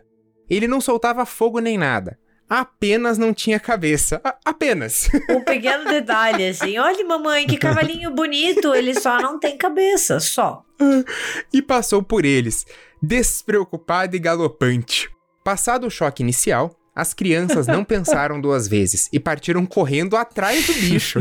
Ele 0.49 0.68
não 0.68 0.80
soltava 0.80 1.26
fogo 1.26 1.59
nem 1.59 1.76
nada. 1.76 2.18
Apenas 2.49 3.18
não 3.18 3.34
tinha 3.34 3.61
cabeça. 3.61 4.20
A 4.24 4.38
apenas. 4.46 5.11
Um 5.28 5.42
pequeno 5.44 5.84
detalhe, 5.84 6.49
assim. 6.49 6.78
Olha, 6.78 7.05
mamãe, 7.05 7.46
que 7.46 7.59
cavalinho 7.59 8.11
bonito. 8.11 8.74
Ele 8.74 8.99
só 8.99 9.20
não 9.20 9.38
tem 9.38 9.59
cabeça, 9.59 10.18
só. 10.18 10.62
E 11.53 11.61
passou 11.61 12.03
por 12.03 12.24
eles, 12.24 12.64
despreocupado 13.03 14.14
e 14.16 14.18
galopante. 14.18 15.11
Passado 15.49 15.86
o 15.86 15.90
choque 15.90 16.22
inicial, 16.22 16.76
as 16.94 17.14
crianças 17.14 17.66
não 17.66 17.82
pensaram 17.82 18.38
duas 18.38 18.68
vezes 18.68 19.09
e 19.11 19.18
partiram 19.18 19.64
correndo 19.64 20.14
atrás 20.14 20.66
do 20.66 20.74
bicho. 20.74 21.20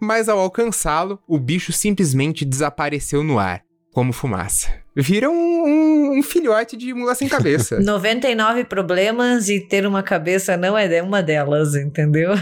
Mas 0.00 0.28
ao 0.28 0.38
alcançá-lo, 0.38 1.18
o 1.26 1.36
bicho 1.36 1.72
simplesmente 1.72 2.44
desapareceu 2.44 3.24
no 3.24 3.40
ar 3.40 3.64
como 3.92 4.12
fumaça. 4.12 4.68
Vira 4.94 5.28
um, 5.28 5.34
um, 5.34 6.16
um, 6.16 6.22
filhote 6.22 6.76
de 6.76 6.94
mula 6.94 7.16
sem 7.16 7.28
cabeça. 7.28 7.78
99 7.82 8.66
problemas 8.66 9.48
e 9.48 9.58
ter 9.58 9.84
uma 9.84 10.00
cabeça 10.00 10.56
não 10.56 10.78
é 10.78 11.02
uma 11.02 11.20
delas, 11.20 11.74
entendeu? 11.74 12.34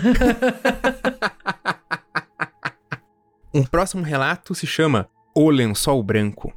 um 3.54 3.62
próximo 3.62 4.02
relato 4.02 4.54
se 4.54 4.66
chama 4.66 5.08
O 5.34 5.48
Lençol 5.48 6.02
Branco. 6.02 6.52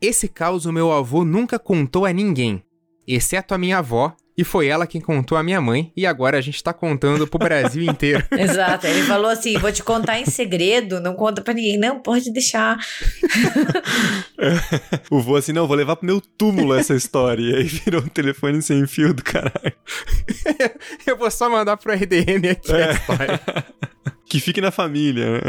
Esse 0.00 0.28
caos 0.28 0.66
o 0.66 0.72
meu 0.72 0.92
avô 0.92 1.24
nunca 1.24 1.58
contou 1.58 2.06
a 2.06 2.12
ninguém, 2.12 2.62
exceto 3.06 3.54
a 3.54 3.58
minha 3.58 3.78
avó, 3.78 4.14
e 4.36 4.42
foi 4.42 4.66
ela 4.66 4.86
quem 4.86 5.00
contou 5.00 5.38
a 5.38 5.42
minha 5.44 5.60
mãe, 5.60 5.92
e 5.96 6.04
agora 6.04 6.36
a 6.36 6.40
gente 6.40 6.62
tá 6.62 6.72
contando 6.72 7.26
pro 7.26 7.38
Brasil 7.38 7.84
inteiro. 7.88 8.24
Exato. 8.32 8.86
Ele 8.86 9.02
falou 9.04 9.30
assim: 9.30 9.56
vou 9.58 9.70
te 9.70 9.82
contar 9.82 10.18
em 10.18 10.26
segredo, 10.26 11.00
não 11.00 11.14
conta 11.14 11.40
pra 11.40 11.54
ninguém. 11.54 11.78
Não, 11.78 12.00
pode 12.00 12.32
deixar. 12.32 12.76
o 15.10 15.20
vô 15.20 15.36
assim, 15.36 15.52
não, 15.52 15.68
vou 15.68 15.76
levar 15.76 15.96
pro 15.96 16.06
meu 16.06 16.20
túmulo 16.20 16.74
essa 16.74 16.94
história. 16.94 17.42
E 17.42 17.54
aí 17.54 17.64
virou 17.64 18.02
um 18.02 18.08
telefone 18.08 18.60
sem 18.60 18.84
fio 18.86 19.14
do 19.14 19.22
caralho. 19.22 19.72
Eu 21.06 21.16
vou 21.16 21.30
só 21.30 21.48
mandar 21.48 21.76
pro 21.76 21.92
RDN 21.92 22.50
aqui 22.50 22.72
é. 22.72 22.90
a 22.90 22.92
história. 22.92 23.40
que 24.26 24.40
fique 24.40 24.60
na 24.60 24.72
família, 24.72 25.32
né? 25.32 25.40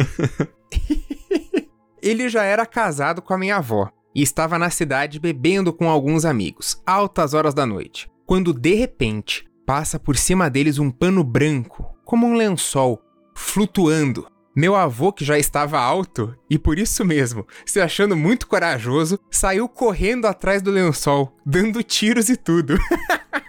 Ele 2.02 2.30
já 2.30 2.44
era 2.44 2.68
casado 2.68 3.20
com 3.20 3.34
a 3.34 3.38
minha 3.38 3.58
avó 3.58 3.90
e 4.16 4.22
estava 4.22 4.58
na 4.58 4.70
cidade 4.70 5.20
bebendo 5.20 5.74
com 5.74 5.90
alguns 5.90 6.26
amigos, 6.26 6.82
altas 6.86 7.34
horas 7.34 7.54
da 7.54 7.66
noite 7.66 8.10
quando 8.26 8.54
de 8.54 8.74
repente 8.74 9.46
passa 9.66 10.00
por 10.00 10.18
cima 10.18 10.50
deles 10.50 10.80
um 10.80 10.90
pano 10.90 11.24
branco, 11.24 11.96
como 12.04 12.26
um 12.26 12.34
lençol, 12.34 13.02
flutuando. 13.36 14.28
Meu 14.56 14.76
avô, 14.76 15.12
que 15.12 15.26
já 15.26 15.38
estava 15.38 15.78
alto 15.78 16.34
e 16.50 16.58
por 16.58 16.80
isso 16.80 17.04
mesmo, 17.04 17.46
se 17.66 17.82
achando 17.82 18.16
muito 18.16 18.48
corajoso, 18.48 19.20
saiu 19.30 19.68
correndo 19.68 20.26
atrás 20.26 20.62
do 20.62 20.72
lençol, 20.72 21.36
dando 21.46 21.84
tiros 21.84 22.30
e 22.30 22.38
tudo. 22.38 22.78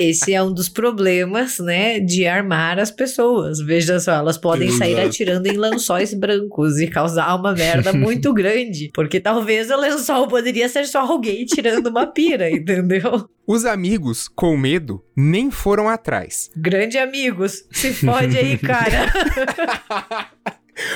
Esse 0.00 0.32
é 0.32 0.42
um 0.42 0.52
dos 0.52 0.68
problemas, 0.68 1.58
né, 1.58 1.98
de 1.98 2.26
armar 2.26 2.78
as 2.78 2.90
pessoas. 2.90 3.58
Veja 3.58 3.98
só, 3.98 4.12
elas 4.12 4.38
podem 4.38 4.68
Exato. 4.68 4.78
sair 4.78 5.00
atirando 5.00 5.46
em 5.46 5.56
lençóis 5.56 6.14
brancos 6.14 6.78
e 6.78 6.86
causar 6.86 7.34
uma 7.34 7.52
merda 7.52 7.92
muito 7.94 8.32
grande. 8.32 8.90
Porque 8.94 9.18
talvez 9.18 9.70
o 9.70 9.76
lençol 9.76 10.28
poderia 10.28 10.68
ser 10.68 10.86
só 10.86 11.00
alguém 11.00 11.44
tirando 11.44 11.88
uma 11.88 12.06
pira, 12.06 12.50
entendeu? 12.50 13.28
Os 13.46 13.64
amigos, 13.64 14.28
com 14.28 14.56
medo, 14.56 15.02
nem 15.16 15.50
foram 15.50 15.88
atrás. 15.88 16.50
Grande 16.56 16.98
amigos, 16.98 17.64
se 17.72 17.92
fode 17.92 18.36
aí, 18.38 18.56
cara. 18.58 19.06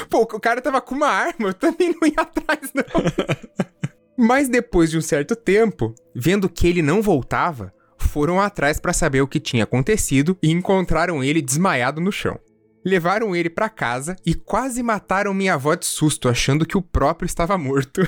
Pô, 0.09 0.23
o 0.23 0.41
cara 0.41 0.61
tava 0.61 0.81
com 0.81 0.95
uma 0.95 1.09
arma, 1.09 1.49
eu 1.49 1.55
também 1.55 1.89
não 2.01 2.07
ia 2.07 2.15
atrás, 2.19 2.71
não. 2.75 2.85
Mas 4.17 4.49
depois 4.49 4.91
de 4.91 4.99
um 4.99 5.01
certo 5.01 5.35
tempo, 5.35 5.95
vendo 6.15 6.49
que 6.49 6.69
ele 6.69 6.83
não 6.83 7.03
voltava, 7.03 7.73
foram 8.13 8.39
atrás 8.39 8.79
para 8.79 8.93
saber 8.93 9.23
o 9.23 9.27
que 9.27 9.41
tinha 9.41 9.65
acontecido 9.65 10.37
e 10.43 10.51
encontraram 10.51 11.25
ele 11.25 11.41
desmaiado 11.41 11.99
no 11.99 12.13
chão. 12.13 12.39
Levaram 12.85 13.35
ele 13.35 13.49
para 13.49 13.71
casa 13.71 14.15
e 14.27 14.35
quase 14.35 14.83
mataram 14.83 15.33
minha 15.33 15.55
avó 15.55 15.75
de 15.75 15.87
susto, 15.87 16.29
achando 16.29 16.67
que 16.67 16.77
o 16.77 16.83
próprio 16.83 17.27
estava 17.27 17.57
morto. 17.57 18.03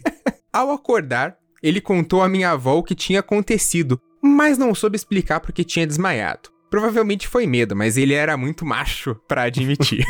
Ao 0.52 0.70
acordar, 0.70 1.38
ele 1.62 1.80
contou 1.80 2.22
à 2.22 2.28
minha 2.28 2.50
avó 2.50 2.76
o 2.76 2.82
que 2.82 2.94
tinha 2.94 3.20
acontecido, 3.20 3.98
mas 4.22 4.58
não 4.58 4.74
soube 4.74 4.96
explicar 4.96 5.40
porque 5.40 5.64
tinha 5.64 5.86
desmaiado. 5.86 6.50
Provavelmente 6.68 7.26
foi 7.26 7.46
medo, 7.46 7.74
mas 7.74 7.96
ele 7.96 8.12
era 8.12 8.36
muito 8.36 8.66
macho 8.66 9.14
para 9.26 9.44
admitir. 9.44 10.04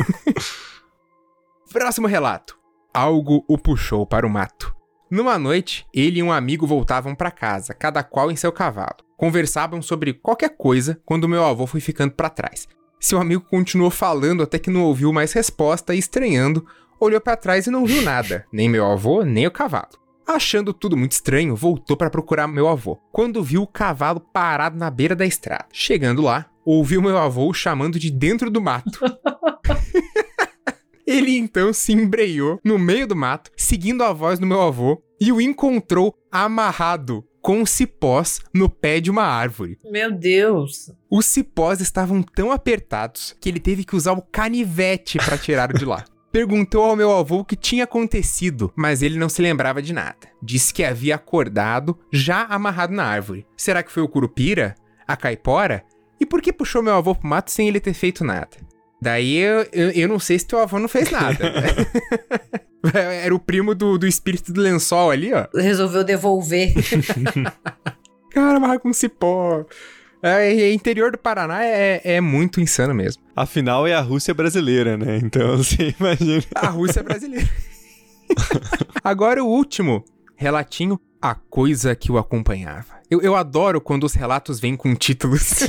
Próximo 1.71 2.07
relato. 2.07 2.57
Algo 2.93 3.45
o 3.47 3.57
puxou 3.57 4.05
para 4.05 4.27
o 4.27 4.29
mato. 4.29 4.76
Numa 5.09 5.39
noite, 5.39 5.85
ele 5.93 6.19
e 6.19 6.23
um 6.23 6.31
amigo 6.31 6.67
voltavam 6.67 7.15
para 7.15 7.31
casa, 7.31 7.73
cada 7.73 8.03
qual 8.03 8.29
em 8.29 8.35
seu 8.35 8.51
cavalo. 8.51 8.97
Conversavam 9.15 9.81
sobre 9.81 10.13
qualquer 10.13 10.49
coisa 10.57 10.99
quando 11.05 11.29
meu 11.29 11.45
avô 11.45 11.65
foi 11.65 11.79
ficando 11.79 12.11
para 12.11 12.29
trás. 12.29 12.67
Seu 12.99 13.19
amigo 13.19 13.45
continuou 13.49 13.89
falando 13.89 14.43
até 14.43 14.59
que 14.59 14.69
não 14.69 14.83
ouviu 14.83 15.13
mais 15.13 15.31
resposta 15.31 15.95
e, 15.95 15.99
estranhando, 15.99 16.65
olhou 16.99 17.21
para 17.21 17.37
trás 17.37 17.67
e 17.67 17.71
não 17.71 17.85
viu 17.85 18.01
nada, 18.01 18.45
nem 18.51 18.67
meu 18.67 18.85
avô, 18.85 19.23
nem 19.23 19.47
o 19.47 19.51
cavalo. 19.51 19.97
Achando 20.27 20.73
tudo 20.73 20.97
muito 20.97 21.13
estranho, 21.13 21.55
voltou 21.55 21.95
para 21.95 22.09
procurar 22.09 22.47
meu 22.47 22.67
avô, 22.67 22.97
quando 23.13 23.41
viu 23.41 23.61
o 23.61 23.67
cavalo 23.67 24.19
parado 24.19 24.77
na 24.77 24.89
beira 24.89 25.15
da 25.15 25.25
estrada. 25.25 25.67
Chegando 25.71 26.21
lá, 26.21 26.47
ouviu 26.65 27.01
meu 27.01 27.17
avô 27.17 27.53
chamando 27.53 27.97
de 27.97 28.11
dentro 28.11 28.51
do 28.51 28.61
mato. 28.61 28.99
Ele 31.07 31.37
então 31.37 31.71
se 31.71 31.93
embreou 31.93 32.59
no 32.65 32.77
meio 32.77 33.07
do 33.07 33.15
mato, 33.15 33.49
seguindo 33.55 34.03
a 34.03 34.11
voz 34.11 34.39
do 34.39 34.45
meu 34.45 34.61
avô, 34.61 35.01
e 35.21 35.31
o 35.31 35.39
encontrou 35.39 36.13
amarrado 36.29 37.23
com 37.41 37.65
cipós 37.65 38.41
no 38.53 38.69
pé 38.69 38.99
de 38.99 39.09
uma 39.09 39.23
árvore. 39.23 39.79
Meu 39.89 40.11
Deus! 40.11 40.91
Os 41.09 41.25
cipós 41.25 41.79
estavam 41.79 42.21
tão 42.21 42.51
apertados 42.51 43.33
que 43.39 43.47
ele 43.47 43.61
teve 43.61 43.85
que 43.85 43.95
usar 43.95 44.11
o 44.11 44.21
canivete 44.21 45.17
para 45.17 45.37
tirar 45.37 45.71
de 45.71 45.85
lá. 45.85 46.03
Perguntou 46.29 46.83
ao 46.83 46.97
meu 46.97 47.15
avô 47.15 47.37
o 47.37 47.45
que 47.45 47.55
tinha 47.55 47.85
acontecido, 47.85 48.73
mas 48.75 49.01
ele 49.01 49.17
não 49.17 49.29
se 49.29 49.41
lembrava 49.41 49.81
de 49.81 49.93
nada. 49.93 50.27
Disse 50.43 50.73
que 50.73 50.83
havia 50.83 51.15
acordado 51.15 51.97
já 52.11 52.43
amarrado 52.43 52.93
na 52.93 53.05
árvore. 53.05 53.47
Será 53.55 53.81
que 53.81 53.93
foi 53.93 54.03
o 54.03 54.09
curupira? 54.09 54.75
A 55.07 55.15
caipora? 55.15 55.85
E 56.19 56.25
por 56.25 56.41
que 56.41 56.51
puxou 56.51 56.83
meu 56.83 56.95
avô 56.95 57.15
pro 57.15 57.29
mato 57.29 57.49
sem 57.49 57.69
ele 57.69 57.79
ter 57.79 57.93
feito 57.93 58.25
nada? 58.25 58.66
Daí 59.01 59.37
eu, 59.37 59.67
eu, 59.71 59.89
eu 59.91 60.07
não 60.07 60.19
sei 60.19 60.39
se 60.39 60.47
teu 60.47 60.59
avô 60.59 60.79
não 60.79 60.87
fez 60.87 61.11
nada. 61.11 61.37
Era 62.93 63.33
o 63.33 63.39
primo 63.39 63.75
do, 63.75 63.97
do 63.97 64.07
espírito 64.07 64.51
do 64.51 64.61
lençol 64.61 65.11
ali, 65.11 65.31
ó. 65.33 65.45
Resolveu 65.53 66.03
devolver. 66.03 66.73
Cara, 68.31 68.59
mas 68.59 68.79
com 68.81 68.93
cipó. 68.93 69.65
É, 70.21 70.71
interior 70.71 71.11
do 71.11 71.17
Paraná 71.17 71.63
é, 71.63 72.01
é 72.03 72.21
muito 72.21 72.59
insano 72.59 72.93
mesmo. 72.93 73.21
Afinal, 73.35 73.85
é 73.85 73.93
a 73.93 74.01
Rússia 74.01 74.33
brasileira, 74.33 74.97
né? 74.97 75.17
Então, 75.17 75.57
você 75.57 75.93
imagina. 75.99 76.43
A 76.55 76.67
Rússia 76.69 77.03
brasileira. 77.03 77.47
Agora 79.03 79.43
o 79.43 79.47
último 79.47 80.03
relatinho, 80.35 80.99
a 81.21 81.35
coisa 81.35 81.95
que 81.95 82.11
o 82.11 82.17
acompanhava. 82.17 82.97
Eu, 83.09 83.21
eu 83.21 83.35
adoro 83.35 83.79
quando 83.79 84.03
os 84.03 84.13
relatos 84.13 84.59
vêm 84.59 84.75
com 84.75 84.93
títulos. 84.95 85.61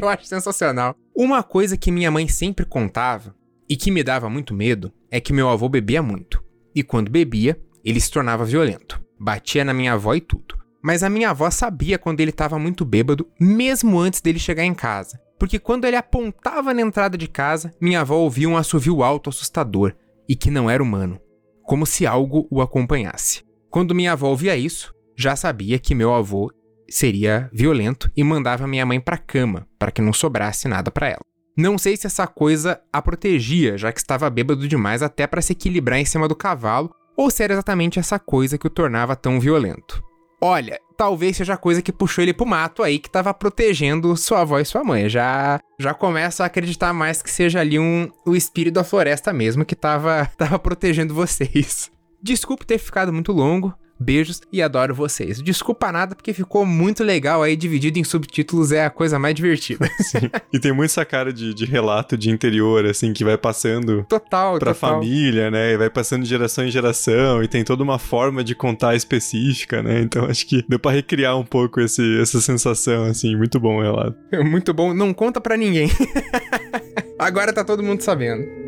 eu 0.00 0.08
acho 0.08 0.24
sensacional. 0.26 0.96
Uma 1.14 1.42
coisa 1.42 1.76
que 1.76 1.92
minha 1.92 2.10
mãe 2.10 2.26
sempre 2.26 2.64
contava 2.64 3.34
e 3.68 3.76
que 3.76 3.90
me 3.90 4.02
dava 4.02 4.30
muito 4.30 4.54
medo 4.54 4.92
é 5.10 5.20
que 5.20 5.32
meu 5.32 5.48
avô 5.48 5.68
bebia 5.68 6.02
muito. 6.02 6.42
E 6.74 6.82
quando 6.82 7.10
bebia, 7.10 7.60
ele 7.84 8.00
se 8.00 8.10
tornava 8.10 8.44
violento. 8.44 9.00
Batia 9.20 9.64
na 9.64 9.74
minha 9.74 9.92
avó 9.92 10.14
e 10.14 10.20
tudo. 10.20 10.58
Mas 10.82 11.02
a 11.02 11.10
minha 11.10 11.30
avó 11.30 11.50
sabia 11.50 11.98
quando 11.98 12.20
ele 12.20 12.30
estava 12.30 12.58
muito 12.58 12.84
bêbado, 12.84 13.28
mesmo 13.38 14.00
antes 14.00 14.20
dele 14.20 14.38
chegar 14.38 14.64
em 14.64 14.74
casa. 14.74 15.20
Porque 15.38 15.58
quando 15.58 15.84
ele 15.84 15.96
apontava 15.96 16.72
na 16.72 16.80
entrada 16.80 17.18
de 17.18 17.28
casa, 17.28 17.74
minha 17.80 18.00
avó 18.00 18.16
ouvia 18.16 18.48
um 18.48 18.56
assovio 18.56 19.02
alto 19.02 19.28
assustador 19.28 19.94
e 20.28 20.34
que 20.34 20.50
não 20.50 20.70
era 20.70 20.82
humano, 20.82 21.20
como 21.62 21.84
se 21.84 22.06
algo 22.06 22.48
o 22.50 22.62
acompanhasse. 22.62 23.44
Quando 23.68 23.94
minha 23.94 24.12
avó 24.12 24.28
ouvia 24.28 24.56
isso, 24.56 24.94
já 25.16 25.36
sabia 25.36 25.78
que 25.78 25.94
meu 25.94 26.12
avô 26.14 26.50
seria 26.94 27.48
violento 27.52 28.10
e 28.16 28.22
mandava 28.22 28.66
minha 28.66 28.86
mãe 28.86 29.00
para 29.00 29.18
cama 29.18 29.66
para 29.78 29.90
que 29.90 30.02
não 30.02 30.12
sobrasse 30.12 30.68
nada 30.68 30.90
para 30.90 31.08
ela. 31.08 31.22
Não 31.56 31.76
sei 31.76 31.96
se 31.96 32.06
essa 32.06 32.26
coisa 32.26 32.80
a 32.92 33.02
protegia, 33.02 33.76
já 33.76 33.92
que 33.92 34.00
estava 34.00 34.30
bêbado 34.30 34.66
demais 34.66 35.02
até 35.02 35.26
para 35.26 35.42
se 35.42 35.52
equilibrar 35.52 35.98
em 35.98 36.04
cima 36.04 36.26
do 36.26 36.34
cavalo, 36.34 36.94
ou 37.16 37.30
se 37.30 37.42
era 37.42 37.52
exatamente 37.52 37.98
essa 37.98 38.18
coisa 38.18 38.56
que 38.56 38.66
o 38.66 38.70
tornava 38.70 39.14
tão 39.14 39.38
violento. 39.38 40.02
Olha, 40.40 40.80
talvez 40.96 41.36
seja 41.36 41.54
a 41.54 41.58
coisa 41.58 41.80
que 41.80 41.92
puxou 41.92 42.22
ele 42.22 42.32
pro 42.32 42.44
mato 42.44 42.82
aí 42.82 42.98
que 42.98 43.10
tava 43.10 43.32
protegendo 43.32 44.16
sua 44.16 44.40
avó 44.40 44.58
e 44.58 44.64
sua 44.64 44.82
mãe. 44.82 45.08
Já 45.08 45.60
já 45.78 45.94
começo 45.94 46.42
a 46.42 46.46
acreditar 46.46 46.92
mais 46.92 47.22
que 47.22 47.30
seja 47.30 47.60
ali 47.60 47.78
um 47.78 48.10
o 48.26 48.34
espírito 48.34 48.74
da 48.74 48.84
floresta 48.84 49.32
mesmo 49.32 49.64
que 49.64 49.76
tava 49.76 50.28
tava 50.36 50.58
protegendo 50.58 51.14
vocês. 51.14 51.92
Desculpe 52.20 52.66
ter 52.66 52.78
ficado 52.78 53.12
muito 53.12 53.30
longo, 53.30 53.72
Beijos 54.02 54.40
e 54.52 54.60
adoro 54.60 54.94
vocês. 54.94 55.40
Desculpa 55.40 55.92
nada, 55.92 56.14
porque 56.14 56.32
ficou 56.32 56.66
muito 56.66 57.04
legal 57.04 57.42
aí, 57.42 57.56
dividido 57.56 57.98
em 57.98 58.04
subtítulos, 58.04 58.72
é 58.72 58.84
a 58.84 58.90
coisa 58.90 59.18
mais 59.18 59.34
divertida. 59.34 59.88
Sim. 60.00 60.30
E 60.52 60.58
tem 60.58 60.72
muito 60.72 60.90
essa 60.90 61.04
cara 61.04 61.32
de, 61.32 61.54
de 61.54 61.64
relato 61.64 62.16
de 62.16 62.30
interior, 62.30 62.84
assim, 62.84 63.12
que 63.12 63.24
vai 63.24 63.38
passando 63.38 64.04
total, 64.08 64.58
pra 64.58 64.74
total. 64.74 65.00
família, 65.00 65.50
né? 65.50 65.72
E 65.72 65.76
vai 65.76 65.88
passando 65.88 66.22
de 66.22 66.28
geração 66.28 66.64
em 66.64 66.70
geração, 66.70 67.42
e 67.42 67.48
tem 67.48 67.64
toda 67.64 67.82
uma 67.82 67.98
forma 67.98 68.42
de 68.42 68.54
contar 68.54 68.94
específica, 68.94 69.82
né? 69.82 70.00
Então 70.00 70.24
acho 70.26 70.46
que 70.46 70.64
deu 70.68 70.78
pra 70.78 70.90
recriar 70.90 71.38
um 71.38 71.44
pouco 71.44 71.80
esse, 71.80 72.20
essa 72.20 72.40
sensação, 72.40 73.04
assim, 73.04 73.36
muito 73.36 73.60
bom 73.60 73.78
o 73.78 73.82
relato. 73.82 74.16
Muito 74.44 74.74
bom, 74.74 74.92
não 74.92 75.14
conta 75.14 75.40
pra 75.40 75.56
ninguém. 75.56 75.88
Agora 77.18 77.52
tá 77.52 77.64
todo 77.64 77.82
mundo 77.82 78.00
sabendo. 78.00 78.61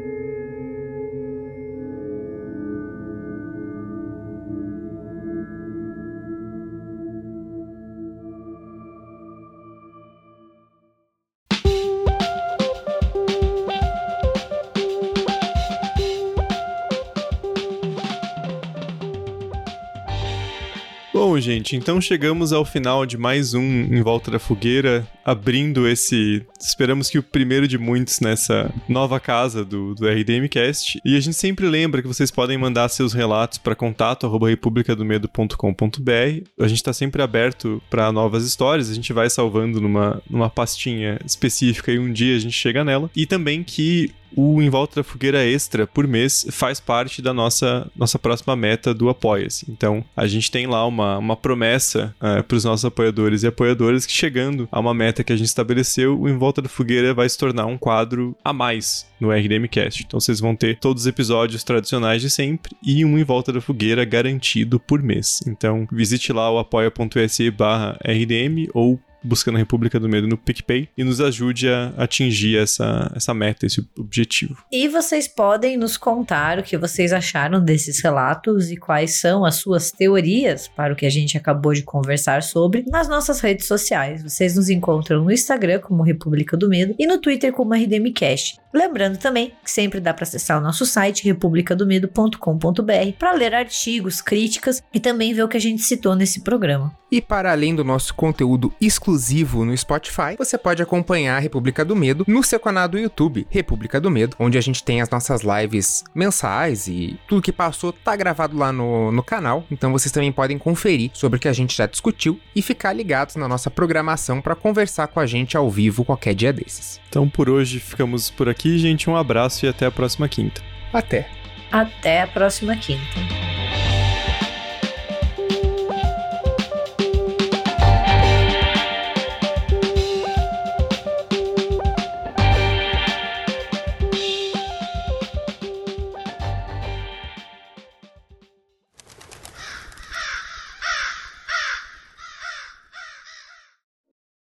Gente, 21.45 21.76
então 21.76 22.01
chegamos 22.01 22.55
ao 22.55 22.64
final 22.64 23.05
de 23.05 23.18
mais 23.18 23.53
um 23.53 23.61
Em 23.61 24.01
Volta 24.01 24.30
da 24.30 24.38
Fogueira, 24.38 25.07
abrindo 25.22 25.86
esse. 25.86 26.42
Esperamos 26.59 27.11
que 27.11 27.18
o 27.18 27.22
primeiro 27.22 27.68
de 27.68 27.76
muitos 27.76 28.20
nessa 28.20 28.72
nova 28.88 29.20
casa 29.20 29.62
do, 29.62 29.95
do 29.95 30.09
RDMcast. 30.09 30.99
E 31.05 31.14
a 31.14 31.20
gente 31.20 31.36
sempre 31.36 31.68
lembra 31.68 32.01
que 32.01 32.09
vocês 32.09 32.30
podem 32.30 32.57
mandar 32.57 32.88
seus 32.88 33.12
relatos 33.12 33.59
para 33.59 33.74
contato 33.74 34.26
republicadomedo.com.br. 34.26 36.49
A 36.59 36.66
gente 36.66 36.78
está 36.78 36.95
sempre 36.95 37.20
aberto 37.20 37.82
para 37.90 38.11
novas 38.11 38.47
histórias, 38.47 38.88
a 38.88 38.95
gente 38.95 39.12
vai 39.12 39.28
salvando 39.28 39.82
numa, 39.82 40.22
numa 40.30 40.49
pastinha 40.49 41.18
específica 41.26 41.92
e 41.92 41.99
um 41.99 42.11
dia 42.11 42.36
a 42.36 42.38
gente 42.38 42.57
chega 42.57 42.82
nela. 42.82 43.11
E 43.14 43.26
também 43.26 43.62
que 43.62 44.14
o 44.37 44.62
Em 44.62 44.68
Volta 44.68 44.97
da 44.97 45.05
Fogueira 45.05 45.45
Extra 45.45 45.87
por 45.87 46.07
mês 46.07 46.47
faz 46.51 46.80
parte 46.80 47.22
da 47.22 47.32
nossa, 47.32 47.91
nossa 47.97 48.18
próxima 48.18 48.57
meta 48.57 48.93
do 48.93 49.09
Apoia-se. 49.09 49.70
Então, 49.70 50.05
a 50.16 50.26
gente 50.26 50.51
tem 50.51 50.66
lá 50.66 50.87
uma, 50.87 51.18
uma 51.18 51.37
promessa 51.37 52.14
uh, 52.16 52.43
para 52.43 52.57
os 52.57 52.64
nossos 52.64 52.85
apoiadores 52.85 53.43
e 53.43 53.47
apoiadoras 53.47 54.07
que 54.07 54.12
chegando 54.12 54.68
a 54.70 54.80
uma 54.80 54.95
meta 54.95 55.24
que 55.24 55.32
a 55.32 55.37
gente 55.37 55.47
estabeleceu, 55.47 56.18
o 56.20 56.28
Em 56.28 56.37
Volta 56.37 56.61
da 56.61 56.68
Fogueira 56.68 57.14
vai 57.14 57.28
se 57.28 57.39
tornar 57.39 57.66
um 57.66 57.78
quadro 57.78 58.37
a 58.45 58.53
mais 58.53 59.07
no 59.20 59.30
RDMcast. 59.30 60.05
Então, 60.07 60.20
vocês 60.20 60.41
vão 60.41 60.55
ter 60.55 60.78
todos 60.78 61.03
os 61.03 61.07
episódios 61.07 61.64
tradicionais 61.64 62.20
de 62.20 62.30
sempre 62.30 62.76
e 62.82 63.05
um 63.05 63.18
Em 63.18 63.24
Volta 63.24 63.53
da 63.53 63.61
Fogueira 63.61 64.05
garantido 64.05 64.78
por 64.80 65.03
mês. 65.03 65.41
Então, 65.47 65.87
visite 65.91 66.32
lá 66.32 66.51
o 66.51 66.59
apoia.se 66.59 67.51
barra 67.51 67.99
RDM 68.05 68.68
ou 68.72 69.01
buscando 69.25 69.57
a 69.57 69.59
República 69.59 69.99
do 69.99 70.09
Medo 70.09 70.29
no 70.29 70.37
PicPay 70.37 70.89
e 70.97 71.03
nos 71.03 71.20
ajude 71.20 71.68
a 71.68 71.93
atingir 71.97 72.59
essa, 72.59 73.11
essa 73.14 73.33
meta, 73.33 73.66
esse 73.66 73.85
objetivo. 73.99 74.57
E 74.70 74.87
vocês 74.89 75.27
podem 75.27 75.77
nos 75.77 75.97
contar 75.97 76.59
o 76.59 76.62
que 76.62 76.77
vocês 76.77 77.12
acharam 77.12 77.64
desses 77.64 78.03
relatos 78.03 78.70
e 78.70 78.77
quais 78.77 79.18
são 79.18 79.45
as 79.45 79.57
suas 79.57 79.91
teorias 79.91 80.68
para 80.68 80.93
o 80.93 80.97
que 80.97 81.07
a 81.07 81.11
gente 81.11 81.37
acabou 81.37 81.72
de 81.72 81.83
conversar 81.83 82.43
sobre 82.43 82.85
nas 82.87 83.09
nossas 83.09 83.41
redes 83.41 83.66
sociais. 83.66 84.22
Vocês 84.22 84.57
nos 84.57 84.68
encontram 84.68 85.25
no 85.25 85.33
Instagram 85.33 85.81
como 85.81 86.03
República 86.03 86.57
do 86.57 86.68
Medo 86.68 86.95
e 86.99 87.07
no 87.07 87.18
Twitter 87.18 87.53
como 87.53 87.75
RDMcast. 87.75 88.64
Lembrando 88.75 89.16
também 89.18 89.53
que 89.62 89.70
sempre 89.70 90.01
dá 90.01 90.12
para 90.12 90.25
acessar 90.25 90.59
o 90.59 90.61
nosso 90.61 90.85
site 90.85 91.25
republicadomedo.com.br 91.25 93.12
para 93.16 93.33
ler 93.33 93.55
artigos, 93.55 94.20
críticas 94.20 94.83
e 94.93 94.99
também 94.99 95.33
ver 95.33 95.45
o 95.45 95.49
que 95.49 95.57
a 95.57 95.61
gente 95.61 95.81
citou 95.81 96.16
nesse 96.16 96.41
programa. 96.41 96.93
E 97.14 97.22
para 97.22 97.53
além 97.53 97.77
do 97.77 97.85
nosso 97.85 98.12
conteúdo 98.12 98.75
exclusivo 98.81 99.64
no 99.64 99.77
Spotify, 99.77 100.35
você 100.37 100.59
pode 100.59 100.83
acompanhar 100.83 101.37
a 101.37 101.39
República 101.39 101.85
do 101.85 101.95
Medo 101.95 102.25
no 102.27 102.43
seu 102.43 102.59
canal 102.59 102.89
do 102.89 102.99
YouTube, 102.99 103.47
República 103.49 104.01
do 104.01 104.11
Medo, 104.11 104.37
onde 104.41 104.59
a 104.59 104.61
gente 104.61 104.83
tem 104.83 105.01
as 105.01 105.09
nossas 105.09 105.43
lives 105.43 106.03
mensais 106.12 106.89
e 106.89 107.16
tudo 107.29 107.41
que 107.41 107.53
passou 107.53 107.93
tá 107.93 108.16
gravado 108.16 108.59
lá 108.59 108.72
no, 108.72 109.12
no 109.12 109.22
canal. 109.22 109.64
Então 109.70 109.93
vocês 109.93 110.11
também 110.11 110.33
podem 110.33 110.59
conferir 110.59 111.12
sobre 111.14 111.37
o 111.37 111.41
que 111.41 111.47
a 111.47 111.53
gente 111.53 111.77
já 111.77 111.87
discutiu 111.87 112.41
e 112.57 112.61
ficar 112.61 112.93
ligados 112.93 113.37
na 113.37 113.47
nossa 113.47 113.70
programação 113.70 114.41
para 114.41 114.57
conversar 114.57 115.07
com 115.07 115.20
a 115.20 115.27
gente 115.27 115.57
ao 115.57 115.70
vivo 115.70 116.05
qualquer 116.05 116.35
dia 116.35 116.53
desses. 116.53 117.01
Então 117.09 117.29
por 117.29 117.49
hoje 117.49 117.79
ficamos 117.79 118.29
por 118.29 118.49
aqui, 118.65 118.79
gente. 118.79 119.11
Um 119.11 119.17
abraço 119.17 119.67
e 119.67 119.69
até 119.69 119.85
a 119.85 119.91
próxima 119.91 120.27
quinta. 120.27 120.62
Até. 120.93 121.29
Até 121.71 122.23
a 122.23 122.27
próxima 122.27 122.75
quinta. 122.77 123.21